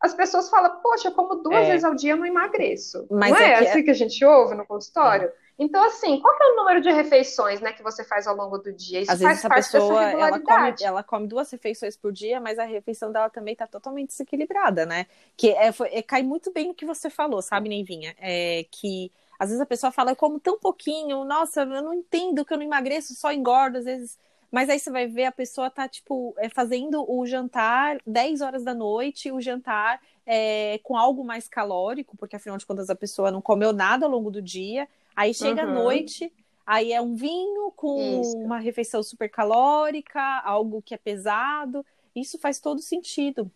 as 0.00 0.12
pessoas 0.12 0.50
falam, 0.50 0.80
poxa, 0.82 1.06
eu 1.06 1.12
como 1.12 1.36
duas 1.36 1.64
é. 1.64 1.70
vezes 1.70 1.84
ao 1.84 1.94
dia, 1.94 2.14
eu 2.14 2.16
não 2.16 2.26
emagreço. 2.26 3.06
Mas 3.08 3.30
não 3.30 3.38
é, 3.38 3.50
é 3.50 3.54
assim 3.58 3.84
que 3.84 3.92
a 3.92 3.94
gente 3.94 4.24
ouve 4.24 4.56
no 4.56 4.66
consultório? 4.66 5.28
É. 5.28 5.43
Então, 5.58 5.84
assim, 5.84 6.18
qual 6.20 6.34
é 6.34 6.52
o 6.52 6.56
número 6.56 6.80
de 6.80 6.90
refeições 6.90 7.60
né, 7.60 7.72
que 7.72 7.82
você 7.82 8.02
faz 8.02 8.26
ao 8.26 8.34
longo 8.34 8.58
do 8.58 8.72
dia? 8.72 9.00
Isso 9.00 9.12
Às 9.12 9.20
faz 9.20 9.36
vezes 9.36 9.48
parte 9.48 9.70
pessoa, 9.70 10.04
dessa 10.04 10.18
ela 10.18 10.40
come, 10.40 10.74
ela 10.80 11.02
come 11.02 11.26
duas 11.28 11.50
refeições 11.50 11.96
por 11.96 12.12
dia, 12.12 12.40
mas 12.40 12.58
a 12.58 12.64
refeição 12.64 13.12
dela 13.12 13.30
também 13.30 13.52
está 13.52 13.66
totalmente 13.66 14.08
desequilibrada, 14.08 14.84
né? 14.84 15.06
Que 15.36 15.50
é, 15.52 15.70
foi, 15.70 15.88
é, 15.92 16.02
cai 16.02 16.22
muito 16.22 16.52
bem 16.52 16.68
no 16.68 16.74
que 16.74 16.84
você 16.84 17.08
falou, 17.08 17.40
sabe, 17.40 17.68
Neivinha? 17.68 18.16
É 18.18 18.66
que 18.70 19.12
às 19.38 19.48
vezes 19.48 19.60
a 19.60 19.66
pessoa 19.66 19.92
fala, 19.92 20.12
eu 20.12 20.16
como 20.16 20.40
tão 20.40 20.58
pouquinho, 20.58 21.24
nossa, 21.24 21.62
eu 21.62 21.82
não 21.82 21.94
entendo 21.94 22.44
que 22.44 22.52
eu 22.52 22.56
não 22.56 22.64
emagreço, 22.64 23.14
só 23.14 23.32
engordo, 23.32 23.78
às 23.78 23.84
vezes. 23.84 24.18
Mas 24.50 24.70
aí 24.70 24.78
você 24.78 24.90
vai 24.90 25.06
ver 25.06 25.24
a 25.24 25.32
pessoa 25.32 25.68
tá, 25.68 25.88
tipo, 25.88 26.34
é, 26.38 26.48
fazendo 26.48 27.04
o 27.08 27.26
jantar 27.26 27.98
10 28.06 28.40
horas 28.40 28.62
da 28.62 28.72
noite, 28.72 29.32
o 29.32 29.40
jantar 29.40 30.00
é, 30.24 30.78
com 30.82 30.96
algo 30.96 31.24
mais 31.24 31.48
calórico, 31.48 32.16
porque 32.16 32.36
afinal 32.36 32.56
de 32.56 32.64
contas 32.64 32.88
a 32.88 32.94
pessoa 32.94 33.30
não 33.30 33.42
comeu 33.42 33.72
nada 33.72 34.06
ao 34.06 34.12
longo 34.12 34.30
do 34.30 34.40
dia. 34.40 34.88
Aí 35.14 35.32
chega 35.32 35.64
uhum. 35.64 35.70
a 35.70 35.74
noite, 35.74 36.32
aí 36.66 36.92
é 36.92 37.00
um 37.00 37.14
vinho 37.14 37.70
com 37.72 38.20
Isso. 38.20 38.36
uma 38.38 38.58
refeição 38.58 39.02
super 39.02 39.28
calórica, 39.30 40.20
algo 40.44 40.82
que 40.82 40.94
é 40.94 40.98
pesado. 40.98 41.84
Isso 42.14 42.38
faz 42.38 42.60
todo 42.60 42.80
sentido. 42.80 43.50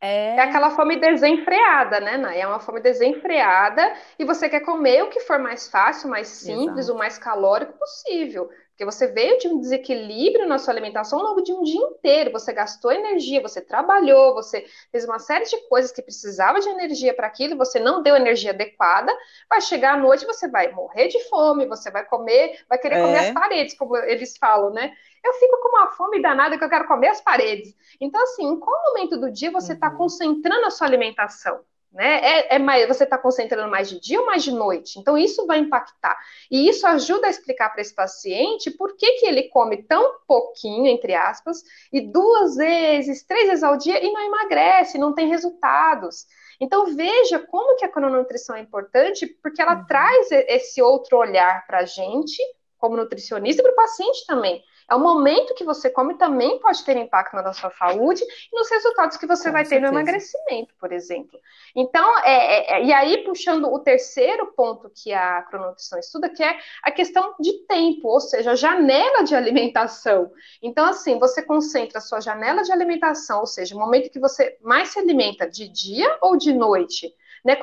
É... 0.00 0.36
é 0.36 0.40
aquela 0.40 0.70
fome 0.70 0.96
desenfreada, 0.96 2.00
né, 2.00 2.16
Nay? 2.16 2.40
É 2.40 2.46
uma 2.46 2.60
fome 2.60 2.80
desenfreada 2.80 3.94
e 4.18 4.24
você 4.24 4.48
quer 4.48 4.60
comer 4.60 5.02
o 5.02 5.10
que 5.10 5.20
for 5.20 5.38
mais 5.38 5.68
fácil, 5.68 6.08
mais 6.08 6.28
simples, 6.28 6.86
Exato. 6.86 6.94
o 6.94 6.98
mais 6.98 7.18
calórico 7.18 7.74
possível. 7.78 8.50
Porque 8.80 8.90
você 8.96 9.08
veio 9.08 9.36
de 9.38 9.46
um 9.46 9.60
desequilíbrio 9.60 10.48
na 10.48 10.56
sua 10.56 10.72
alimentação 10.72 11.18
ao 11.18 11.26
longo 11.26 11.42
de 11.42 11.52
um 11.52 11.62
dia 11.62 11.82
inteiro. 11.82 12.32
Você 12.32 12.50
gastou 12.50 12.90
energia, 12.90 13.42
você 13.42 13.60
trabalhou, 13.60 14.32
você 14.32 14.64
fez 14.90 15.04
uma 15.04 15.18
série 15.18 15.44
de 15.44 15.68
coisas 15.68 15.92
que 15.92 16.00
precisava 16.00 16.60
de 16.60 16.68
energia 16.70 17.12
para 17.12 17.26
aquilo, 17.26 17.58
você 17.58 17.78
não 17.78 18.02
deu 18.02 18.16
energia 18.16 18.52
adequada. 18.52 19.14
Vai 19.50 19.60
chegar 19.60 19.92
à 19.92 19.96
noite, 19.98 20.24
você 20.24 20.48
vai 20.48 20.72
morrer 20.72 21.08
de 21.08 21.22
fome, 21.28 21.66
você 21.66 21.90
vai 21.90 22.06
comer, 22.06 22.58
vai 22.70 22.78
querer 22.78 22.94
é. 22.94 23.02
comer 23.02 23.18
as 23.18 23.30
paredes, 23.32 23.76
como 23.76 23.94
eles 23.98 24.38
falam, 24.38 24.70
né? 24.70 24.94
Eu 25.24 25.34
fico 25.34 25.60
com 25.60 25.68
uma 25.68 25.88
fome 25.88 26.20
danada 26.20 26.56
que 26.56 26.64
eu 26.64 26.68
quero 26.68 26.86
comer 26.86 27.08
as 27.08 27.20
paredes. 27.20 27.74
Então, 28.00 28.22
assim, 28.22 28.46
em 28.46 28.58
qual 28.58 28.82
momento 28.86 29.18
do 29.18 29.30
dia 29.30 29.50
você 29.50 29.74
está 29.74 29.90
uhum. 29.90 29.96
concentrando 29.96 30.66
a 30.66 30.70
sua 30.70 30.86
alimentação? 30.86 31.60
Né? 31.92 32.20
É, 32.22 32.54
é 32.54 32.58
mais, 32.58 32.86
você 32.86 33.02
está 33.02 33.18
concentrando 33.18 33.68
mais 33.68 33.88
de 33.88 33.98
dia 33.98 34.20
ou 34.20 34.26
mais 34.26 34.44
de 34.44 34.52
noite? 34.52 34.98
Então, 34.98 35.18
isso 35.18 35.44
vai 35.46 35.58
impactar. 35.58 36.16
E 36.50 36.68
isso 36.68 36.86
ajuda 36.86 37.26
a 37.26 37.30
explicar 37.30 37.70
para 37.70 37.80
esse 37.80 37.92
paciente 37.92 38.70
por 38.70 38.96
que, 38.96 39.12
que 39.12 39.26
ele 39.26 39.48
come 39.48 39.82
tão 39.82 40.20
pouquinho, 40.26 40.86
entre 40.86 41.14
aspas, 41.14 41.62
e 41.92 42.00
duas 42.00 42.56
vezes, 42.56 43.24
três 43.24 43.48
vezes 43.48 43.64
ao 43.64 43.76
dia 43.76 44.02
e 44.04 44.12
não 44.12 44.20
emagrece, 44.20 44.98
não 44.98 45.12
tem 45.12 45.26
resultados. 45.26 46.26
Então, 46.60 46.94
veja 46.94 47.40
como 47.40 47.76
que 47.76 47.84
a 47.84 47.88
crononutrição 47.88 48.54
é 48.54 48.60
importante, 48.60 49.26
porque 49.26 49.60
ela 49.60 49.78
uhum. 49.78 49.86
traz 49.86 50.30
esse 50.30 50.80
outro 50.80 51.18
olhar 51.18 51.66
para 51.66 51.78
a 51.78 51.84
gente, 51.84 52.40
como 52.78 52.96
nutricionista, 52.96 53.62
e 53.62 53.64
para 53.64 53.72
o 53.72 53.76
paciente 53.76 54.24
também. 54.26 54.62
É 54.90 54.94
o 54.94 54.98
momento 54.98 55.54
que 55.54 55.62
você 55.62 55.88
come 55.88 56.14
também 56.14 56.58
pode 56.58 56.84
ter 56.84 56.96
impacto 56.96 57.36
na 57.36 57.52
sua 57.52 57.70
saúde 57.70 58.24
e 58.24 58.56
nos 58.56 58.68
resultados 58.68 59.16
que 59.16 59.26
você 59.26 59.44
Com 59.44 59.52
vai 59.52 59.64
certeza. 59.64 59.86
ter 59.86 59.92
no 59.92 59.96
emagrecimento, 59.96 60.74
por 60.80 60.90
exemplo. 60.92 61.38
Então, 61.76 62.18
é, 62.24 62.32
é, 62.32 62.72
é, 62.72 62.84
e 62.84 62.92
aí 62.92 63.18
puxando 63.18 63.72
o 63.72 63.78
terceiro 63.78 64.48
ponto 64.48 64.90
que 64.90 65.12
a 65.12 65.42
crononutrição 65.42 65.96
estuda, 65.96 66.28
que 66.28 66.42
é 66.42 66.58
a 66.82 66.90
questão 66.90 67.36
de 67.38 67.52
tempo, 67.68 68.08
ou 68.08 68.20
seja, 68.20 68.50
a 68.50 68.56
janela 68.56 69.22
de 69.22 69.32
alimentação. 69.34 70.32
Então, 70.60 70.84
assim, 70.86 71.20
você 71.20 71.40
concentra 71.40 71.98
a 71.98 72.02
sua 72.02 72.20
janela 72.20 72.62
de 72.62 72.72
alimentação, 72.72 73.40
ou 73.40 73.46
seja, 73.46 73.76
o 73.76 73.78
momento 73.78 74.10
que 74.10 74.18
você 74.18 74.58
mais 74.60 74.88
se 74.88 74.98
alimenta 74.98 75.48
de 75.48 75.68
dia 75.68 76.18
ou 76.20 76.36
de 76.36 76.52
noite. 76.52 77.14
Né? 77.44 77.56
Que, 77.56 77.62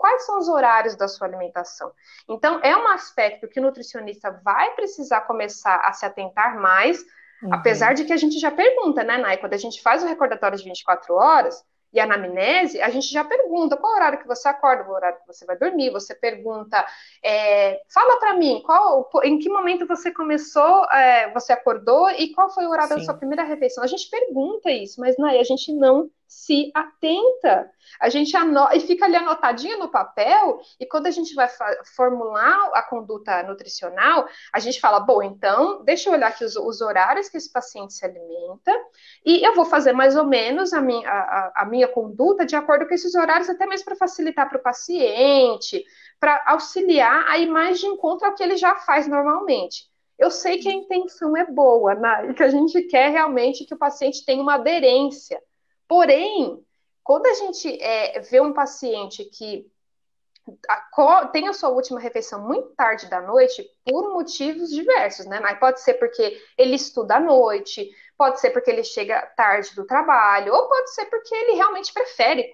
quais 0.00 0.24
são 0.24 0.38
os 0.38 0.48
horários 0.48 0.96
da 0.96 1.08
sua 1.08 1.26
alimentação? 1.26 1.92
Então, 2.28 2.60
é 2.62 2.76
um 2.76 2.88
aspecto 2.88 3.48
que 3.48 3.60
o 3.60 3.62
nutricionista 3.62 4.30
vai 4.44 4.74
precisar 4.74 5.22
começar 5.22 5.76
a 5.76 5.92
se 5.92 6.06
atentar 6.06 6.60
mais, 6.60 7.04
uhum. 7.42 7.52
apesar 7.52 7.94
de 7.94 8.04
que 8.04 8.12
a 8.12 8.16
gente 8.16 8.38
já 8.38 8.50
pergunta, 8.50 9.04
né, 9.04 9.18
Nai? 9.18 9.36
Quando 9.36 9.54
a 9.54 9.58
gente 9.58 9.82
faz 9.82 10.02
o 10.02 10.06
recordatório 10.06 10.56
de 10.56 10.64
24 10.64 11.14
horas, 11.14 11.64
e 11.92 11.98
a 11.98 12.04
anamnese, 12.04 12.80
a 12.80 12.90
gente 12.90 13.08
já 13.08 13.24
pergunta 13.24 13.76
qual 13.76 13.94
horário 13.94 14.18
que 14.18 14.26
você 14.26 14.48
acorda, 14.48 14.84
qual 14.84 14.96
horário 14.96 15.18
que 15.20 15.26
você 15.26 15.46
vai 15.46 15.56
dormir, 15.56 15.90
você 15.90 16.14
pergunta, 16.14 16.84
é, 17.22 17.80
fala 17.92 18.18
para 18.18 18.34
mim, 18.34 18.62
qual, 18.64 19.08
em 19.24 19.38
que 19.38 19.48
momento 19.48 19.86
você 19.86 20.12
começou, 20.12 20.84
é, 20.92 21.32
você 21.32 21.52
acordou 21.52 22.10
e 22.10 22.32
qual 22.34 22.50
foi 22.50 22.66
o 22.66 22.70
horário 22.70 22.92
Sim. 22.92 22.98
da 22.98 23.04
sua 23.04 23.14
primeira 23.14 23.42
refeição. 23.42 23.82
A 23.82 23.86
gente 23.86 24.08
pergunta 24.10 24.70
isso, 24.70 25.00
mas 25.00 25.16
Nai, 25.16 25.38
a 25.38 25.44
gente 25.44 25.72
não 25.72 26.10
se 26.28 26.70
atenta. 26.74 27.70
A 27.98 28.10
gente 28.10 28.36
anota, 28.36 28.76
e 28.76 28.80
fica 28.80 29.06
ali 29.06 29.16
anotadinha 29.16 29.78
no 29.78 29.90
papel, 29.90 30.60
e 30.78 30.84
quando 30.84 31.06
a 31.06 31.10
gente 31.10 31.34
vai 31.34 31.48
formular 31.96 32.70
a 32.74 32.82
conduta 32.82 33.42
nutricional, 33.44 34.28
a 34.52 34.58
gente 34.60 34.78
fala: 34.78 35.00
bom, 35.00 35.22
então, 35.22 35.82
deixa 35.84 36.10
eu 36.10 36.12
olhar 36.12 36.28
aqui 36.28 36.44
os, 36.44 36.54
os 36.54 36.82
horários 36.82 37.30
que 37.30 37.38
esse 37.38 37.50
paciente 37.50 37.94
se 37.94 38.04
alimenta, 38.04 38.72
e 39.24 39.42
eu 39.42 39.54
vou 39.54 39.64
fazer 39.64 39.94
mais 39.94 40.16
ou 40.16 40.24
menos 40.24 40.74
a 40.74 40.82
minha, 40.82 41.08
a, 41.08 41.62
a 41.62 41.64
minha 41.64 41.88
conduta 41.88 42.44
de 42.44 42.54
acordo 42.54 42.86
com 42.86 42.94
esses 42.94 43.14
horários, 43.14 43.48
até 43.48 43.66
mesmo 43.66 43.86
para 43.86 43.96
facilitar 43.96 44.48
para 44.48 44.58
o 44.58 44.62
paciente, 44.62 45.82
para 46.20 46.42
auxiliar 46.46 47.26
a 47.26 47.38
ir 47.38 47.46
mais 47.46 47.80
de 47.80 47.86
encontro 47.86 48.26
ao 48.26 48.34
que 48.34 48.42
ele 48.42 48.58
já 48.58 48.76
faz 48.76 49.08
normalmente. 49.08 49.88
Eu 50.18 50.30
sei 50.30 50.58
que 50.58 50.68
a 50.68 50.72
intenção 50.72 51.36
é 51.36 51.46
boa, 51.46 51.94
né? 51.94 52.34
que 52.34 52.42
a 52.42 52.48
gente 52.48 52.82
quer 52.82 53.10
realmente 53.10 53.64
que 53.64 53.74
o 53.74 53.78
paciente 53.78 54.24
tenha 54.26 54.42
uma 54.42 54.54
aderência 54.54 55.40
Porém, 55.88 56.62
quando 57.02 57.26
a 57.26 57.34
gente 57.34 57.82
é, 57.82 58.20
vê 58.20 58.40
um 58.40 58.52
paciente 58.52 59.24
que 59.24 59.66
tem 61.32 61.48
a 61.48 61.52
sua 61.52 61.70
última 61.70 62.00
refeição 62.00 62.46
muito 62.46 62.74
tarde 62.74 63.08
da 63.08 63.20
noite, 63.20 63.66
por 63.84 64.12
motivos 64.12 64.70
diversos, 64.70 65.26
né? 65.26 65.40
Mas 65.40 65.58
pode 65.58 65.80
ser 65.80 65.94
porque 65.94 66.40
ele 66.56 66.74
estuda 66.74 67.16
à 67.16 67.20
noite, 67.20 67.90
pode 68.16 68.40
ser 68.40 68.50
porque 68.50 68.70
ele 68.70 68.84
chega 68.84 69.26
tarde 69.36 69.74
do 69.74 69.86
trabalho, 69.86 70.54
ou 70.54 70.68
pode 70.68 70.94
ser 70.94 71.06
porque 71.06 71.34
ele 71.34 71.52
realmente 71.52 71.92
prefere 71.92 72.50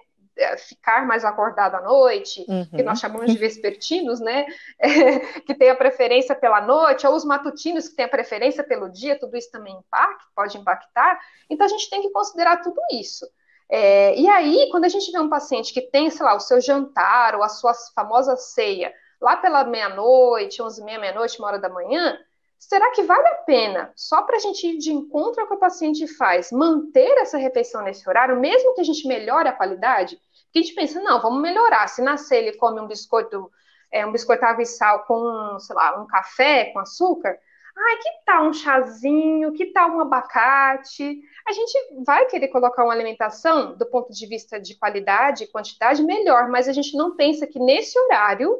ficar 0.57 1.05
mais 1.05 1.23
acordado 1.23 1.75
à 1.75 1.81
noite, 1.81 2.45
uhum. 2.47 2.65
que 2.65 2.83
nós 2.83 2.99
chamamos 2.99 3.31
de 3.31 3.37
vespertinos, 3.37 4.19
né? 4.19 4.45
É, 4.77 5.19
que 5.41 5.55
tem 5.55 5.69
a 5.69 5.75
preferência 5.75 6.35
pela 6.35 6.61
noite, 6.61 7.07
ou 7.07 7.15
os 7.15 7.25
matutinos 7.25 7.87
que 7.87 7.95
têm 7.95 8.05
a 8.05 8.09
preferência 8.09 8.63
pelo 8.63 8.89
dia, 8.89 9.17
tudo 9.17 9.35
isso 9.37 9.51
também 9.51 9.73
impacta, 9.73 10.23
pode 10.35 10.57
impactar. 10.57 11.19
Então 11.49 11.65
a 11.65 11.69
gente 11.69 11.89
tem 11.89 12.01
que 12.01 12.09
considerar 12.09 12.61
tudo 12.61 12.79
isso. 12.91 13.25
É, 13.69 14.15
e 14.17 14.27
aí, 14.27 14.69
quando 14.71 14.85
a 14.85 14.89
gente 14.89 15.11
vê 15.11 15.19
um 15.19 15.29
paciente 15.29 15.73
que 15.73 15.81
tem, 15.81 16.09
sei 16.09 16.25
lá, 16.25 16.35
o 16.35 16.39
seu 16.39 16.61
jantar 16.61 17.35
ou 17.35 17.43
a 17.43 17.49
sua 17.49 17.73
famosa 17.95 18.35
ceia 18.35 18.93
lá 19.19 19.37
pela 19.37 19.63
meia-noite, 19.63 20.61
onze 20.61 20.81
e 20.81 20.85
meia, 20.85 20.99
meia-noite, 20.99 21.39
uma 21.39 21.47
hora 21.47 21.59
da 21.59 21.69
manhã, 21.69 22.17
será 22.59 22.91
que 22.91 23.03
vale 23.03 23.27
a 23.27 23.35
pena, 23.35 23.91
só 23.95 24.21
para 24.21 24.37
a 24.37 24.39
gente 24.39 24.67
ir 24.67 24.77
de 24.77 24.91
encontro 24.91 25.41
ao 25.41 25.47
que 25.47 25.53
o 25.53 25.59
paciente 25.59 26.05
faz, 26.07 26.51
manter 26.51 27.17
essa 27.17 27.37
refeição 27.37 27.81
nesse 27.81 28.07
horário, 28.07 28.39
mesmo 28.39 28.73
que 28.75 28.81
a 28.81 28.83
gente 28.83 29.07
melhore 29.07 29.49
a 29.49 29.53
qualidade? 29.53 30.19
Porque 30.55 30.59
a 30.59 30.63
gente 30.67 30.75
pensa, 30.75 31.01
não, 31.01 31.21
vamos 31.21 31.41
melhorar. 31.41 31.85
Se 31.89 32.01
nascer 32.01 32.37
ele 32.37 32.55
come 32.55 32.79
um 32.79 32.87
biscoito, 32.87 33.51
é, 33.91 34.05
um 34.05 34.11
biscoito 34.13 34.45
água 34.45 34.63
e 34.63 34.65
sal 34.65 35.03
com, 35.03 35.59
sei 35.59 35.75
lá, 35.75 36.01
um 36.01 36.07
café 36.07 36.71
com 36.71 36.79
açúcar, 36.79 37.37
ai, 37.77 37.97
que 37.97 38.09
tal 38.25 38.45
um 38.45 38.53
chazinho, 38.53 39.51
que 39.51 39.65
tal 39.73 39.89
um 39.89 39.99
abacate? 39.99 41.21
A 41.45 41.51
gente 41.51 42.03
vai 42.05 42.25
querer 42.27 42.47
colocar 42.47 42.85
uma 42.85 42.93
alimentação, 42.93 43.75
do 43.75 43.85
ponto 43.87 44.13
de 44.13 44.25
vista 44.27 44.57
de 44.57 44.79
qualidade 44.79 45.43
e 45.43 45.47
quantidade, 45.47 46.01
melhor, 46.01 46.47
mas 46.47 46.69
a 46.69 46.71
gente 46.71 46.95
não 46.95 47.17
pensa 47.17 47.45
que 47.45 47.59
nesse 47.59 47.99
horário 47.99 48.57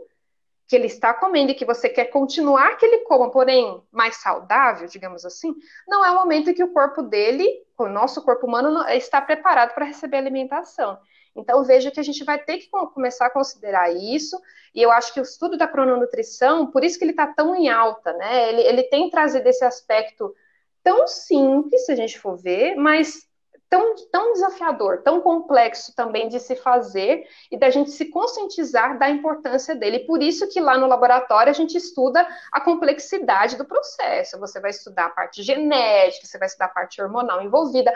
que 0.68 0.76
ele 0.76 0.88
está 0.88 1.14
comendo 1.14 1.52
e 1.52 1.56
que 1.56 1.66
você 1.66 1.88
quer 1.88 2.06
continuar 2.06 2.76
que 2.78 2.86
ele 2.86 3.00
coma, 3.00 3.30
porém 3.30 3.82
mais 3.92 4.18
saudável, 4.18 4.88
digamos 4.88 5.24
assim, 5.26 5.54
não 5.88 6.04
é 6.04 6.12
o 6.12 6.16
momento 6.16 6.54
que 6.54 6.64
o 6.64 6.74
corpo 6.74 7.04
dele, 7.04 7.48
o 7.78 7.88
nosso 7.88 8.24
corpo 8.24 8.48
humano, 8.48 8.82
está 8.90 9.22
preparado 9.22 9.74
para 9.74 9.86
receber 9.86 10.18
alimentação. 10.18 10.98
Então, 11.36 11.64
veja 11.64 11.92
que 11.92 12.00
a 12.00 12.04
gente 12.04 12.24
vai 12.24 12.40
ter 12.40 12.60
que 12.60 12.70
começar 12.70 13.28
a 13.28 13.30
considerar 13.30 13.94
isso, 13.94 14.42
e 14.74 14.82
eu 14.82 14.90
acho 14.90 15.14
que 15.14 15.20
o 15.20 15.24
estudo 15.24 15.58
da 15.58 15.68
crononutrição, 15.68 16.68
por 16.68 16.84
isso 16.84 16.98
que 16.98 17.04
ele 17.04 17.12
está 17.12 17.28
tão 17.28 17.54
em 17.54 17.70
alta, 17.70 18.14
né? 18.14 18.50
Ele, 18.50 18.62
ele 18.62 18.84
tem 18.84 19.10
trazido 19.10 19.48
esse 19.48 19.64
aspecto 19.64 20.34
tão 20.82 21.08
simples, 21.08 21.86
se 21.86 21.92
a 21.92 21.96
gente 21.96 22.18
for 22.18 22.38
ver, 22.38 22.76
mas 22.76 23.28
tão, 23.76 23.94
tão 24.10 24.32
desafiador, 24.32 25.02
tão 25.04 25.20
complexo 25.20 25.94
também 25.94 26.30
de 26.30 26.40
se 26.40 26.56
fazer 26.56 27.28
e 27.52 27.58
da 27.58 27.70
gente 27.70 27.92
se 27.92 28.06
conscientizar 28.06 28.98
da 28.98 29.10
importância 29.10 29.76
dele. 29.76 30.00
Por 30.00 30.24
isso 30.24 30.48
que 30.48 30.62
lá 30.62 30.78
no 30.78 30.88
laboratório 30.88 31.50
a 31.50 31.54
gente 31.54 31.76
estuda 31.76 32.26
a 32.54 32.62
complexidade 32.62 33.58
do 33.58 33.66
processo. 33.66 34.40
Você 34.40 34.62
vai 34.62 34.72
estudar 34.72 35.08
a 35.08 35.10
parte 35.10 35.44
genética, 35.44 36.26
você 36.26 36.38
vai 36.38 36.48
estudar 36.48 36.68
a 36.68 36.70
parte 36.70 37.02
hormonal 37.02 37.42
envolvida, 37.42 37.94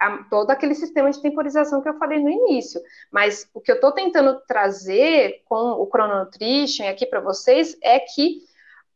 a, 0.00 0.24
todo 0.30 0.50
aquele 0.50 0.74
sistema 0.74 1.10
de 1.10 1.20
temporização 1.20 1.82
que 1.82 1.90
eu 1.90 1.98
falei 1.98 2.20
no 2.20 2.30
início. 2.30 2.80
Mas 3.10 3.50
o 3.52 3.60
que 3.60 3.70
eu 3.70 3.74
estou 3.76 3.92
tentando 3.92 4.40
trazer 4.46 5.42
com 5.44 5.72
o 5.72 5.86
Chrononutrition 5.86 6.88
aqui 6.88 7.04
para 7.04 7.20
vocês 7.20 7.76
é 7.82 8.00
que 8.00 8.48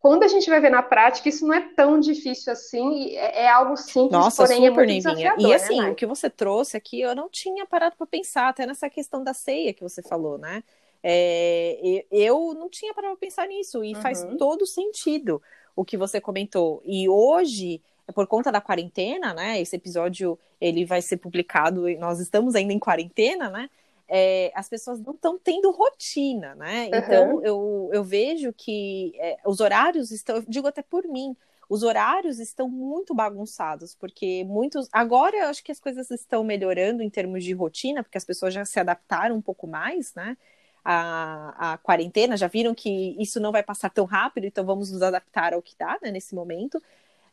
quando 0.03 0.24
a 0.24 0.28
gente 0.28 0.50
vai 0.50 0.61
ver 0.61 0.70
na 0.70 0.82
prática, 0.82 1.28
isso 1.28 1.46
não 1.46 1.55
é 1.55 1.61
tão 1.61 2.00
difícil 2.00 2.53
assim, 2.53 3.14
é, 3.14 3.44
é 3.44 3.48
algo 3.48 3.76
simples, 3.76 4.11
Nossa, 4.11 4.42
porém 4.42 4.66
é 4.66 4.68
super, 4.68 4.84
muito 4.84 5.05
Neivinha. 5.05 5.14
desafiador. 5.14 5.48
E 5.48 5.55
assim, 5.55 5.80
né, 5.80 5.90
o 5.90 5.94
que 5.94 6.05
você 6.05 6.28
trouxe 6.28 6.76
aqui, 6.76 7.00
eu 7.00 7.14
não 7.14 7.28
tinha 7.28 7.64
parado 7.64 7.94
para 7.96 8.05
pensar, 8.05 8.48
até 8.48 8.66
nessa 8.66 8.90
questão 8.90 9.22
da 9.22 9.32
ceia 9.32 9.72
que 9.72 9.80
você 9.80 10.03
falou, 10.03 10.36
né? 10.38 10.64
É, 11.05 12.05
eu 12.11 12.53
não 12.55 12.68
tinha 12.68 12.92
parado 12.92 13.14
para 13.16 13.28
pensar 13.28 13.46
nisso, 13.46 13.84
e 13.84 13.94
uhum. 13.94 14.03
faz 14.03 14.26
todo 14.36 14.66
sentido 14.66 15.40
o 15.76 15.84
que 15.84 15.96
você 15.96 16.20
comentou. 16.20 16.82
E 16.84 17.09
hoje, 17.09 17.80
por 18.12 18.26
conta 18.26 18.50
da 18.50 18.61
quarentena, 18.61 19.32
né? 19.32 19.61
Esse 19.61 19.76
episódio 19.76 20.36
ele 20.61 20.84
vai 20.84 21.00
ser 21.00 21.18
publicado, 21.18 21.88
e 21.88 21.96
nós 21.96 22.18
estamos 22.18 22.57
ainda 22.57 22.72
em 22.72 22.78
quarentena, 22.78 23.48
né? 23.50 23.70
É, 24.14 24.52
as 24.54 24.68
pessoas 24.68 25.00
não 25.00 25.14
estão 25.14 25.38
tendo 25.38 25.70
rotina, 25.70 26.54
né? 26.54 26.82
Uhum. 26.82 26.98
Então 26.98 27.42
eu, 27.42 27.90
eu 27.94 28.04
vejo 28.04 28.52
que 28.52 29.14
é, 29.16 29.38
os 29.46 29.58
horários 29.58 30.10
estão, 30.10 30.36
eu 30.36 30.44
digo 30.46 30.66
até 30.66 30.82
por 30.82 31.08
mim, 31.08 31.34
os 31.66 31.82
horários 31.82 32.38
estão 32.38 32.68
muito 32.68 33.14
bagunçados, 33.14 33.94
porque 33.94 34.44
muitos. 34.44 34.86
Agora 34.92 35.34
eu 35.38 35.46
acho 35.46 35.64
que 35.64 35.72
as 35.72 35.80
coisas 35.80 36.10
estão 36.10 36.44
melhorando 36.44 37.02
em 37.02 37.08
termos 37.08 37.42
de 37.42 37.54
rotina, 37.54 38.02
porque 38.02 38.18
as 38.18 38.24
pessoas 38.24 38.52
já 38.52 38.66
se 38.66 38.78
adaptaram 38.78 39.34
um 39.34 39.40
pouco 39.40 39.66
mais, 39.66 40.14
né? 40.14 40.36
A, 40.84 41.72
a 41.72 41.78
quarentena, 41.78 42.36
já 42.36 42.48
viram 42.48 42.74
que 42.74 43.16
isso 43.18 43.40
não 43.40 43.50
vai 43.50 43.62
passar 43.62 43.88
tão 43.88 44.04
rápido, 44.04 44.44
então 44.44 44.66
vamos 44.66 44.92
nos 44.92 45.00
adaptar 45.00 45.54
ao 45.54 45.62
que 45.62 45.74
dá 45.78 45.98
né, 46.02 46.10
nesse 46.10 46.34
momento. 46.34 46.82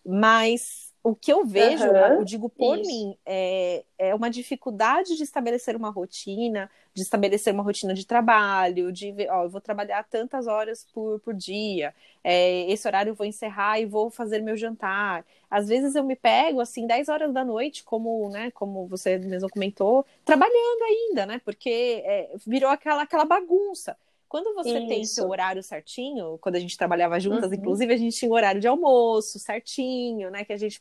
Mas 0.05 0.89
o 1.02 1.16
que 1.16 1.32
eu 1.32 1.45
vejo, 1.45 1.86
uhum, 1.86 2.20
eu 2.20 2.24
digo 2.26 2.50
por 2.50 2.78
isso. 2.78 2.89
mim, 2.89 3.18
é, 3.26 3.86
é 3.97 4.14
uma 4.14 4.30
dificuldade 4.30 5.16
de 5.16 5.24
estabelecer 5.24 5.76
uma 5.76 5.89
rotina, 5.89 6.70
de 6.93 7.02
estabelecer 7.02 7.54
uma 7.54 7.64
rotina 7.64 7.93
de 7.93 8.06
trabalho, 8.06 8.91
de 8.91 9.12
ver, 9.12 9.30
ó, 9.32 9.43
eu 9.43 9.50
vou 9.50 9.62
trabalhar 9.62 10.04
tantas 10.04 10.45
horas 10.45 10.86
por, 10.93 11.20
por 11.22 11.34
dia, 11.34 11.95
é, 12.24 12.70
esse 12.70 12.86
horário 12.88 13.12
eu 13.12 13.16
vou 13.16 13.26
encerrar 13.26 13.80
e 13.80 13.86
vou 13.86 14.10
fazer 14.10 14.41
meu 14.41 14.58
jantar. 14.58 15.26
Às 15.50 15.68
vezes 15.70 15.95
eu 15.95 16.04
me 16.04 16.16
pego, 16.16 16.60
assim, 16.60 16.86
10 16.86 17.08
horas 17.08 17.34
da 17.34 17.45
noite, 17.45 17.84
como, 17.84 18.30
né, 18.30 18.52
como 18.52 18.86
você 18.88 19.18
mesmo 19.18 19.50
comentou, 19.50 20.06
trabalhando 20.26 20.84
ainda, 20.84 21.26
né, 21.26 21.41
porque 21.45 22.04
é, 22.06 22.30
virou 22.45 22.70
aquela, 22.70 23.04
aquela 23.04 23.26
bagunça. 23.26 23.97
Quando 24.30 24.53
você 24.53 24.77
Isso. 24.77 24.88
tem 24.88 25.03
seu 25.03 25.27
horário 25.27 25.63
certinho, 25.63 26.38
quando 26.39 26.55
a 26.55 26.59
gente 26.59 26.77
trabalhava 26.77 27.19
juntas, 27.19 27.49
uhum. 27.49 27.57
inclusive 27.57 27.91
a 27.91 27.97
gente 27.97 28.15
tinha 28.15 28.30
um 28.30 28.36
horário 28.36 28.61
de 28.61 28.67
almoço 28.67 29.39
certinho, 29.39 30.30
né? 30.30 30.45
Que 30.45 30.53
a 30.53 30.57
gente 30.57 30.80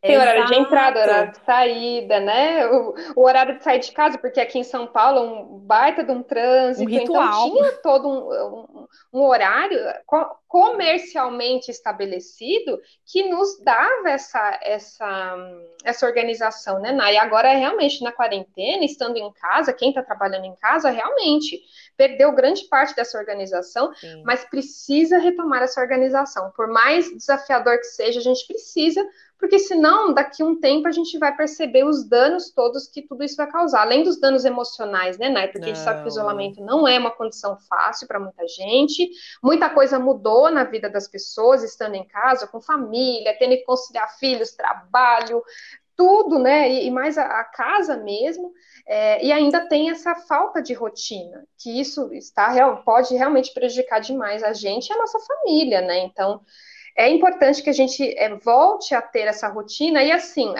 tem 0.00 0.18
horário 0.18 0.46
de 0.46 0.54
entrada, 0.54 1.00
horário 1.00 1.32
de 1.32 1.38
saída, 1.44 2.20
né? 2.20 2.66
O, 2.66 2.94
o, 3.16 3.24
horário 3.24 3.56
de 3.58 3.64
sair 3.64 3.80
de 3.80 3.92
casa, 3.92 4.18
porque 4.18 4.40
aqui 4.40 4.58
em 4.58 4.64
São 4.64 4.86
Paulo 4.86 5.18
é 5.18 5.22
um 5.22 5.58
baita 5.58 6.04
de 6.04 6.12
um 6.12 6.22
trânsito, 6.22 6.88
um 6.88 6.94
então 6.94 7.50
tinha 7.50 7.72
todo 7.82 8.08
um, 8.08 8.30
um, 8.30 8.86
um, 9.12 9.22
horário 9.24 9.78
comercialmente 10.46 11.70
estabelecido 11.70 12.80
que 13.04 13.28
nos 13.28 13.58
dava 13.62 14.10
essa, 14.10 14.60
essa, 14.62 15.36
essa 15.84 16.06
organização, 16.06 16.78
né, 16.80 16.92
Nai? 16.92 17.14
E 17.14 17.18
agora, 17.18 17.52
realmente, 17.52 18.02
na 18.02 18.12
quarentena, 18.12 18.84
estando 18.84 19.16
em 19.16 19.32
casa, 19.32 19.72
quem 19.72 19.88
está 19.88 20.02
trabalhando 20.02 20.44
em 20.44 20.54
casa, 20.56 20.90
realmente 20.90 21.60
perdeu 21.96 22.32
grande 22.32 22.64
parte 22.64 22.94
dessa 22.94 23.18
organização, 23.18 23.92
Sim. 23.94 24.22
mas 24.24 24.44
precisa 24.44 25.18
retomar 25.18 25.62
essa 25.62 25.80
organização. 25.80 26.52
Por 26.54 26.68
mais 26.68 27.10
desafiador 27.16 27.78
que 27.78 27.84
seja, 27.84 28.20
a 28.20 28.22
gente 28.22 28.46
precisa 28.46 29.04
porque 29.38 29.58
senão, 29.58 30.14
daqui 30.14 30.42
a 30.42 30.46
um 30.46 30.58
tempo, 30.58 30.88
a 30.88 30.92
gente 30.92 31.18
vai 31.18 31.34
perceber 31.36 31.84
os 31.84 32.04
danos 32.04 32.50
todos 32.50 32.88
que 32.88 33.02
tudo 33.02 33.22
isso 33.22 33.36
vai 33.36 33.50
causar, 33.50 33.82
além 33.82 34.02
dos 34.02 34.18
danos 34.18 34.44
emocionais, 34.44 35.18
né, 35.18 35.28
Nai? 35.28 35.48
Porque 35.48 35.60
não. 35.60 35.66
a 35.66 35.74
gente 35.74 35.84
sabe 35.84 36.00
que 36.00 36.06
o 36.06 36.08
isolamento 36.08 36.62
não 36.62 36.88
é 36.88 36.98
uma 36.98 37.10
condição 37.10 37.56
fácil 37.68 38.08
para 38.08 38.18
muita 38.18 38.46
gente, 38.48 39.10
muita 39.42 39.68
coisa 39.68 39.98
mudou 39.98 40.50
na 40.50 40.64
vida 40.64 40.88
das 40.88 41.06
pessoas, 41.06 41.62
estando 41.62 41.94
em 41.94 42.06
casa, 42.06 42.46
com 42.46 42.60
família, 42.60 43.36
tendo 43.38 43.56
que 43.56 43.64
conciliar 43.64 44.16
filhos, 44.18 44.52
trabalho, 44.52 45.42
tudo, 45.96 46.38
né? 46.38 46.70
E, 46.70 46.90
mais 46.90 47.16
a, 47.16 47.42
casa 47.44 47.96
mesmo, 47.96 48.52
é, 48.86 49.24
e 49.24 49.32
ainda 49.32 49.66
tem 49.66 49.90
essa 49.90 50.14
falta 50.14 50.62
de 50.62 50.74
rotina, 50.74 51.44
que 51.58 51.80
isso 51.80 52.12
está 52.12 52.76
pode 52.76 53.14
realmente 53.14 53.52
prejudicar 53.52 54.00
demais 54.00 54.42
a 54.42 54.52
gente 54.52 54.88
e 54.88 54.92
a 54.92 54.98
nossa 54.98 55.18
família, 55.18 55.80
né? 55.80 56.00
Então, 56.00 56.42
é 56.96 57.10
importante 57.10 57.62
que 57.62 57.68
a 57.68 57.74
gente 57.74 58.02
é, 58.16 58.34
volte 58.36 58.94
a 58.94 59.02
ter 59.02 59.26
essa 59.26 59.48
rotina, 59.48 60.02
e 60.02 60.10
assim, 60.10 60.54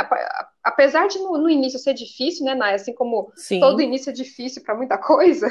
apesar 0.63 1.09
de 1.09 1.19
no, 1.19 1.39
no, 1.39 1.49
início 1.49 1.79
ser 1.79 1.95
difícil, 1.95 2.45
né, 2.45 2.55
Nai? 2.55 2.75
Assim 2.75 2.93
como 2.93 3.33
Sim. 3.35 3.59
todo 3.59 3.81
início 3.81 4.11
é 4.11 4.13
difícil 4.13 4.63
para 4.63 4.75
muita 4.75 4.99
coisa, 4.99 5.49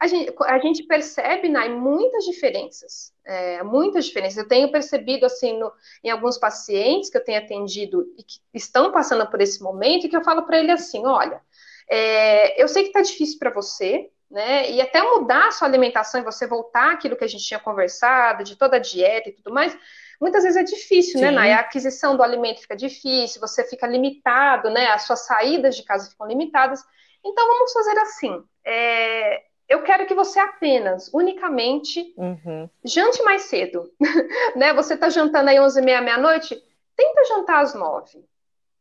a 0.00 0.06
gente, 0.06 0.32
a 0.46 0.58
gente 0.60 0.84
percebe, 0.84 1.48
Nai, 1.48 1.68
muitas 1.68 2.24
diferenças. 2.24 3.12
É, 3.26 3.62
muitas 3.64 4.06
diferenças. 4.06 4.38
Eu 4.38 4.48
tenho 4.48 4.70
percebido, 4.70 5.26
assim, 5.26 5.58
no, 5.58 5.72
em 6.04 6.10
alguns 6.10 6.38
pacientes 6.38 7.10
que 7.10 7.18
eu 7.18 7.24
tenho 7.24 7.38
atendido 7.38 8.06
e 8.16 8.22
que 8.22 8.38
estão 8.54 8.92
passando 8.92 9.28
por 9.28 9.40
esse 9.40 9.60
momento, 9.60 10.06
e 10.06 10.08
que 10.08 10.16
eu 10.16 10.24
falo 10.24 10.44
para 10.46 10.58
ele 10.58 10.70
assim: 10.70 11.04
olha, 11.04 11.42
é, 11.90 12.62
eu 12.62 12.68
sei 12.68 12.84
que 12.84 12.90
está 12.90 13.02
difícil 13.02 13.38
para 13.40 13.50
você, 13.50 14.08
né? 14.30 14.70
E 14.70 14.80
até 14.80 15.02
mudar 15.02 15.48
a 15.48 15.50
sua 15.50 15.66
alimentação 15.66 16.20
e 16.20 16.24
você 16.24 16.46
voltar 16.46 16.92
àquilo 16.92 17.16
que 17.16 17.24
a 17.24 17.28
gente 17.28 17.44
tinha 17.44 17.58
conversado, 17.58 18.44
de 18.44 18.56
toda 18.56 18.76
a 18.76 18.80
dieta 18.80 19.28
e 19.28 19.32
tudo 19.32 19.52
mais 19.52 19.76
muitas 20.20 20.42
vezes 20.42 20.56
é 20.56 20.62
difícil, 20.62 21.20
né, 21.20 21.28
Sim. 21.28 21.34
né, 21.34 21.40
Nai? 21.40 21.52
A 21.52 21.60
aquisição 21.60 22.16
do 22.16 22.22
alimento 22.22 22.60
fica 22.60 22.76
difícil, 22.76 23.40
você 23.40 23.64
fica 23.64 23.86
limitado, 23.86 24.70
né? 24.70 24.88
As 24.88 25.02
suas 25.02 25.26
saídas 25.26 25.76
de 25.76 25.84
casa 25.84 26.10
ficam 26.10 26.26
limitadas. 26.26 26.82
Então, 27.24 27.46
vamos 27.46 27.72
fazer 27.72 27.98
assim. 27.98 28.42
É, 28.64 29.42
eu 29.68 29.82
quero 29.82 30.06
que 30.06 30.14
você 30.14 30.38
apenas, 30.40 31.10
unicamente, 31.12 32.14
uhum. 32.16 32.68
jante 32.84 33.22
mais 33.22 33.42
cedo. 33.42 33.92
né? 34.56 34.72
Você 34.74 34.94
está 34.94 35.08
jantando 35.08 35.50
aí 35.50 35.60
11 35.60 35.78
e 35.78 35.84
meia, 35.84 36.00
meia-noite? 36.00 36.60
Tenta 36.96 37.24
jantar 37.24 37.62
às 37.62 37.74
9. 37.74 38.24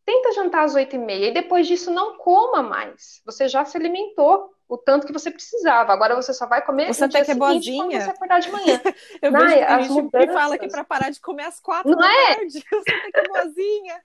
Tenta 0.06 0.32
jantar 0.32 0.64
às 0.64 0.74
8 0.74 0.96
e 0.96 1.00
meia. 1.00 1.28
E 1.28 1.34
depois 1.34 1.68
disso, 1.68 1.92
não 1.92 2.18
coma 2.18 2.64
mais. 2.64 3.22
Você 3.26 3.48
já 3.48 3.66
se 3.66 3.78
alimentou 3.78 4.54
o 4.68 4.78
tanto 4.78 5.08
que 5.08 5.14
você 5.14 5.32
precisava. 5.32 5.94
Agora 5.94 6.16
você 6.16 6.34
só 6.34 6.46
vai 6.46 6.64
comer 6.64 6.88
você 6.88 7.06
até 7.06 7.24
que 7.24 7.32
é 7.32 7.36
boazinha. 7.36 8.02
você 8.02 8.10
acordar 8.10 8.40
de 8.40 8.52
manhã. 8.52 8.82
Eu 9.22 9.32
Nai, 9.32 9.60
vejo 9.60 9.66
a 9.66 9.82
gente 9.82 9.92
mudanças... 9.92 10.34
fala 10.34 10.58
que 10.58 10.68
para 10.68 10.84
parar 10.84 11.10
de 11.10 11.20
comer 11.20 11.46
às 11.46 11.60
quatro 11.60 11.92
não 11.92 11.98
da 11.98 12.12
é? 12.12 12.36
tarde, 12.36 12.64
você 12.70 12.92
até 12.92 13.12
que 13.12 13.20
é 13.20 13.28
boazinha. 13.28 14.02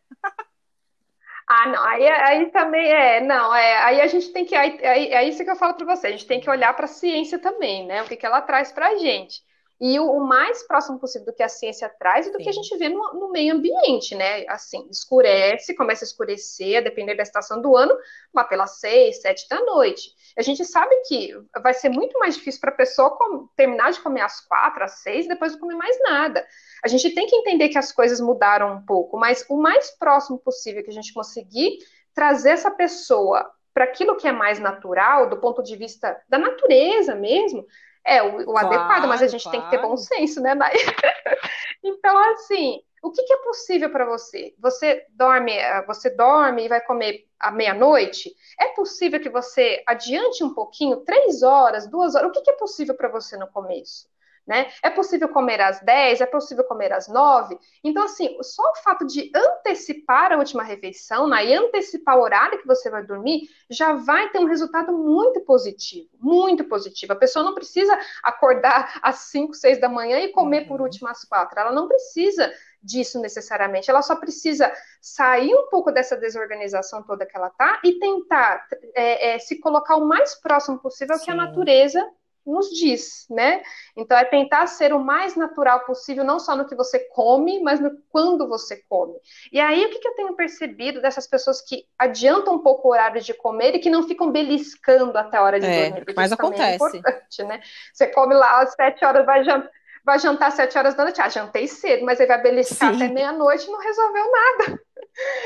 Ah, 1.48 1.68
não, 1.68 1.84
aí, 1.84 2.06
aí 2.08 2.46
também 2.50 2.90
é, 2.92 3.20
não, 3.20 3.54
é, 3.54 3.78
aí 3.78 4.00
a 4.00 4.06
gente 4.06 4.32
tem 4.32 4.44
que, 4.44 4.54
aí, 4.54 4.78
aí, 4.86 5.12
é 5.12 5.28
isso 5.28 5.44
que 5.44 5.50
eu 5.50 5.56
falo 5.56 5.74
para 5.74 5.96
você, 5.96 6.06
a 6.06 6.10
gente 6.10 6.26
tem 6.26 6.40
que 6.40 6.48
olhar 6.48 6.72
para 6.74 6.84
a 6.84 6.88
ciência 6.88 7.38
também, 7.38 7.84
né, 7.84 8.00
o 8.00 8.06
que, 8.06 8.16
que 8.16 8.24
ela 8.24 8.40
traz 8.40 8.70
para 8.70 8.88
a 8.88 8.96
gente 8.96 9.42
e 9.84 9.98
o, 9.98 10.12
o, 10.12 10.20
mais 10.20 10.62
próximo 10.62 10.96
possível 11.00 11.26
do 11.26 11.32
que 11.32 11.42
a 11.42 11.48
ciência 11.48 11.88
traz 11.98 12.24
e 12.24 12.30
do 12.30 12.38
Sim. 12.38 12.44
que 12.44 12.50
a 12.50 12.52
gente 12.52 12.78
vê 12.78 12.88
no, 12.88 13.14
no, 13.14 13.32
meio 13.32 13.52
ambiente, 13.52 14.14
né? 14.14 14.44
Assim, 14.46 14.86
escurece, 14.88 15.74
começa 15.74 16.04
a 16.04 16.06
escurecer, 16.06 16.78
a 16.78 16.80
depender 16.82 17.16
da 17.16 17.24
estação 17.24 17.60
do 17.60 17.76
ano, 17.76 17.92
lá 18.32 18.44
pelas 18.44 18.78
seis, 18.78 19.20
sete 19.20 19.48
da 19.48 19.60
noite. 19.60 20.14
A 20.36 20.42
gente 20.42 20.64
sabe 20.64 20.94
que 21.06 21.32
vai 21.62 21.74
ser 21.74 21.88
muito 21.88 22.18
mais 22.18 22.36
difícil 22.36 22.60
para 22.60 22.70
a 22.70 22.76
pessoa 22.76 23.16
terminar 23.56 23.92
de 23.92 24.00
comer 24.00 24.22
às 24.22 24.40
quatro, 24.40 24.84
às 24.84 25.02
seis, 25.02 25.28
depois 25.28 25.52
não 25.52 25.60
comer 25.60 25.76
mais 25.76 25.98
nada. 26.02 26.46
A 26.84 26.88
gente 26.88 27.14
tem 27.14 27.26
que 27.26 27.36
entender 27.36 27.68
que 27.68 27.78
as 27.78 27.92
coisas 27.92 28.20
mudaram 28.20 28.74
um 28.74 28.86
pouco, 28.86 29.18
mas 29.18 29.44
o 29.48 29.56
mais 29.56 29.90
próximo 29.90 30.38
possível 30.38 30.82
que 30.82 30.90
a 30.90 30.94
gente 30.94 31.12
conseguir 31.12 31.78
trazer 32.14 32.50
essa 32.50 32.70
pessoa 32.70 33.50
para 33.74 33.84
aquilo 33.84 34.16
que 34.16 34.28
é 34.28 34.32
mais 34.32 34.58
natural, 34.58 35.28
do 35.28 35.38
ponto 35.38 35.62
de 35.62 35.76
vista 35.76 36.20
da 36.28 36.38
natureza 36.38 37.14
mesmo, 37.14 37.66
é 38.04 38.22
o, 38.22 38.40
o 38.40 38.44
claro, 38.44 38.66
adequado, 38.66 39.08
mas 39.08 39.22
a 39.22 39.26
gente 39.26 39.42
claro. 39.44 39.58
tem 39.58 39.68
que 39.68 39.76
ter 39.76 39.82
bom 39.82 39.96
senso, 39.96 40.40
né, 40.40 40.54
então, 41.82 42.18
assim, 42.32 42.82
o 43.02 43.10
que, 43.10 43.22
que 43.24 43.34
é 43.34 43.38
possível 43.38 43.90
para 43.90 44.04
você? 44.04 44.54
Você 44.60 45.04
dorme, 45.10 45.52
eh, 45.52 45.84
você 45.86 46.08
dorme 46.10 46.64
e 46.64 46.68
vai 46.68 46.80
comer 46.80 47.26
à 47.38 47.50
meia-noite? 47.50 48.32
É 48.58 48.68
possível 48.68 49.20
que 49.20 49.28
você 49.28 49.82
adiante 49.86 50.44
um 50.44 50.54
pouquinho, 50.54 50.98
três 51.04 51.42
horas, 51.42 51.88
duas 51.88 52.14
horas? 52.14 52.28
O 52.28 52.32
que, 52.32 52.42
que 52.42 52.50
é 52.52 52.56
possível 52.56 52.94
para 52.94 53.08
você 53.08 53.36
no 53.36 53.48
começo? 53.48 54.11
Né? 54.44 54.72
É 54.82 54.90
possível 54.90 55.28
comer 55.28 55.60
às 55.60 55.80
10, 55.80 56.20
é 56.20 56.26
possível 56.26 56.64
comer 56.64 56.92
às 56.92 57.06
9. 57.06 57.56
Então, 57.84 58.02
assim, 58.02 58.36
só 58.42 58.62
o 58.62 58.76
fato 58.82 59.06
de 59.06 59.30
antecipar 59.34 60.32
a 60.32 60.36
última 60.36 60.64
refeição, 60.64 61.28
né, 61.28 61.46
e 61.46 61.54
antecipar 61.54 62.18
o 62.18 62.22
horário 62.22 62.58
que 62.58 62.66
você 62.66 62.90
vai 62.90 63.04
dormir, 63.04 63.42
já 63.70 63.92
vai 63.92 64.30
ter 64.30 64.40
um 64.40 64.46
resultado 64.46 64.92
muito 64.92 65.40
positivo, 65.42 66.08
muito 66.18 66.64
positivo. 66.64 67.12
A 67.12 67.16
pessoa 67.16 67.44
não 67.44 67.54
precisa 67.54 67.96
acordar 68.22 68.98
às 69.02 69.16
5, 69.30 69.54
6 69.54 69.80
da 69.80 69.88
manhã 69.88 70.18
e 70.18 70.32
comer 70.32 70.66
por 70.66 70.80
uhum. 70.80 70.86
último 70.86 71.08
às 71.08 71.24
4. 71.24 71.60
Ela 71.60 71.72
não 71.72 71.86
precisa 71.86 72.52
disso 72.82 73.20
necessariamente. 73.20 73.88
Ela 73.88 74.02
só 74.02 74.16
precisa 74.16 74.72
sair 75.00 75.54
um 75.54 75.68
pouco 75.68 75.92
dessa 75.92 76.16
desorganização 76.16 77.02
toda 77.02 77.24
que 77.24 77.36
ela 77.36 77.50
tá 77.50 77.80
e 77.84 77.98
tentar 77.98 78.66
é, 78.94 79.34
é, 79.34 79.38
se 79.38 79.60
colocar 79.60 79.96
o 79.96 80.06
mais 80.06 80.34
próximo 80.34 80.78
possível 80.78 81.16
Sim. 81.16 81.24
que 81.24 81.30
a 81.30 81.34
natureza 81.34 82.04
nos 82.46 82.70
diz, 82.70 83.26
né? 83.30 83.62
Então 83.96 84.16
é 84.16 84.24
tentar 84.24 84.66
ser 84.66 84.92
o 84.92 84.98
mais 84.98 85.36
natural 85.36 85.80
possível, 85.80 86.24
não 86.24 86.38
só 86.38 86.56
no 86.56 86.66
que 86.66 86.74
você 86.74 86.98
come, 87.10 87.60
mas 87.60 87.80
no 87.80 87.96
quando 88.10 88.48
você 88.48 88.82
come. 88.88 89.14
E 89.52 89.60
aí 89.60 89.84
o 89.84 89.90
que, 89.90 89.98
que 89.98 90.08
eu 90.08 90.14
tenho 90.14 90.34
percebido 90.34 91.00
dessas 91.00 91.26
pessoas 91.26 91.60
que 91.60 91.84
adiantam 91.98 92.54
um 92.54 92.58
pouco 92.58 92.88
o 92.88 92.90
horário 92.92 93.20
de 93.20 93.34
comer 93.34 93.74
e 93.74 93.78
que 93.78 93.90
não 93.90 94.02
ficam 94.02 94.30
beliscando 94.30 95.16
até 95.16 95.36
a 95.36 95.42
hora 95.42 95.60
de 95.60 95.66
é, 95.66 95.90
dormir? 95.90 96.14
Mas 96.16 96.30
é 96.30 96.34
acontece. 96.34 96.84
É 96.84 96.98
importante, 96.98 97.44
né? 97.44 97.60
Você 97.92 98.06
come 98.08 98.34
lá 98.34 98.60
às 98.60 98.72
sete 98.72 99.04
horas, 99.04 99.24
vai 99.24 99.44
jantar 99.44 99.70
vai 100.04 100.18
jantar 100.18 100.48
às 100.48 100.54
sete 100.54 100.76
horas 100.76 100.94
da 100.94 101.04
noite. 101.04 101.20
Ah, 101.20 101.28
jantei 101.28 101.66
cedo, 101.66 102.04
mas 102.04 102.18
ele 102.18 102.28
vai 102.28 102.42
beliscar 102.42 102.90
Sim. 102.90 103.04
até 103.04 103.12
meia-noite 103.12 103.66
e 103.66 103.70
não 103.70 103.80
resolveu 103.80 104.30
nada. 104.30 104.80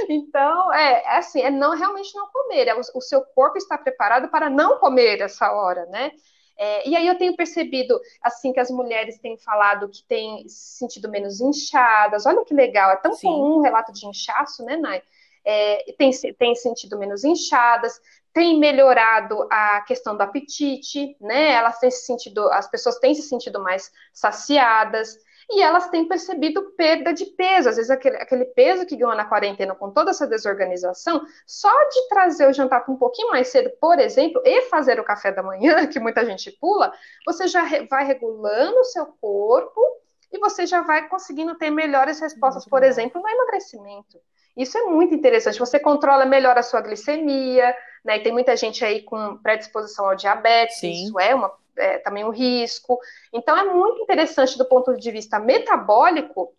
Então, 0.08 0.72
é, 0.72 1.02
é, 1.02 1.18
assim, 1.18 1.40
é 1.40 1.50
não 1.50 1.76
realmente 1.76 2.14
não 2.14 2.28
comer. 2.28 2.68
É 2.68 2.74
o, 2.74 2.80
o, 2.94 3.00
seu 3.00 3.20
corpo 3.20 3.58
está 3.58 3.76
preparado 3.76 4.28
para 4.28 4.48
não 4.48 4.78
comer 4.78 5.20
essa 5.20 5.50
hora, 5.50 5.84
né? 5.86 6.12
É, 6.58 6.88
e 6.88 6.96
aí 6.96 7.06
eu 7.06 7.18
tenho 7.18 7.36
percebido, 7.36 8.00
assim, 8.22 8.52
que 8.52 8.60
as 8.60 8.70
mulheres 8.70 9.18
têm 9.18 9.36
falado 9.36 9.88
que 9.88 10.02
têm 10.04 10.48
se 10.48 10.78
sentido 10.78 11.10
menos 11.10 11.40
inchadas. 11.40 12.24
Olha 12.26 12.44
que 12.44 12.54
legal, 12.54 12.90
é 12.90 12.96
tão 12.96 13.12
Sim. 13.12 13.28
comum 13.28 13.58
o 13.58 13.62
relato 13.62 13.92
de 13.92 14.06
inchaço, 14.06 14.64
né, 14.64 14.76
Nai? 14.76 15.02
É, 15.44 15.92
tem, 15.96 16.10
tem 16.38 16.54
sentido 16.56 16.98
menos 16.98 17.22
inchadas, 17.22 18.00
tem 18.32 18.58
melhorado 18.58 19.46
a 19.50 19.80
questão 19.82 20.16
do 20.16 20.22
apetite, 20.22 21.16
né? 21.20 21.52
Elas 21.52 21.78
têm 21.78 21.90
se 21.90 22.04
sentido, 22.04 22.50
as 22.50 22.68
pessoas 22.68 22.98
têm 22.98 23.14
se 23.14 23.22
sentido 23.22 23.62
mais 23.62 23.92
saciadas 24.12 25.16
e 25.48 25.62
elas 25.62 25.88
têm 25.88 26.08
percebido 26.08 26.72
perda 26.72 27.12
de 27.12 27.24
peso. 27.26 27.68
Às 27.68 27.76
vezes, 27.76 27.90
aquele, 27.90 28.16
aquele 28.16 28.44
peso 28.46 28.84
que 28.84 28.96
ganhou 28.96 29.14
na 29.14 29.24
quarentena 29.24 29.74
com 29.74 29.90
toda 29.90 30.10
essa 30.10 30.26
desorganização, 30.26 31.24
só 31.46 31.70
de 31.88 32.08
trazer 32.08 32.48
o 32.48 32.52
jantar 32.52 32.84
um 32.88 32.96
pouquinho 32.96 33.30
mais 33.30 33.48
cedo, 33.48 33.70
por 33.80 33.98
exemplo, 33.98 34.42
e 34.44 34.62
fazer 34.62 34.98
o 34.98 35.04
café 35.04 35.30
da 35.30 35.42
manhã, 35.42 35.86
que 35.88 36.00
muita 36.00 36.24
gente 36.24 36.50
pula, 36.60 36.92
você 37.24 37.46
já 37.46 37.62
vai 37.88 38.04
regulando 38.04 38.78
o 38.80 38.84
seu 38.84 39.06
corpo 39.20 39.80
e 40.32 40.38
você 40.38 40.66
já 40.66 40.80
vai 40.82 41.08
conseguindo 41.08 41.54
ter 41.56 41.70
melhores 41.70 42.20
respostas, 42.20 42.64
por 42.64 42.82
exemplo, 42.82 43.22
no 43.22 43.28
emagrecimento. 43.28 44.18
Isso 44.56 44.76
é 44.76 44.82
muito 44.84 45.14
interessante. 45.14 45.58
Você 45.58 45.78
controla 45.78 46.24
melhor 46.24 46.56
a 46.58 46.62
sua 46.62 46.80
glicemia, 46.80 47.74
né? 48.04 48.16
E 48.16 48.22
tem 48.22 48.32
muita 48.32 48.56
gente 48.56 48.84
aí 48.84 49.02
com 49.02 49.36
predisposição 49.38 50.08
ao 50.08 50.16
diabetes, 50.16 50.78
Sim. 50.78 50.90
isso 50.90 51.20
é 51.20 51.34
uma 51.34 51.52
é, 51.76 51.98
também 51.98 52.24
um 52.24 52.30
risco. 52.30 52.98
Então, 53.32 53.56
é 53.56 53.64
muito 53.64 54.02
interessante 54.02 54.58
do 54.58 54.64
ponto 54.64 54.96
de 54.96 55.10
vista 55.10 55.38
metabólico 55.38 56.54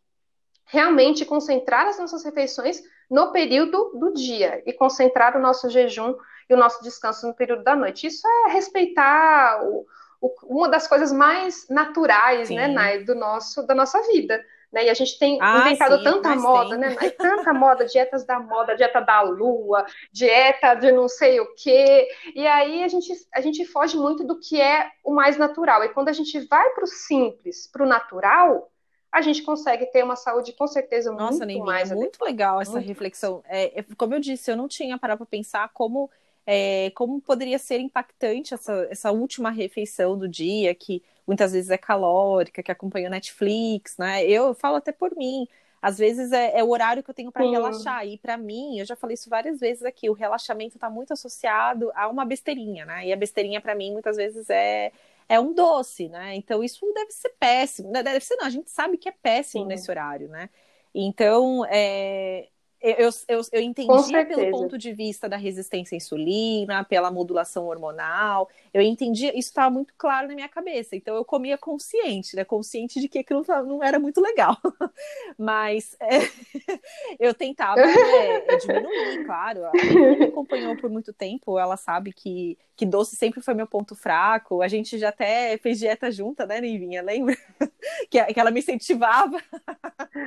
realmente 0.66 1.26
concentrar 1.26 1.88
as 1.88 1.98
nossas 1.98 2.24
refeições 2.24 2.82
no 3.10 3.32
período 3.32 3.92
do 3.96 4.14
dia 4.14 4.62
e 4.66 4.74
concentrar 4.74 5.36
o 5.36 5.40
nosso 5.40 5.70
jejum 5.70 6.16
e 6.50 6.54
o 6.54 6.58
nosso 6.58 6.84
descanso 6.84 7.28
no 7.28 7.34
período 7.34 7.64
da 7.64 7.76
noite. 7.76 8.08
Isso 8.08 8.28
é 8.28 8.52
respeitar 8.52 9.64
o, 9.64 9.86
o, 10.22 10.34
uma 10.44 10.70
das 10.70 10.88
coisas 10.88 11.12
mais 11.12 11.68
naturais, 11.70 12.50
né, 12.50 12.68
Nai, 12.68 13.04
do 13.04 13.16
nosso 13.16 13.66
da 13.66 13.74
nossa 13.74 14.02
vida. 14.04 14.44
Né? 14.72 14.86
E 14.86 14.90
a 14.90 14.94
gente 14.94 15.18
tem 15.18 15.38
ah, 15.42 15.62
inventado 15.62 15.98
sim, 15.98 16.04
tanta 16.04 16.36
moda, 16.36 16.76
sim. 16.76 16.82
né? 16.82 16.96
Mas 17.00 17.12
tanta 17.14 17.54
moda, 17.54 17.86
dietas 17.86 18.26
da 18.26 18.40
moda, 18.40 18.76
dieta 18.76 19.00
da 19.00 19.22
lua, 19.22 19.86
dieta 20.12 20.74
de 20.76 20.92
não 20.92 21.08
sei 21.08 21.40
o 21.40 21.54
quê. 21.56 22.08
E 22.36 22.46
aí 22.46 22.84
a 22.84 22.88
gente, 22.88 23.12
a 23.34 23.42
gente 23.42 23.66
foge 23.66 23.98
muito 23.98 24.24
do 24.24 24.40
que 24.40 24.60
é 24.60 24.92
o 25.04 25.14
mais 25.14 25.38
natural. 25.38 25.84
E 25.84 25.90
quando 25.90 26.10
a 26.10 26.14
gente 26.14 26.40
vai 26.48 26.70
para 26.72 26.84
o 26.84 26.88
simples, 26.88 27.68
para 27.68 27.84
o 27.84 27.88
natural, 27.88 28.70
a 29.12 29.22
gente 29.22 29.42
consegue 29.42 29.86
ter 29.88 30.04
uma 30.04 30.16
saúde 30.16 30.54
com 30.54 30.68
certeza 30.68 31.12
Nossa, 31.12 31.46
muito 31.46 31.66
mais. 31.66 31.92
É 31.92 31.96
muito 31.96 32.24
legal 32.24 32.62
essa 32.62 32.74
muito 32.74 32.88
reflexão. 32.88 33.42
É, 33.48 33.84
como 33.98 34.14
eu 34.14 34.20
disse, 34.20 34.52
eu 34.52 34.58
não 34.58 34.68
tinha 34.68 34.98
parado 34.98 35.20
para 35.20 35.26
pensar 35.26 35.70
como. 35.74 36.10
É, 36.50 36.92
como 36.92 37.20
poderia 37.20 37.60
ser 37.60 37.80
impactante 37.80 38.54
essa, 38.54 38.88
essa 38.90 39.12
última 39.12 39.52
refeição 39.52 40.18
do 40.18 40.30
dia, 40.30 40.74
que 40.74 41.04
muitas 41.28 41.52
vezes 41.52 41.70
é 41.70 41.78
calórica, 41.78 42.64
que 42.64 42.72
acompanha 42.72 43.10
o 43.10 43.12
Netflix, 43.12 43.98
né? 43.98 44.26
Eu 44.26 44.54
falo 44.54 44.78
até 44.78 44.94
por 44.94 45.14
mim. 45.18 45.46
Às 45.82 45.98
vezes 45.98 46.32
é, 46.32 46.58
é 46.58 46.64
o 46.64 46.70
horário 46.70 47.04
que 47.04 47.10
eu 47.10 47.14
tenho 47.14 47.32
para 47.34 47.44
relaxar. 47.50 48.08
E 48.08 48.18
para 48.18 48.38
mim, 48.38 48.80
eu 48.80 48.86
já 48.86 48.96
falei 48.96 49.16
isso 49.16 49.30
várias 49.30 49.60
vezes 49.60 49.84
aqui, 49.84 50.10
o 50.10 50.14
relaxamento 50.14 50.78
está 50.78 50.90
muito 50.90 51.12
associado 51.12 51.92
a 51.94 52.08
uma 52.08 52.24
besteirinha, 52.26 52.86
né? 52.86 53.08
E 53.08 53.14
a 53.14 53.18
besteirinha, 53.18 53.60
para 53.60 53.76
mim, 53.76 53.92
muitas 53.92 54.16
vezes 54.16 54.50
é, 54.50 54.92
é 55.28 55.40
um 55.40 55.54
doce, 55.54 56.08
né? 56.08 56.34
Então 56.36 56.64
isso 56.64 56.90
deve 56.94 57.12
ser 57.12 57.30
péssimo. 57.38 57.92
Deve 57.92 58.22
ser, 58.22 58.38
não, 58.38 58.46
a 58.46 58.50
gente 58.50 58.72
sabe 58.72 58.98
que 58.98 59.10
é 59.10 59.12
péssimo 59.12 59.64
Sim. 59.64 59.68
nesse 59.68 59.92
horário, 59.92 60.30
né? 60.30 60.50
Então, 60.96 61.66
é, 61.70 62.48
eu, 62.82 63.10
eu, 63.28 63.42
eu 63.52 63.62
entendi 63.62 64.26
pelo 64.28 64.52
ponto 64.52 64.78
de 64.78 64.94
vista 64.94 65.28
da 65.28 65.36
resistência 65.36 65.96
à 65.96 65.98
insulina, 65.98 66.84
pela 66.84 67.10
modulação 67.10 67.66
hormonal, 67.66 68.50
eu 68.74 68.82
entendi, 68.82 69.26
isso 69.28 69.50
estava 69.50 69.70
muito 69.70 69.94
claro 69.98 70.28
na 70.28 70.36
minha 70.36 70.48
cabeça, 70.48 70.96
então 70.96 71.16
eu 71.16 71.26
comia 71.26 71.58
consciente, 71.58 72.36
né? 72.36 72.44
Consciente 72.44 73.00
de 73.00 73.08
que 73.08 73.20
aquilo 73.20 73.44
não 73.66 73.84
era 73.84 74.00
muito 74.00 74.22
legal. 74.22 74.56
Mas 75.38 75.96
é, 76.00 76.20
eu 77.20 77.34
tentava 77.34 77.82
né, 77.82 78.58
diminuir, 78.62 79.26
claro. 79.26 79.66
A 79.66 79.72
me 79.72 80.26
acompanhou 80.26 80.78
por 80.78 80.90
muito 80.90 81.12
tempo, 81.12 81.58
ela 81.58 81.78
sabe 81.78 82.14
que, 82.14 82.58
que 82.76 82.86
doce 82.86 83.16
sempre 83.16 83.42
foi 83.42 83.56
meu 83.56 83.68
ponto 83.68 83.96
fraco. 83.96 84.62
A 84.62 84.68
gente 84.68 85.00
já 85.00 85.10
até 85.10 85.58
fez 85.58 85.80
dieta 85.80 86.12
junta, 86.12 86.46
né, 86.46 86.62
Neivinha? 86.62 87.02
Lembra? 87.02 87.36
que, 88.10 88.24
que 88.24 88.40
ela 88.40 88.52
me 88.52 88.60
incentivava. 88.60 89.42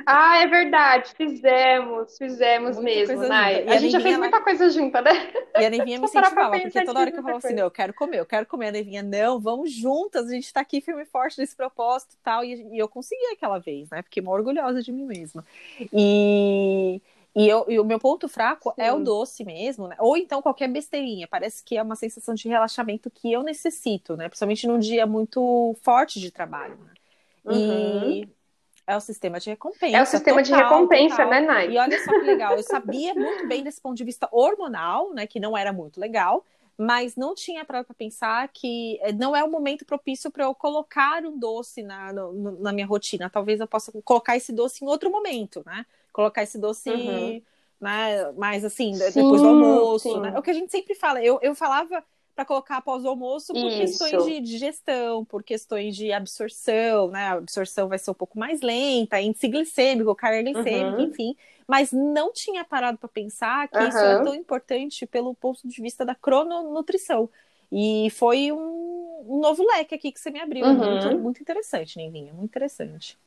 Ah, 0.05 0.41
é 0.41 0.47
verdade, 0.47 1.13
fizemos, 1.15 2.17
fizemos 2.17 2.40
muita 2.59 2.81
mesmo, 2.81 3.27
Nai. 3.27 3.67
A, 3.67 3.73
a, 3.73 3.77
gente 3.77 3.91
já 3.91 3.99
fez 3.99 4.17
muita 4.17 4.41
coisa 4.41 4.69
junta, 4.69 5.01
né? 5.01 5.11
E 5.59 5.65
a 5.65 5.69
Nevinha 5.69 5.99
me 5.99 6.05
incentivava, 6.05 6.59
porque 6.59 6.83
toda 6.83 6.99
hora 6.99 7.11
que 7.11 7.19
eu 7.19 7.23
falava 7.23 7.45
assim, 7.45 7.55
não, 7.55 7.63
eu 7.63 7.71
quero 7.71 7.93
comer, 7.93 8.19
eu 8.19 8.25
quero 8.25 8.45
comer. 8.45 8.67
A 8.67 8.71
Nevinha, 8.71 9.03
não, 9.03 9.39
vamos 9.39 9.71
juntas, 9.71 10.27
a 10.27 10.31
gente 10.31 10.51
tá 10.51 10.61
aqui 10.61 10.81
firme 10.81 11.03
e 11.03 11.05
forte 11.05 11.39
nesse 11.39 11.55
propósito 11.55 12.13
e 12.13 12.23
tal. 12.23 12.43
E, 12.43 12.75
e 12.75 12.77
eu 12.77 12.87
consegui 12.87 13.25
aquela 13.33 13.59
vez, 13.59 13.89
né? 13.89 14.01
Fiquei 14.01 14.21
uma 14.21 14.31
orgulhosa 14.31 14.81
de 14.81 14.91
mim 14.91 15.05
mesma. 15.05 15.45
E... 15.93 17.01
E, 17.33 17.47
eu, 17.47 17.65
e, 17.69 17.79
o 17.79 17.85
meu 17.85 17.97
ponto 17.97 18.27
fraco 18.27 18.73
Sim. 18.75 18.81
é 18.81 18.91
o 18.91 18.99
doce 18.99 19.45
mesmo, 19.45 19.87
né? 19.87 19.95
Ou 19.99 20.17
então 20.17 20.41
qualquer 20.41 20.67
besteirinha. 20.67 21.25
Parece 21.29 21.63
que 21.63 21.77
é 21.77 21.81
uma 21.81 21.95
sensação 21.95 22.35
de 22.35 22.49
relaxamento 22.49 23.09
que 23.09 23.31
eu 23.31 23.41
necessito, 23.41 24.17
né? 24.17 24.27
Principalmente 24.27 24.67
num 24.67 24.77
dia 24.77 25.05
muito 25.05 25.73
forte 25.81 26.19
de 26.19 26.29
trabalho. 26.29 26.77
Né? 26.77 26.93
Uhum. 27.45 28.11
E 28.11 28.29
é 28.91 28.97
o 28.97 29.01
sistema 29.01 29.39
de 29.39 29.49
recompensa. 29.49 29.97
É 29.97 30.01
o 30.01 30.05
sistema 30.05 30.43
total, 30.43 30.57
de 30.57 30.63
recompensa, 30.63 31.15
total. 31.17 31.29
né, 31.29 31.41
Nai? 31.41 31.69
E 31.69 31.77
olha 31.77 32.03
só 32.03 32.11
que 32.11 32.25
legal, 32.25 32.55
eu 32.55 32.63
sabia 32.63 33.13
muito 33.13 33.47
bem 33.47 33.63
desse 33.63 33.81
ponto 33.81 33.95
de 33.95 34.03
vista 34.03 34.27
hormonal, 34.31 35.13
né, 35.13 35.25
que 35.25 35.39
não 35.39 35.57
era 35.57 35.71
muito 35.71 35.99
legal, 35.99 36.45
mas 36.77 37.15
não 37.15 37.35
tinha 37.35 37.63
para 37.63 37.83
pensar 37.83 38.47
que 38.49 38.99
eh, 39.01 39.11
não 39.11 39.35
é 39.35 39.43
o 39.43 39.51
momento 39.51 39.85
propício 39.85 40.31
para 40.31 40.45
eu 40.45 40.55
colocar 40.55 41.23
um 41.23 41.37
doce 41.37 41.83
na, 41.83 42.11
no, 42.11 42.59
na 42.59 42.73
minha 42.73 42.87
rotina. 42.87 43.29
Talvez 43.29 43.59
eu 43.59 43.67
possa 43.67 43.91
colocar 44.03 44.35
esse 44.35 44.51
doce 44.51 44.83
em 44.83 44.87
outro 44.87 45.11
momento, 45.11 45.61
né? 45.65 45.85
Colocar 46.11 46.41
esse 46.41 46.57
doce 46.57 46.89
uhum. 46.89 47.41
né, 47.79 48.31
mais 48.35 48.65
assim, 48.65 48.95
sim, 48.95 49.11
depois 49.13 49.41
do 49.41 49.47
almoço, 49.47 50.19
né? 50.19 50.33
É 50.35 50.39
o 50.39 50.41
que 50.41 50.49
a 50.49 50.53
gente 50.53 50.71
sempre 50.71 50.95
fala. 50.95 51.23
Eu, 51.23 51.39
eu 51.41 51.53
falava 51.53 52.03
para 52.35 52.45
colocar 52.45 52.77
após 52.77 53.03
o 53.03 53.09
almoço 53.09 53.53
por 53.53 53.67
Isso. 53.67 53.99
questões 53.99 54.25
de 54.25 54.39
digestão, 54.41 55.25
por 55.25 55.43
questões 55.43 55.95
de 55.95 56.11
absorção, 56.11 57.09
né? 57.09 57.27
A 57.27 57.33
absorção 57.33 57.87
vai 57.87 57.99
ser 57.99 58.11
um 58.11 58.15
pouco 58.15 58.39
mais 58.39 58.61
lenta, 58.61 59.19
índice 59.19 59.47
glicêmico, 59.47 60.15
carga 60.15 60.41
glicêmica, 60.41 60.97
uhum. 60.97 61.03
enfim. 61.03 61.35
Mas 61.67 61.91
não 61.91 62.33
tinha 62.33 62.63
parado 62.63 62.97
para 62.97 63.09
pensar 63.09 63.67
que 63.67 63.77
uhum. 63.77 63.87
isso 63.87 63.97
é 63.97 64.23
tão 64.23 64.35
importante 64.35 65.05
pelo 65.05 65.33
ponto 65.33 65.67
de 65.67 65.81
vista 65.81 66.05
da 66.05 66.15
crononutrição. 66.15 67.29
E 67.71 68.09
foi 68.11 68.51
um, 68.51 69.25
um 69.27 69.39
novo 69.39 69.65
leque 69.65 69.95
aqui 69.95 70.11
que 70.11 70.19
você 70.19 70.31
me 70.31 70.39
abriu. 70.41 70.65
Uhum. 70.65 70.75
Muito, 70.75 71.19
muito 71.19 71.41
interessante, 71.41 71.97
Nivinha, 71.97 72.33
muito 72.33 72.49
interessante. 72.49 73.17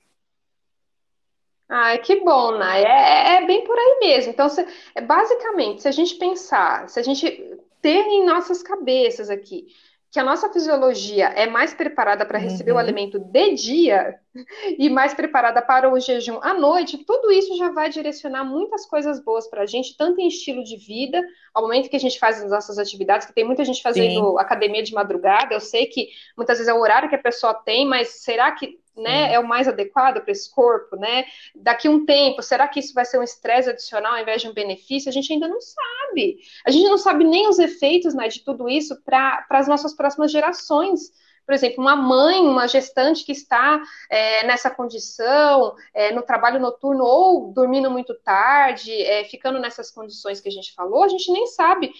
Ai, 1.68 1.98
que 1.98 2.20
bom, 2.20 2.52
Nai. 2.52 2.84
É, 2.84 2.86
é, 2.86 3.36
é, 3.36 3.46
bem 3.46 3.64
por 3.64 3.76
aí 3.76 3.98
mesmo. 4.00 4.32
Então, 4.32 4.48
se, 4.48 4.66
é, 4.94 5.00
basicamente, 5.00 5.82
se 5.82 5.88
a 5.88 5.92
gente 5.92 6.14
pensar, 6.16 6.88
se 6.88 7.00
a 7.00 7.02
gente 7.02 7.58
ter 7.84 8.06
em 8.06 8.24
nossas 8.24 8.62
cabeças 8.62 9.28
aqui 9.28 9.66
que 10.10 10.20
a 10.20 10.24
nossa 10.24 10.48
fisiologia 10.48 11.26
é 11.30 11.44
mais 11.44 11.74
preparada 11.74 12.24
para 12.24 12.38
receber 12.38 12.70
uhum. 12.70 12.76
o 12.76 12.80
alimento 12.80 13.18
de 13.18 13.54
dia 13.54 14.14
e 14.78 14.88
mais 14.88 15.12
preparada 15.12 15.60
para 15.60 15.92
o 15.92 15.98
jejum 15.98 16.38
à 16.40 16.54
noite, 16.54 17.04
tudo 17.04 17.32
isso 17.32 17.56
já 17.56 17.72
vai 17.72 17.90
direcionar 17.90 18.44
muitas 18.44 18.86
coisas 18.86 19.18
boas 19.18 19.48
para 19.48 19.62
a 19.62 19.66
gente, 19.66 19.96
tanto 19.96 20.20
em 20.20 20.28
estilo 20.28 20.62
de 20.62 20.76
vida, 20.76 21.20
ao 21.52 21.64
momento 21.64 21.90
que 21.90 21.96
a 21.96 22.00
gente 22.00 22.16
faz 22.16 22.40
as 22.40 22.48
nossas 22.48 22.78
atividades, 22.78 23.26
que 23.26 23.34
tem 23.34 23.44
muita 23.44 23.64
gente 23.64 23.82
fazendo 23.82 24.30
Sim. 24.30 24.38
academia 24.38 24.84
de 24.84 24.94
madrugada, 24.94 25.52
eu 25.52 25.60
sei 25.60 25.86
que 25.86 26.06
muitas 26.36 26.58
vezes 26.58 26.72
é 26.72 26.74
o 26.74 26.80
horário 26.80 27.08
que 27.08 27.16
a 27.16 27.22
pessoa 27.22 27.52
tem, 27.52 27.84
mas 27.84 28.22
será 28.22 28.52
que 28.52 28.78
né, 28.96 29.32
é 29.32 29.38
o 29.38 29.46
mais 29.46 29.66
adequado 29.66 30.20
para 30.20 30.32
esse 30.32 30.52
corpo, 30.52 30.96
né? 30.96 31.24
Daqui 31.54 31.88
um 31.88 32.04
tempo, 32.04 32.42
será 32.42 32.68
que 32.68 32.80
isso 32.80 32.94
vai 32.94 33.04
ser 33.04 33.18
um 33.18 33.22
estresse 33.22 33.70
adicional 33.70 34.14
ao 34.14 34.20
invés 34.20 34.42
de 34.42 34.48
um 34.48 34.54
benefício? 34.54 35.08
A 35.08 35.12
gente 35.12 35.32
ainda 35.32 35.48
não 35.48 35.60
sabe. 35.60 36.38
A 36.64 36.70
gente 36.70 36.88
não 36.88 36.98
sabe 36.98 37.24
nem 37.24 37.48
os 37.48 37.58
efeitos 37.58 38.14
né, 38.14 38.28
de 38.28 38.40
tudo 38.40 38.68
isso 38.68 39.00
para 39.02 39.44
as 39.50 39.68
nossas 39.68 39.94
próximas 39.94 40.30
gerações. 40.30 41.12
Por 41.44 41.54
exemplo, 41.54 41.82
uma 41.82 41.94
mãe, 41.94 42.40
uma 42.40 42.66
gestante 42.66 43.24
que 43.24 43.32
está 43.32 43.82
é, 44.08 44.46
nessa 44.46 44.70
condição, 44.70 45.74
é, 45.92 46.10
no 46.10 46.22
trabalho 46.22 46.58
noturno 46.58 47.04
ou 47.04 47.52
dormindo 47.52 47.90
muito 47.90 48.14
tarde, 48.14 48.92
é, 49.02 49.24
ficando 49.24 49.58
nessas 49.58 49.90
condições 49.90 50.40
que 50.40 50.48
a 50.48 50.52
gente 50.52 50.72
falou, 50.72 51.02
a 51.02 51.08
gente 51.08 51.30
nem 51.30 51.46
sabe 51.46 51.92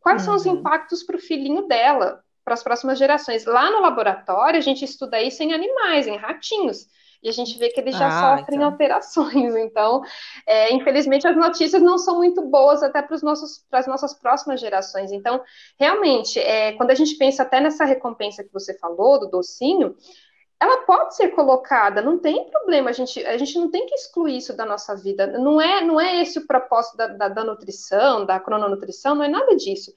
quais 0.00 0.22
uhum. 0.22 0.26
são 0.26 0.34
os 0.36 0.46
uhum. 0.46 0.60
impactos 0.60 1.02
para 1.02 1.16
o 1.16 1.20
filhinho 1.20 1.66
dela 1.68 2.24
para 2.44 2.54
as 2.54 2.62
próximas 2.62 2.98
gerações. 2.98 3.44
Lá 3.44 3.70
no 3.70 3.80
laboratório, 3.80 4.58
a 4.58 4.62
gente 4.62 4.84
estuda 4.84 5.20
isso 5.22 5.42
em 5.42 5.52
animais, 5.52 6.06
em 6.06 6.16
ratinhos. 6.16 6.86
E 7.22 7.28
a 7.28 7.32
gente 7.32 7.58
vê 7.58 7.68
que 7.68 7.78
eles 7.78 7.96
já 7.96 8.06
ah, 8.06 8.38
sofrem 8.38 8.56
então. 8.56 8.70
alterações. 8.70 9.54
Então, 9.60 10.02
é, 10.46 10.72
infelizmente, 10.72 11.26
as 11.26 11.36
notícias 11.36 11.82
não 11.82 11.98
são 11.98 12.16
muito 12.16 12.42
boas 12.42 12.82
até 12.82 13.02
para 13.02 13.14
as 13.14 13.86
nossas 13.86 14.14
próximas 14.14 14.60
gerações. 14.60 15.12
Então, 15.12 15.42
realmente, 15.78 16.38
é, 16.38 16.72
quando 16.72 16.90
a 16.90 16.94
gente 16.94 17.16
pensa 17.16 17.42
até 17.42 17.60
nessa 17.60 17.84
recompensa 17.84 18.42
que 18.42 18.52
você 18.52 18.76
falou, 18.78 19.20
do 19.20 19.28
docinho, 19.28 19.94
ela 20.60 20.84
pode 20.84 21.16
ser 21.16 21.28
colocada, 21.30 22.02
não 22.02 22.18
tem 22.18 22.50
problema, 22.50 22.90
a 22.90 22.92
gente, 22.92 23.24
a 23.24 23.38
gente 23.38 23.58
não 23.58 23.70
tem 23.70 23.86
que 23.86 23.94
excluir 23.94 24.36
isso 24.36 24.54
da 24.54 24.66
nossa 24.66 24.94
vida. 24.94 25.26
Não 25.26 25.58
é, 25.58 25.82
não 25.82 25.98
é 25.98 26.20
esse 26.20 26.38
o 26.38 26.46
propósito 26.46 26.98
da, 26.98 27.06
da, 27.06 27.28
da 27.28 27.44
nutrição, 27.44 28.26
da 28.26 28.38
crononutrição, 28.38 29.14
não 29.14 29.24
é 29.24 29.28
nada 29.28 29.56
disso. 29.56 29.90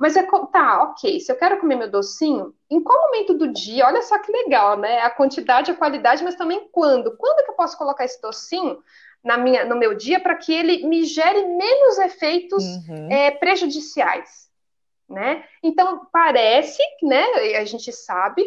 Mas 0.00 0.16
é 0.16 0.22
tá, 0.50 0.82
ok, 0.84 1.20
se 1.20 1.30
eu 1.30 1.36
quero 1.36 1.60
comer 1.60 1.76
meu 1.76 1.90
docinho, 1.90 2.54
em 2.70 2.82
qual 2.82 2.98
momento 3.02 3.34
do 3.34 3.52
dia? 3.52 3.84
Olha 3.84 4.00
só 4.00 4.18
que 4.18 4.32
legal, 4.32 4.78
né? 4.78 5.02
A 5.02 5.10
quantidade, 5.10 5.70
a 5.70 5.74
qualidade, 5.74 6.24
mas 6.24 6.36
também 6.36 6.70
quando? 6.72 7.14
Quando 7.18 7.44
que 7.44 7.50
eu 7.50 7.54
posso 7.54 7.76
colocar 7.76 8.06
esse 8.06 8.18
docinho 8.18 8.82
na 9.22 9.36
minha, 9.36 9.66
no 9.66 9.76
meu 9.76 9.92
dia 9.92 10.18
para 10.18 10.36
que 10.36 10.54
ele 10.54 10.86
me 10.86 11.04
gere 11.04 11.44
menos 11.48 11.98
efeitos 11.98 12.64
uhum. 12.64 13.12
é, 13.12 13.30
prejudiciais? 13.30 14.48
Né? 15.06 15.44
Então, 15.62 16.06
parece, 16.10 16.82
né, 17.02 17.22
a 17.58 17.64
gente 17.66 17.92
sabe 17.92 18.42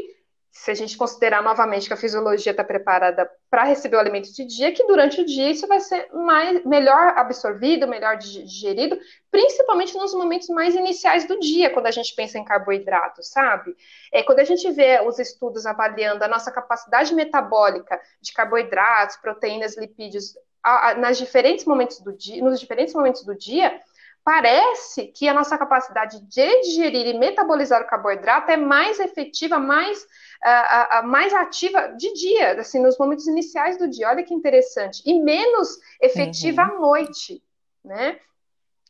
se 0.54 0.70
a 0.70 0.76
gente 0.76 0.96
considerar 0.96 1.42
novamente 1.42 1.88
que 1.88 1.94
a 1.94 1.98
fisiologia 1.98 2.52
está 2.52 2.64
preparada 2.64 3.28
para 3.50 3.64
receber 3.64 3.96
o 3.96 4.00
alimento 4.00 4.32
de 4.32 4.46
dia, 4.46 4.72
que 4.72 4.86
durante 4.86 5.20
o 5.20 5.26
dia 5.26 5.50
isso 5.50 5.66
vai 5.66 5.80
ser 5.80 6.08
mais, 6.14 6.64
melhor 6.64 7.18
absorvido, 7.18 7.88
melhor 7.88 8.18
digerido, 8.18 8.96
principalmente 9.32 9.98
nos 9.98 10.14
momentos 10.14 10.48
mais 10.50 10.76
iniciais 10.76 11.26
do 11.26 11.40
dia, 11.40 11.72
quando 11.72 11.88
a 11.88 11.92
gente 11.92 12.14
pensa 12.14 12.38
em 12.38 12.46
carboidratos, 12.46 13.30
sabe? 13.30 13.76
É, 14.14 14.22
quando 14.22 14.40
a 14.40 14.44
gente 14.44 14.72
vê 14.72 15.02
os 15.04 15.18
estudos 15.18 15.66
avaliando 15.66 16.24
a 16.24 16.28
nossa 16.28 16.52
capacidade 16.52 17.16
metabólica 17.16 18.00
de 18.22 18.32
carboidratos, 18.32 19.18
proteínas, 19.18 19.76
lipídios, 19.76 20.36
a, 20.64 20.90
a, 20.90 20.94
nas 20.94 21.18
diferentes 21.18 21.66
momentos 21.66 22.00
do 22.00 22.16
dia, 22.16 22.44
nos 22.44 22.60
diferentes 22.60 22.94
momentos 22.94 23.26
do 23.26 23.36
dia, 23.36 23.82
parece 24.24 25.08
que 25.08 25.28
a 25.28 25.34
nossa 25.34 25.58
capacidade 25.58 26.22
de 26.22 26.62
digerir 26.62 27.08
e 27.08 27.18
metabolizar 27.18 27.82
o 27.82 27.88
carboidrato 27.88 28.52
é 28.52 28.58
mais 28.58 29.00
efetiva, 29.00 29.60
mais 29.60 30.06
a, 30.50 31.00
a, 31.00 31.04
mais 31.04 31.34
ativa 31.34 31.90
de 31.98 32.12
dia, 32.14 32.60
assim, 32.60 32.82
nos 32.82 32.98
momentos 32.98 33.28
iniciais 33.28 33.78
do 33.78 33.90
dia. 33.90 34.10
Olha 34.10 34.24
que 34.24 34.34
interessante. 34.34 35.02
E 35.06 35.20
menos 35.22 35.80
efetiva 36.02 36.64
uhum. 36.64 36.76
à 36.76 36.80
noite, 36.80 37.44
né? 37.84 38.20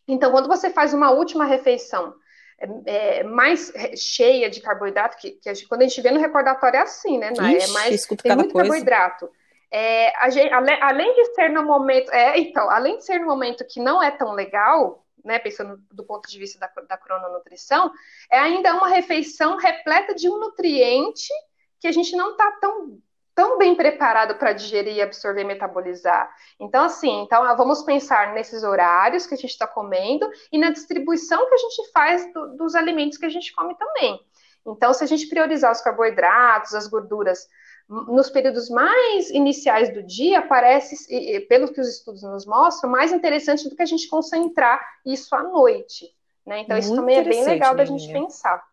Então, 0.07 0.31
quando 0.31 0.47
você 0.47 0.69
faz 0.69 0.93
uma 0.93 1.11
última 1.11 1.45
refeição 1.45 2.13
é, 2.59 3.19
é, 3.19 3.23
mais 3.23 3.71
cheia 3.95 4.49
de 4.49 4.61
carboidrato, 4.61 5.17
que, 5.17 5.31
que 5.31 5.49
a 5.49 5.53
gente, 5.53 5.67
quando 5.67 5.81
a 5.81 5.87
gente 5.87 6.01
vê 6.01 6.11
no 6.11 6.19
recordatório 6.19 6.77
é 6.77 6.81
assim, 6.81 7.17
né? 7.17 7.31
Ixi, 7.31 7.71
é 7.71 7.73
mais 7.73 8.05
tem 8.05 8.35
muito 8.35 8.53
coisa. 8.53 8.69
carboidrato. 8.69 9.29
É, 9.71 10.29
gente, 10.29 10.53
além, 10.53 10.81
além, 10.81 11.15
de 11.15 11.33
ser 11.33 11.49
no 11.49 11.63
momento, 11.63 12.11
é, 12.11 12.37
então, 12.37 12.69
além 12.69 12.97
de 12.97 13.05
ser 13.05 13.19
no 13.19 13.25
momento 13.25 13.65
que 13.67 13.79
não 13.79 14.01
é 14.03 14.11
tão 14.11 14.33
legal, 14.33 15.02
né, 15.23 15.39
pensando 15.39 15.81
do 15.91 16.03
ponto 16.03 16.29
de 16.29 16.37
vista 16.37 16.59
da, 16.59 16.69
da 16.87 16.97
crononutrição, 16.97 17.91
é 18.29 18.39
ainda 18.39 18.73
uma 18.75 18.87
refeição 18.87 19.57
repleta 19.57 20.13
de 20.13 20.29
um 20.29 20.39
nutriente 20.39 21.31
que 21.79 21.87
a 21.87 21.91
gente 21.91 22.15
não 22.15 22.31
está 22.31 22.51
tão, 22.59 22.99
tão 23.35 23.57
bem 23.57 23.75
preparado 23.75 24.35
para 24.35 24.53
digerir, 24.53 25.03
absorver 25.03 25.41
e 25.41 25.45
metabolizar. 25.45 26.33
Então, 26.59 26.85
assim, 26.85 27.23
então 27.23 27.55
vamos 27.57 27.83
pensar 27.83 28.33
nesses 28.33 28.63
horários 28.63 29.25
que 29.25 29.33
a 29.33 29.37
gente 29.37 29.51
está 29.51 29.67
comendo 29.67 30.29
e 30.51 30.57
na 30.57 30.71
distribuição 30.71 31.47
que 31.47 31.55
a 31.55 31.57
gente 31.57 31.91
faz 31.91 32.33
do, 32.33 32.55
dos 32.57 32.75
alimentos 32.75 33.17
que 33.17 33.25
a 33.25 33.29
gente 33.29 33.53
come 33.53 33.75
também. 33.75 34.19
Então, 34.65 34.93
se 34.93 35.03
a 35.03 35.07
gente 35.07 35.27
priorizar 35.27 35.71
os 35.71 35.81
carboidratos, 35.81 36.73
as 36.73 36.87
gorduras 36.87 37.47
nos 37.89 38.29
períodos 38.29 38.69
mais 38.69 39.29
iniciais 39.29 39.93
do 39.93 40.01
dia, 40.01 40.41
parece, 40.41 41.07
pelo 41.47 41.71
que 41.71 41.81
os 41.81 41.87
estudos 41.87 42.23
nos 42.23 42.45
mostram, 42.45 42.89
mais 42.89 43.11
interessante 43.11 43.69
do 43.69 43.75
que 43.75 43.81
a 43.81 43.85
gente 43.85 44.07
concentrar 44.07 44.79
isso 45.05 45.35
à 45.35 45.43
noite. 45.43 46.07
Né? 46.45 46.61
Então, 46.61 46.75
Muito 46.75 46.85
isso 46.85 46.95
também 46.95 47.17
é 47.17 47.23
bem 47.23 47.45
legal 47.45 47.75
da 47.75 47.85
gente 47.85 48.11
pensar. 48.11 48.63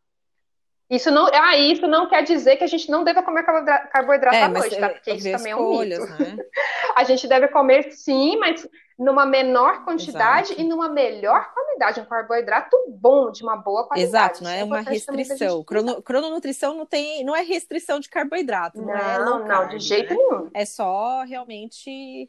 Isso 0.90 1.08
não, 1.08 1.26
ah, 1.32 1.56
isso 1.56 1.86
não 1.86 2.08
quer 2.08 2.24
dizer 2.24 2.56
que 2.56 2.64
a 2.64 2.66
gente 2.66 2.90
não 2.90 3.04
deva 3.04 3.22
comer 3.22 3.44
carboidrato 3.44 4.36
é, 4.36 4.42
à 4.42 4.48
noite, 4.48 4.76
tá? 4.76 4.88
Porque 4.88 5.12
isso 5.12 5.30
também 5.30 5.52
escolhas, 5.52 6.00
é 6.00 6.02
um 6.02 6.18
mito. 6.18 6.36
Né? 6.36 6.44
a 6.96 7.04
gente 7.04 7.28
deve 7.28 7.46
comer 7.46 7.92
sim, 7.92 8.36
mas 8.38 8.68
numa 8.98 9.24
menor 9.24 9.84
quantidade 9.84 10.48
Exato. 10.48 10.60
e 10.60 10.64
numa 10.64 10.88
melhor 10.88 11.52
qualidade, 11.54 12.00
um 12.00 12.04
carboidrato 12.04 12.76
bom, 12.88 13.30
de 13.30 13.44
uma 13.44 13.56
boa 13.56 13.86
qualidade. 13.86 14.34
Exato, 14.34 14.44
não 14.44 14.50
é, 14.50 14.60
é 14.60 14.64
uma 14.64 14.80
restrição. 14.80 15.62
Crono, 15.62 16.02
crononutrição 16.02 16.74
não 16.74 16.84
tem, 16.84 17.24
não 17.24 17.36
é 17.36 17.42
restrição 17.42 18.00
de 18.00 18.08
carboidrato, 18.08 18.82
não, 18.82 18.92
é 18.92 19.18
não 19.24 19.44
é 19.44 19.48
não, 19.48 19.68
de 19.68 19.78
jeito 19.78 20.10
né? 20.10 20.16
nenhum. 20.16 20.50
É 20.52 20.64
só 20.64 21.22
realmente 21.22 22.28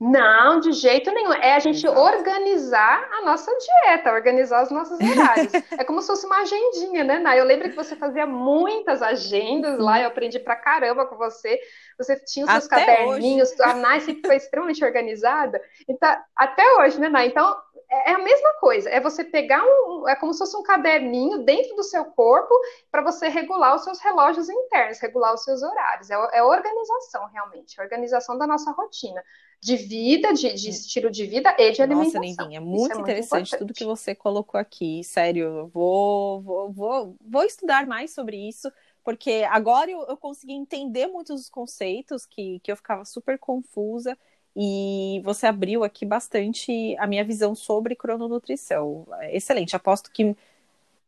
não, 0.00 0.58
de 0.60 0.72
jeito 0.72 1.10
nenhum. 1.12 1.32
É 1.32 1.54
a 1.54 1.58
gente 1.60 1.86
Exato. 1.86 1.98
organizar 1.98 3.08
a 3.12 3.22
nossa 3.22 3.50
dieta, 3.56 4.12
organizar 4.12 4.62
os 4.62 4.70
nossos 4.70 4.98
horários. 4.98 5.52
é 5.78 5.84
como 5.84 6.00
se 6.02 6.08
fosse 6.08 6.26
uma 6.26 6.38
agendinha, 6.38 7.04
né, 7.04 7.18
Nay? 7.18 7.38
Eu 7.38 7.44
lembro 7.44 7.70
que 7.70 7.76
você 7.76 7.94
fazia 7.94 8.26
muitas 8.26 9.02
agendas 9.02 9.78
lá, 9.78 10.00
eu 10.00 10.08
aprendi 10.08 10.38
pra 10.38 10.56
caramba 10.56 11.06
com 11.06 11.16
você. 11.16 11.60
Você 11.96 12.16
tinha 12.24 12.44
os 12.44 12.50
seus 12.50 12.66
até 12.66 12.84
caderninhos, 12.84 13.52
hoje. 13.52 13.62
a 13.62 13.74
Nay 13.74 14.00
sempre 14.00 14.26
foi 14.26 14.36
extremamente 14.36 14.84
organizada. 14.84 15.60
Então, 15.88 16.16
até 16.36 16.64
hoje, 16.80 16.98
né, 17.00 17.08
Nay? 17.08 17.28
Então, 17.28 17.56
é, 17.94 18.10
é 18.10 18.14
a 18.14 18.18
mesma 18.18 18.54
coisa. 18.54 18.90
É 18.90 19.00
você 19.00 19.24
pegar 19.24 19.62
um. 19.62 20.08
É 20.08 20.16
como 20.16 20.32
se 20.32 20.38
fosse 20.38 20.56
um 20.56 20.62
caderninho 20.62 21.38
dentro 21.44 21.76
do 21.76 21.82
seu 21.82 22.04
corpo 22.06 22.54
para 22.90 23.02
você 23.02 23.28
regular 23.28 23.76
os 23.76 23.84
seus 23.84 24.00
relógios 24.00 24.48
internos, 24.48 24.98
regular 24.98 25.34
os 25.34 25.44
seus 25.44 25.62
horários. 25.62 26.10
É, 26.10 26.14
é 26.32 26.42
organização, 26.42 27.26
realmente. 27.26 27.80
organização 27.80 28.36
da 28.36 28.46
nossa 28.46 28.70
rotina 28.72 29.22
de 29.60 29.76
vida, 29.76 30.34
de, 30.34 30.52
de, 30.52 30.68
estilo 30.68 31.10
de 31.10 31.24
vida 31.24 31.56
e 31.58 31.70
de 31.70 31.80
alimentação. 31.80 32.20
Nossa, 32.20 32.42
Nevinha, 32.42 32.60
muito 32.60 32.98
é 32.98 33.00
interessante 33.00 33.52
muito 33.52 33.58
tudo 33.58 33.74
que 33.74 33.84
você 33.84 34.14
colocou 34.14 34.60
aqui. 34.60 35.02
Sério, 35.02 35.68
vou, 35.72 36.42
vou, 36.42 36.70
vou, 36.70 37.16
vou 37.18 37.44
estudar 37.44 37.86
mais 37.86 38.12
sobre 38.12 38.36
isso, 38.36 38.70
porque 39.02 39.46
agora 39.48 39.90
eu, 39.90 40.02
eu 40.02 40.18
consegui 40.18 40.52
entender 40.52 41.06
muitos 41.06 41.40
dos 41.40 41.48
conceitos 41.48 42.26
que, 42.26 42.60
que 42.60 42.70
eu 42.70 42.76
ficava 42.76 43.06
super 43.06 43.38
confusa. 43.38 44.18
E 44.56 45.20
você 45.24 45.46
abriu 45.46 45.82
aqui 45.82 46.06
bastante 46.06 46.96
a 46.98 47.06
minha 47.06 47.24
visão 47.24 47.54
sobre 47.54 47.96
crononutrição. 47.96 49.06
Excelente, 49.30 49.74
aposto 49.74 50.10
que, 50.12 50.36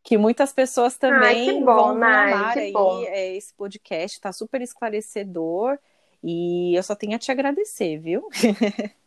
que 0.02 0.18
muitas 0.18 0.52
pessoas 0.52 0.96
também 0.96 1.48
Ai, 1.50 1.60
bom, 1.60 1.64
vão 1.64 1.88
amar 1.90 2.58
aí 2.58 2.74
é, 3.06 3.36
esse 3.36 3.54
podcast, 3.54 4.16
está 4.16 4.32
super 4.32 4.60
esclarecedor. 4.60 5.78
E 6.22 6.74
eu 6.74 6.82
só 6.82 6.94
tenho 6.94 7.14
a 7.14 7.18
te 7.18 7.30
agradecer, 7.30 7.98
viu? 7.98 8.28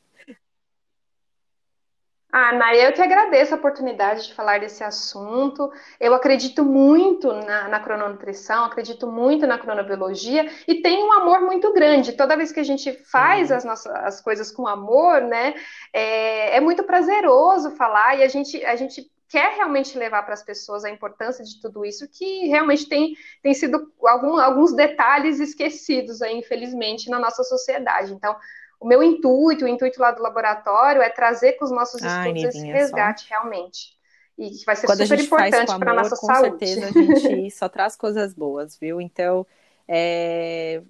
Ah, 2.31 2.53
Naya, 2.53 2.83
eu 2.89 2.93
que 2.93 3.01
agradeço 3.01 3.55
a 3.55 3.57
oportunidade 3.57 4.27
de 4.27 4.33
falar 4.35 4.59
desse 4.59 4.83
assunto. 4.83 5.71
Eu 5.99 6.13
acredito 6.13 6.63
muito 6.63 7.33
na, 7.33 7.67
na 7.67 7.79
crononutrição, 7.79 8.65
acredito 8.65 9.07
muito 9.07 9.47
na 9.47 9.57
cronobiologia 9.57 10.47
e 10.67 10.79
tenho 10.79 11.07
um 11.07 11.11
amor 11.11 11.41
muito 11.41 11.73
grande. 11.73 12.13
Toda 12.13 12.37
vez 12.37 12.51
que 12.51 12.59
a 12.59 12.63
gente 12.63 12.93
faz 13.05 13.51
as 13.51 13.65
nossas 13.65 13.91
as 13.95 14.21
coisas 14.21 14.51
com 14.51 14.67
amor, 14.67 15.21
né, 15.21 15.55
é, 15.91 16.57
é 16.57 16.59
muito 16.59 16.83
prazeroso 16.83 17.71
falar 17.71 18.19
e 18.19 18.23
a 18.23 18.27
gente, 18.27 18.63
a 18.63 18.75
gente 18.75 19.09
quer 19.27 19.55
realmente 19.55 19.97
levar 19.97 20.21
para 20.21 20.33
as 20.35 20.43
pessoas 20.43 20.85
a 20.85 20.89
importância 20.89 21.43
de 21.43 21.59
tudo 21.59 21.83
isso, 21.83 22.07
que 22.07 22.47
realmente 22.47 22.87
tem, 22.87 23.15
tem 23.41 23.55
sido 23.55 23.91
algum, 24.03 24.37
alguns 24.39 24.73
detalhes 24.75 25.39
esquecidos, 25.39 26.21
aí, 26.21 26.35
infelizmente, 26.37 27.09
na 27.09 27.19
nossa 27.19 27.43
sociedade. 27.43 28.13
Então, 28.13 28.35
o 28.79 28.87
meu 28.87 29.03
intuito, 29.03 29.65
o 29.65 29.67
intuito 29.67 30.01
lá 30.01 30.11
do 30.11 30.21
laboratório 30.21 31.01
é 31.01 31.09
trazer 31.09 31.53
com 31.53 31.65
os 31.65 31.71
nossos 31.71 32.01
estudos 32.01 32.43
esse 32.43 32.65
resgate 32.65 33.27
só. 33.27 33.29
realmente. 33.29 33.97
E 34.37 34.51
que 34.51 34.65
vai 34.65 34.75
ser 34.75 34.87
Quando 34.87 35.05
super 35.05 35.19
importante 35.19 35.77
para 35.77 35.91
a 35.91 35.93
nossa 35.95 36.15
com 36.15 36.27
saúde. 36.27 36.51
Com 36.51 36.59
certeza 36.59 36.87
a 36.87 36.91
gente 37.19 37.51
só 37.51 37.67
traz 37.67 37.97
coisas 37.97 38.33
boas, 38.33 38.77
viu? 38.77 39.01
Então, 39.01 39.45
é, 39.85 40.81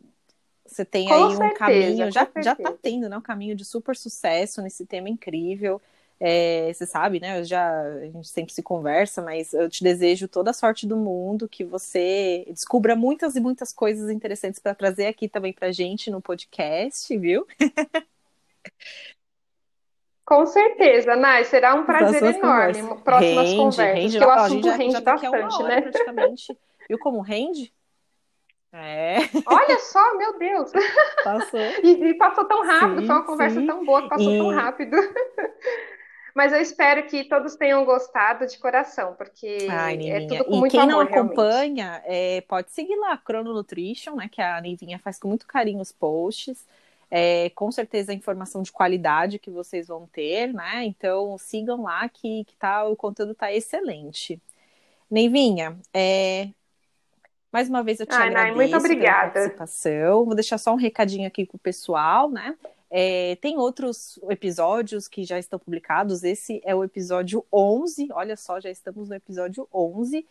você 0.65 0.85
tem 0.85 1.07
com 1.07 1.13
aí 1.15 1.35
certeza, 1.35 1.43
um 1.45 1.53
caminho, 1.57 2.11
já, 2.11 2.27
já 2.43 2.55
tá 2.55 2.73
tendo, 2.79 3.09
né? 3.09 3.17
Um 3.17 3.21
caminho 3.21 3.55
de 3.55 3.65
super 3.65 3.95
sucesso 3.95 4.61
nesse 4.61 4.85
tema 4.85 5.09
incrível. 5.09 5.81
É, 6.19 6.71
você 6.73 6.85
sabe, 6.85 7.19
né? 7.19 7.39
Eu 7.39 7.45
já, 7.45 7.81
a 7.81 8.05
gente 8.05 8.27
sempre 8.27 8.53
se 8.53 8.61
conversa, 8.61 9.21
mas 9.21 9.53
eu 9.53 9.69
te 9.69 9.81
desejo 9.83 10.27
toda 10.27 10.49
a 10.49 10.53
sorte 10.53 10.85
do 10.85 10.97
mundo, 10.97 11.47
que 11.47 11.63
você 11.63 12.45
descubra 12.49 12.93
muitas 12.95 13.37
e 13.37 13.39
muitas 13.39 13.71
coisas 13.71 14.09
interessantes 14.09 14.59
para 14.59 14.75
trazer 14.75 15.05
aqui 15.05 15.29
também 15.29 15.53
para 15.53 15.71
gente 15.71 16.11
no 16.11 16.21
podcast, 16.21 17.17
viu? 17.17 17.47
Com 20.25 20.45
certeza, 20.45 21.15
Nai, 21.15 21.45
será 21.45 21.73
um 21.73 21.85
prazer 21.85 22.21
enorme. 22.21 22.81
Conversas. 22.83 23.01
Próximas 23.01 23.45
rende, 23.45 23.57
conversas, 23.57 23.95
rende, 23.95 24.19
que 24.19 24.25
o 24.25 24.29
assunto 24.29 24.65
já, 24.65 24.75
rende 24.75 24.91
já 24.91 25.01
tá 25.01 25.13
bastante, 25.13 25.63
né? 25.63 25.81
Praticamente. 25.81 26.57
Viu 26.87 26.99
como 26.99 27.21
rende? 27.21 27.73
É. 28.71 29.17
Olha 29.47 29.79
só, 29.81 30.17
meu 30.17 30.37
Deus! 30.37 30.71
Passou. 31.23 31.59
E, 31.59 32.09
e 32.09 32.13
passou 32.13 32.45
tão 32.45 32.63
rápido, 32.63 33.01
sim, 33.01 33.07
foi 33.07 33.15
uma 33.15 33.25
conversa 33.25 33.59
sim. 33.59 33.65
tão 33.65 33.83
boa 33.83 34.03
que 34.03 34.09
passou 34.09 34.31
e... 34.31 34.37
tão 34.37 34.49
rápido. 34.51 34.97
Mas 36.39 36.53
eu 36.53 36.61
espero 36.61 37.05
que 37.05 37.25
todos 37.25 37.57
tenham 37.57 37.83
gostado 37.83 38.47
de 38.47 38.57
coração, 38.57 39.13
porque 39.15 39.67
Ai, 39.69 40.09
é 40.09 40.25
tudo 40.25 40.45
com 40.45 40.53
e 40.53 40.57
muito 40.57 40.71
quem 40.71 40.79
amor, 40.79 40.93
não 40.93 41.01
acompanha, 41.01 42.01
é, 42.05 42.39
pode 42.47 42.71
seguir 42.71 42.95
lá 42.95 43.11
a 43.11 43.17
Crono 43.17 43.53
Nutrition, 43.53 44.15
né? 44.15 44.29
Que 44.31 44.41
a 44.41 44.61
Nivinha 44.61 44.97
faz 44.99 45.19
com 45.19 45.27
muito 45.27 45.45
carinho 45.45 45.81
os 45.81 45.91
posts. 45.91 46.65
É, 47.11 47.49
com 47.49 47.69
certeza 47.73 48.13
a 48.13 48.15
informação 48.15 48.61
de 48.61 48.71
qualidade 48.71 49.37
que 49.37 49.51
vocês 49.51 49.89
vão 49.89 50.07
ter, 50.07 50.53
né? 50.53 50.85
Então 50.85 51.37
sigam 51.37 51.81
lá 51.83 52.07
que, 52.07 52.45
que 52.45 52.55
tá, 52.55 52.85
o 52.85 52.95
conteúdo 52.95 53.35
tá 53.35 53.51
excelente. 53.51 54.41
Neivinha, 55.11 55.77
é, 55.93 56.51
Mais 57.51 57.67
uma 57.67 57.83
vez 57.83 57.99
eu 57.99 58.05
te 58.05 58.13
Ai, 58.13 58.27
agradeço 58.27 58.45
Nai, 58.45 58.55
muito 58.55 58.77
obrigada. 58.77 59.33
pela 59.33 59.43
participação. 59.49 60.23
Vou 60.23 60.35
deixar 60.35 60.57
só 60.57 60.71
um 60.71 60.77
recadinho 60.77 61.27
aqui 61.27 61.45
pro 61.45 61.59
pessoal, 61.59 62.29
né? 62.29 62.55
É, 62.91 63.35
tem 63.35 63.57
outros 63.57 64.19
episódios 64.29 65.07
que 65.07 65.23
já 65.23 65.37
estão 65.37 65.59
publicados. 65.59 66.23
Esse 66.23 66.61
é 66.63 66.73
o 66.73 66.83
episódio 66.83 67.45
11. 67.53 68.09
Olha 68.11 68.35
só, 68.35 68.59
já 68.59 68.69
estamos 68.69 69.09
no 69.09 69.15
episódio 69.15 69.67
11. 69.73 70.25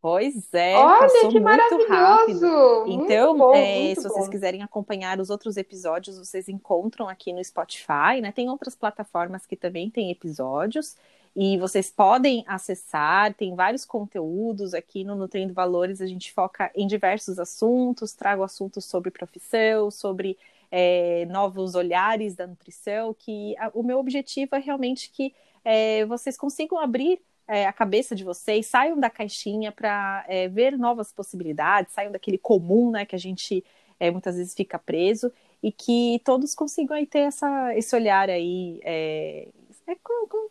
Pois 0.00 0.54
é, 0.54 0.76
Olha 0.76 1.00
passou 1.00 1.30
que 1.30 1.40
muito 1.40 1.58
rápido. 1.58 1.88
maravilhoso! 1.88 2.84
Então, 2.86 3.28
muito 3.34 3.38
bom, 3.38 3.54
é, 3.56 3.78
muito 3.78 4.02
se 4.02 4.08
bom. 4.08 4.14
vocês 4.14 4.28
quiserem 4.28 4.62
acompanhar 4.62 5.18
os 5.18 5.30
outros 5.30 5.56
episódios, 5.56 6.16
vocês 6.16 6.48
encontram 6.48 7.08
aqui 7.08 7.32
no 7.32 7.42
Spotify, 7.42 8.20
né? 8.22 8.30
Tem 8.30 8.48
outras 8.48 8.76
plataformas 8.76 9.46
que 9.46 9.56
também 9.56 9.90
têm 9.90 10.10
episódios. 10.10 10.96
E 11.34 11.58
vocês 11.58 11.90
podem 11.90 12.44
acessar, 12.46 13.34
tem 13.34 13.54
vários 13.54 13.84
conteúdos 13.84 14.72
aqui 14.72 15.04
no 15.04 15.14
Nutrindo 15.14 15.52
Valores. 15.52 16.00
A 16.00 16.06
gente 16.06 16.32
foca 16.32 16.70
em 16.74 16.86
diversos 16.86 17.38
assuntos, 17.38 18.14
trago 18.14 18.42
assuntos 18.42 18.86
sobre 18.86 19.10
profissão, 19.10 19.90
sobre 19.90 20.38
é, 20.70 21.26
novos 21.26 21.74
olhares 21.74 22.34
da 22.34 22.46
nutrição, 22.46 23.14
que 23.14 23.56
a, 23.58 23.70
o 23.74 23.82
meu 23.82 23.98
objetivo 23.98 24.54
é 24.54 24.58
realmente 24.58 25.10
que 25.10 25.34
é, 25.64 26.04
vocês 26.06 26.36
consigam 26.36 26.78
abrir 26.78 27.20
é, 27.48 27.66
a 27.66 27.72
cabeça 27.72 28.14
de 28.14 28.24
vocês, 28.24 28.66
saiam 28.66 28.98
da 28.98 29.08
caixinha 29.08 29.70
para 29.70 30.24
é, 30.28 30.48
ver 30.48 30.76
novas 30.76 31.12
possibilidades, 31.12 31.92
saiam 31.92 32.12
daquele 32.12 32.38
comum, 32.38 32.90
né, 32.90 33.04
que 33.04 33.14
a 33.14 33.18
gente 33.18 33.64
é, 34.00 34.10
muitas 34.10 34.36
vezes 34.36 34.54
fica 34.54 34.78
preso, 34.78 35.32
e 35.62 35.72
que 35.72 36.20
todos 36.24 36.54
consigam 36.54 36.96
aí 36.96 37.06
ter 37.06 37.20
essa, 37.20 37.74
esse 37.76 37.94
olhar 37.94 38.28
aí, 38.28 38.80
é, 38.84 39.48
é, 39.86 39.96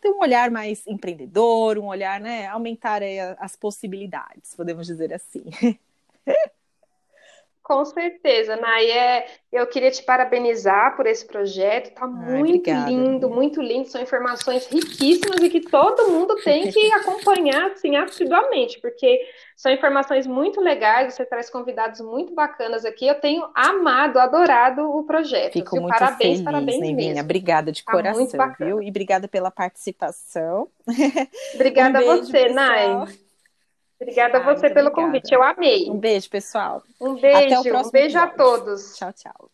ter 0.00 0.10
um 0.10 0.20
olhar 0.20 0.50
mais 0.50 0.86
empreendedor, 0.86 1.78
um 1.78 1.86
olhar, 1.86 2.20
né, 2.20 2.46
aumentar 2.46 3.02
as 3.38 3.54
possibilidades, 3.56 4.54
podemos 4.54 4.86
dizer 4.86 5.12
assim. 5.12 5.44
Com 7.66 7.84
certeza, 7.84 8.54
Nay. 8.54 8.88
É, 8.88 9.26
eu 9.52 9.66
queria 9.66 9.90
te 9.90 10.00
parabenizar 10.04 10.94
por 10.94 11.04
esse 11.04 11.26
projeto. 11.26 11.92
Tá 11.96 12.06
muito 12.06 12.60
obrigada, 12.60 12.88
lindo, 12.88 13.28
muito 13.28 13.60
lindo. 13.60 13.88
São 13.88 14.00
informações 14.00 14.68
riquíssimas 14.68 15.42
e 15.42 15.50
que 15.50 15.62
todo 15.62 16.08
mundo 16.12 16.36
tem 16.44 16.70
que 16.70 16.78
acompanhar 16.94 17.72
assim 17.72 17.96
assiduamente, 17.96 18.80
porque 18.80 19.20
são 19.56 19.72
informações 19.72 20.28
muito 20.28 20.60
legais. 20.60 21.14
Você 21.14 21.26
traz 21.26 21.50
convidados 21.50 22.00
muito 22.00 22.32
bacanas 22.32 22.84
aqui. 22.84 23.04
Eu 23.04 23.16
tenho 23.16 23.44
amado, 23.52 24.18
adorado 24.20 24.82
o 24.82 25.02
projeto. 25.02 25.54
Fico 25.54 25.72
viu? 25.72 25.82
muito 25.82 25.98
Parabéns, 25.98 26.18
feliz, 26.18 26.42
parabéns 26.42 26.78
Neivinha. 26.78 27.08
mesmo. 27.08 27.24
Obrigada 27.24 27.72
de 27.72 27.84
Tá 27.84 27.92
muito 28.14 28.30
coração, 28.30 28.54
viu? 28.60 28.80
E 28.80 28.88
obrigada 28.88 29.26
pela 29.26 29.50
participação. 29.50 30.68
Obrigada 31.52 31.98
Um 31.98 32.12
a 32.12 32.16
você, 32.18 32.44
pessoal. 32.44 32.54
Nay. 32.54 33.25
Obrigada 34.00 34.38
a 34.38 34.42
você 34.42 34.70
pelo 34.70 34.88
obrigada. 34.88 34.90
convite. 34.90 35.32
Eu 35.32 35.42
amei. 35.42 35.90
Um 35.90 35.98
beijo, 35.98 36.28
pessoal. 36.30 36.82
Um 37.00 37.16
Até 37.16 37.58
o 37.58 37.60
beijo, 37.60 37.60
um 37.60 37.62
próximo 37.64 37.92
beijo 37.92 38.18
a 38.18 38.24
episódio. 38.24 38.36
todos. 38.36 38.96
Tchau, 38.96 39.12
tchau. 39.12 39.50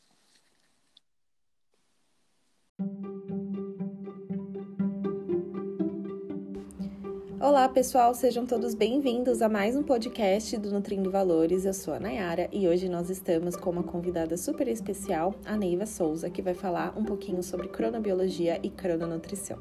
Olá, 7.41 7.69
pessoal, 7.69 8.15
sejam 8.15 8.47
todos 8.47 8.75
bem-vindos 8.75 9.43
a 9.43 9.49
mais 9.49 9.75
um 9.77 9.83
podcast 9.83 10.57
do 10.59 10.71
Nutrindo 10.71 11.11
Valores. 11.11 11.65
Eu 11.65 11.75
sou 11.75 11.93
a 11.93 11.99
Nayara 12.01 12.49
e 12.53 12.69
hoje 12.69 12.89
nós 12.89 13.11
estamos 13.11 13.57
com 13.57 13.71
uma 13.71 13.83
convidada 13.83 14.37
super 14.37 14.69
especial, 14.69 15.35
a 15.45 15.57
Neiva 15.57 15.85
Souza, 15.85 16.31
que 16.31 16.41
vai 16.41 16.55
falar 16.55 16.97
um 16.97 17.05
pouquinho 17.05 17.43
sobre 17.43 17.69
cronobiologia 17.69 18.61
e 18.63 18.71
crononutrição. 18.71 19.59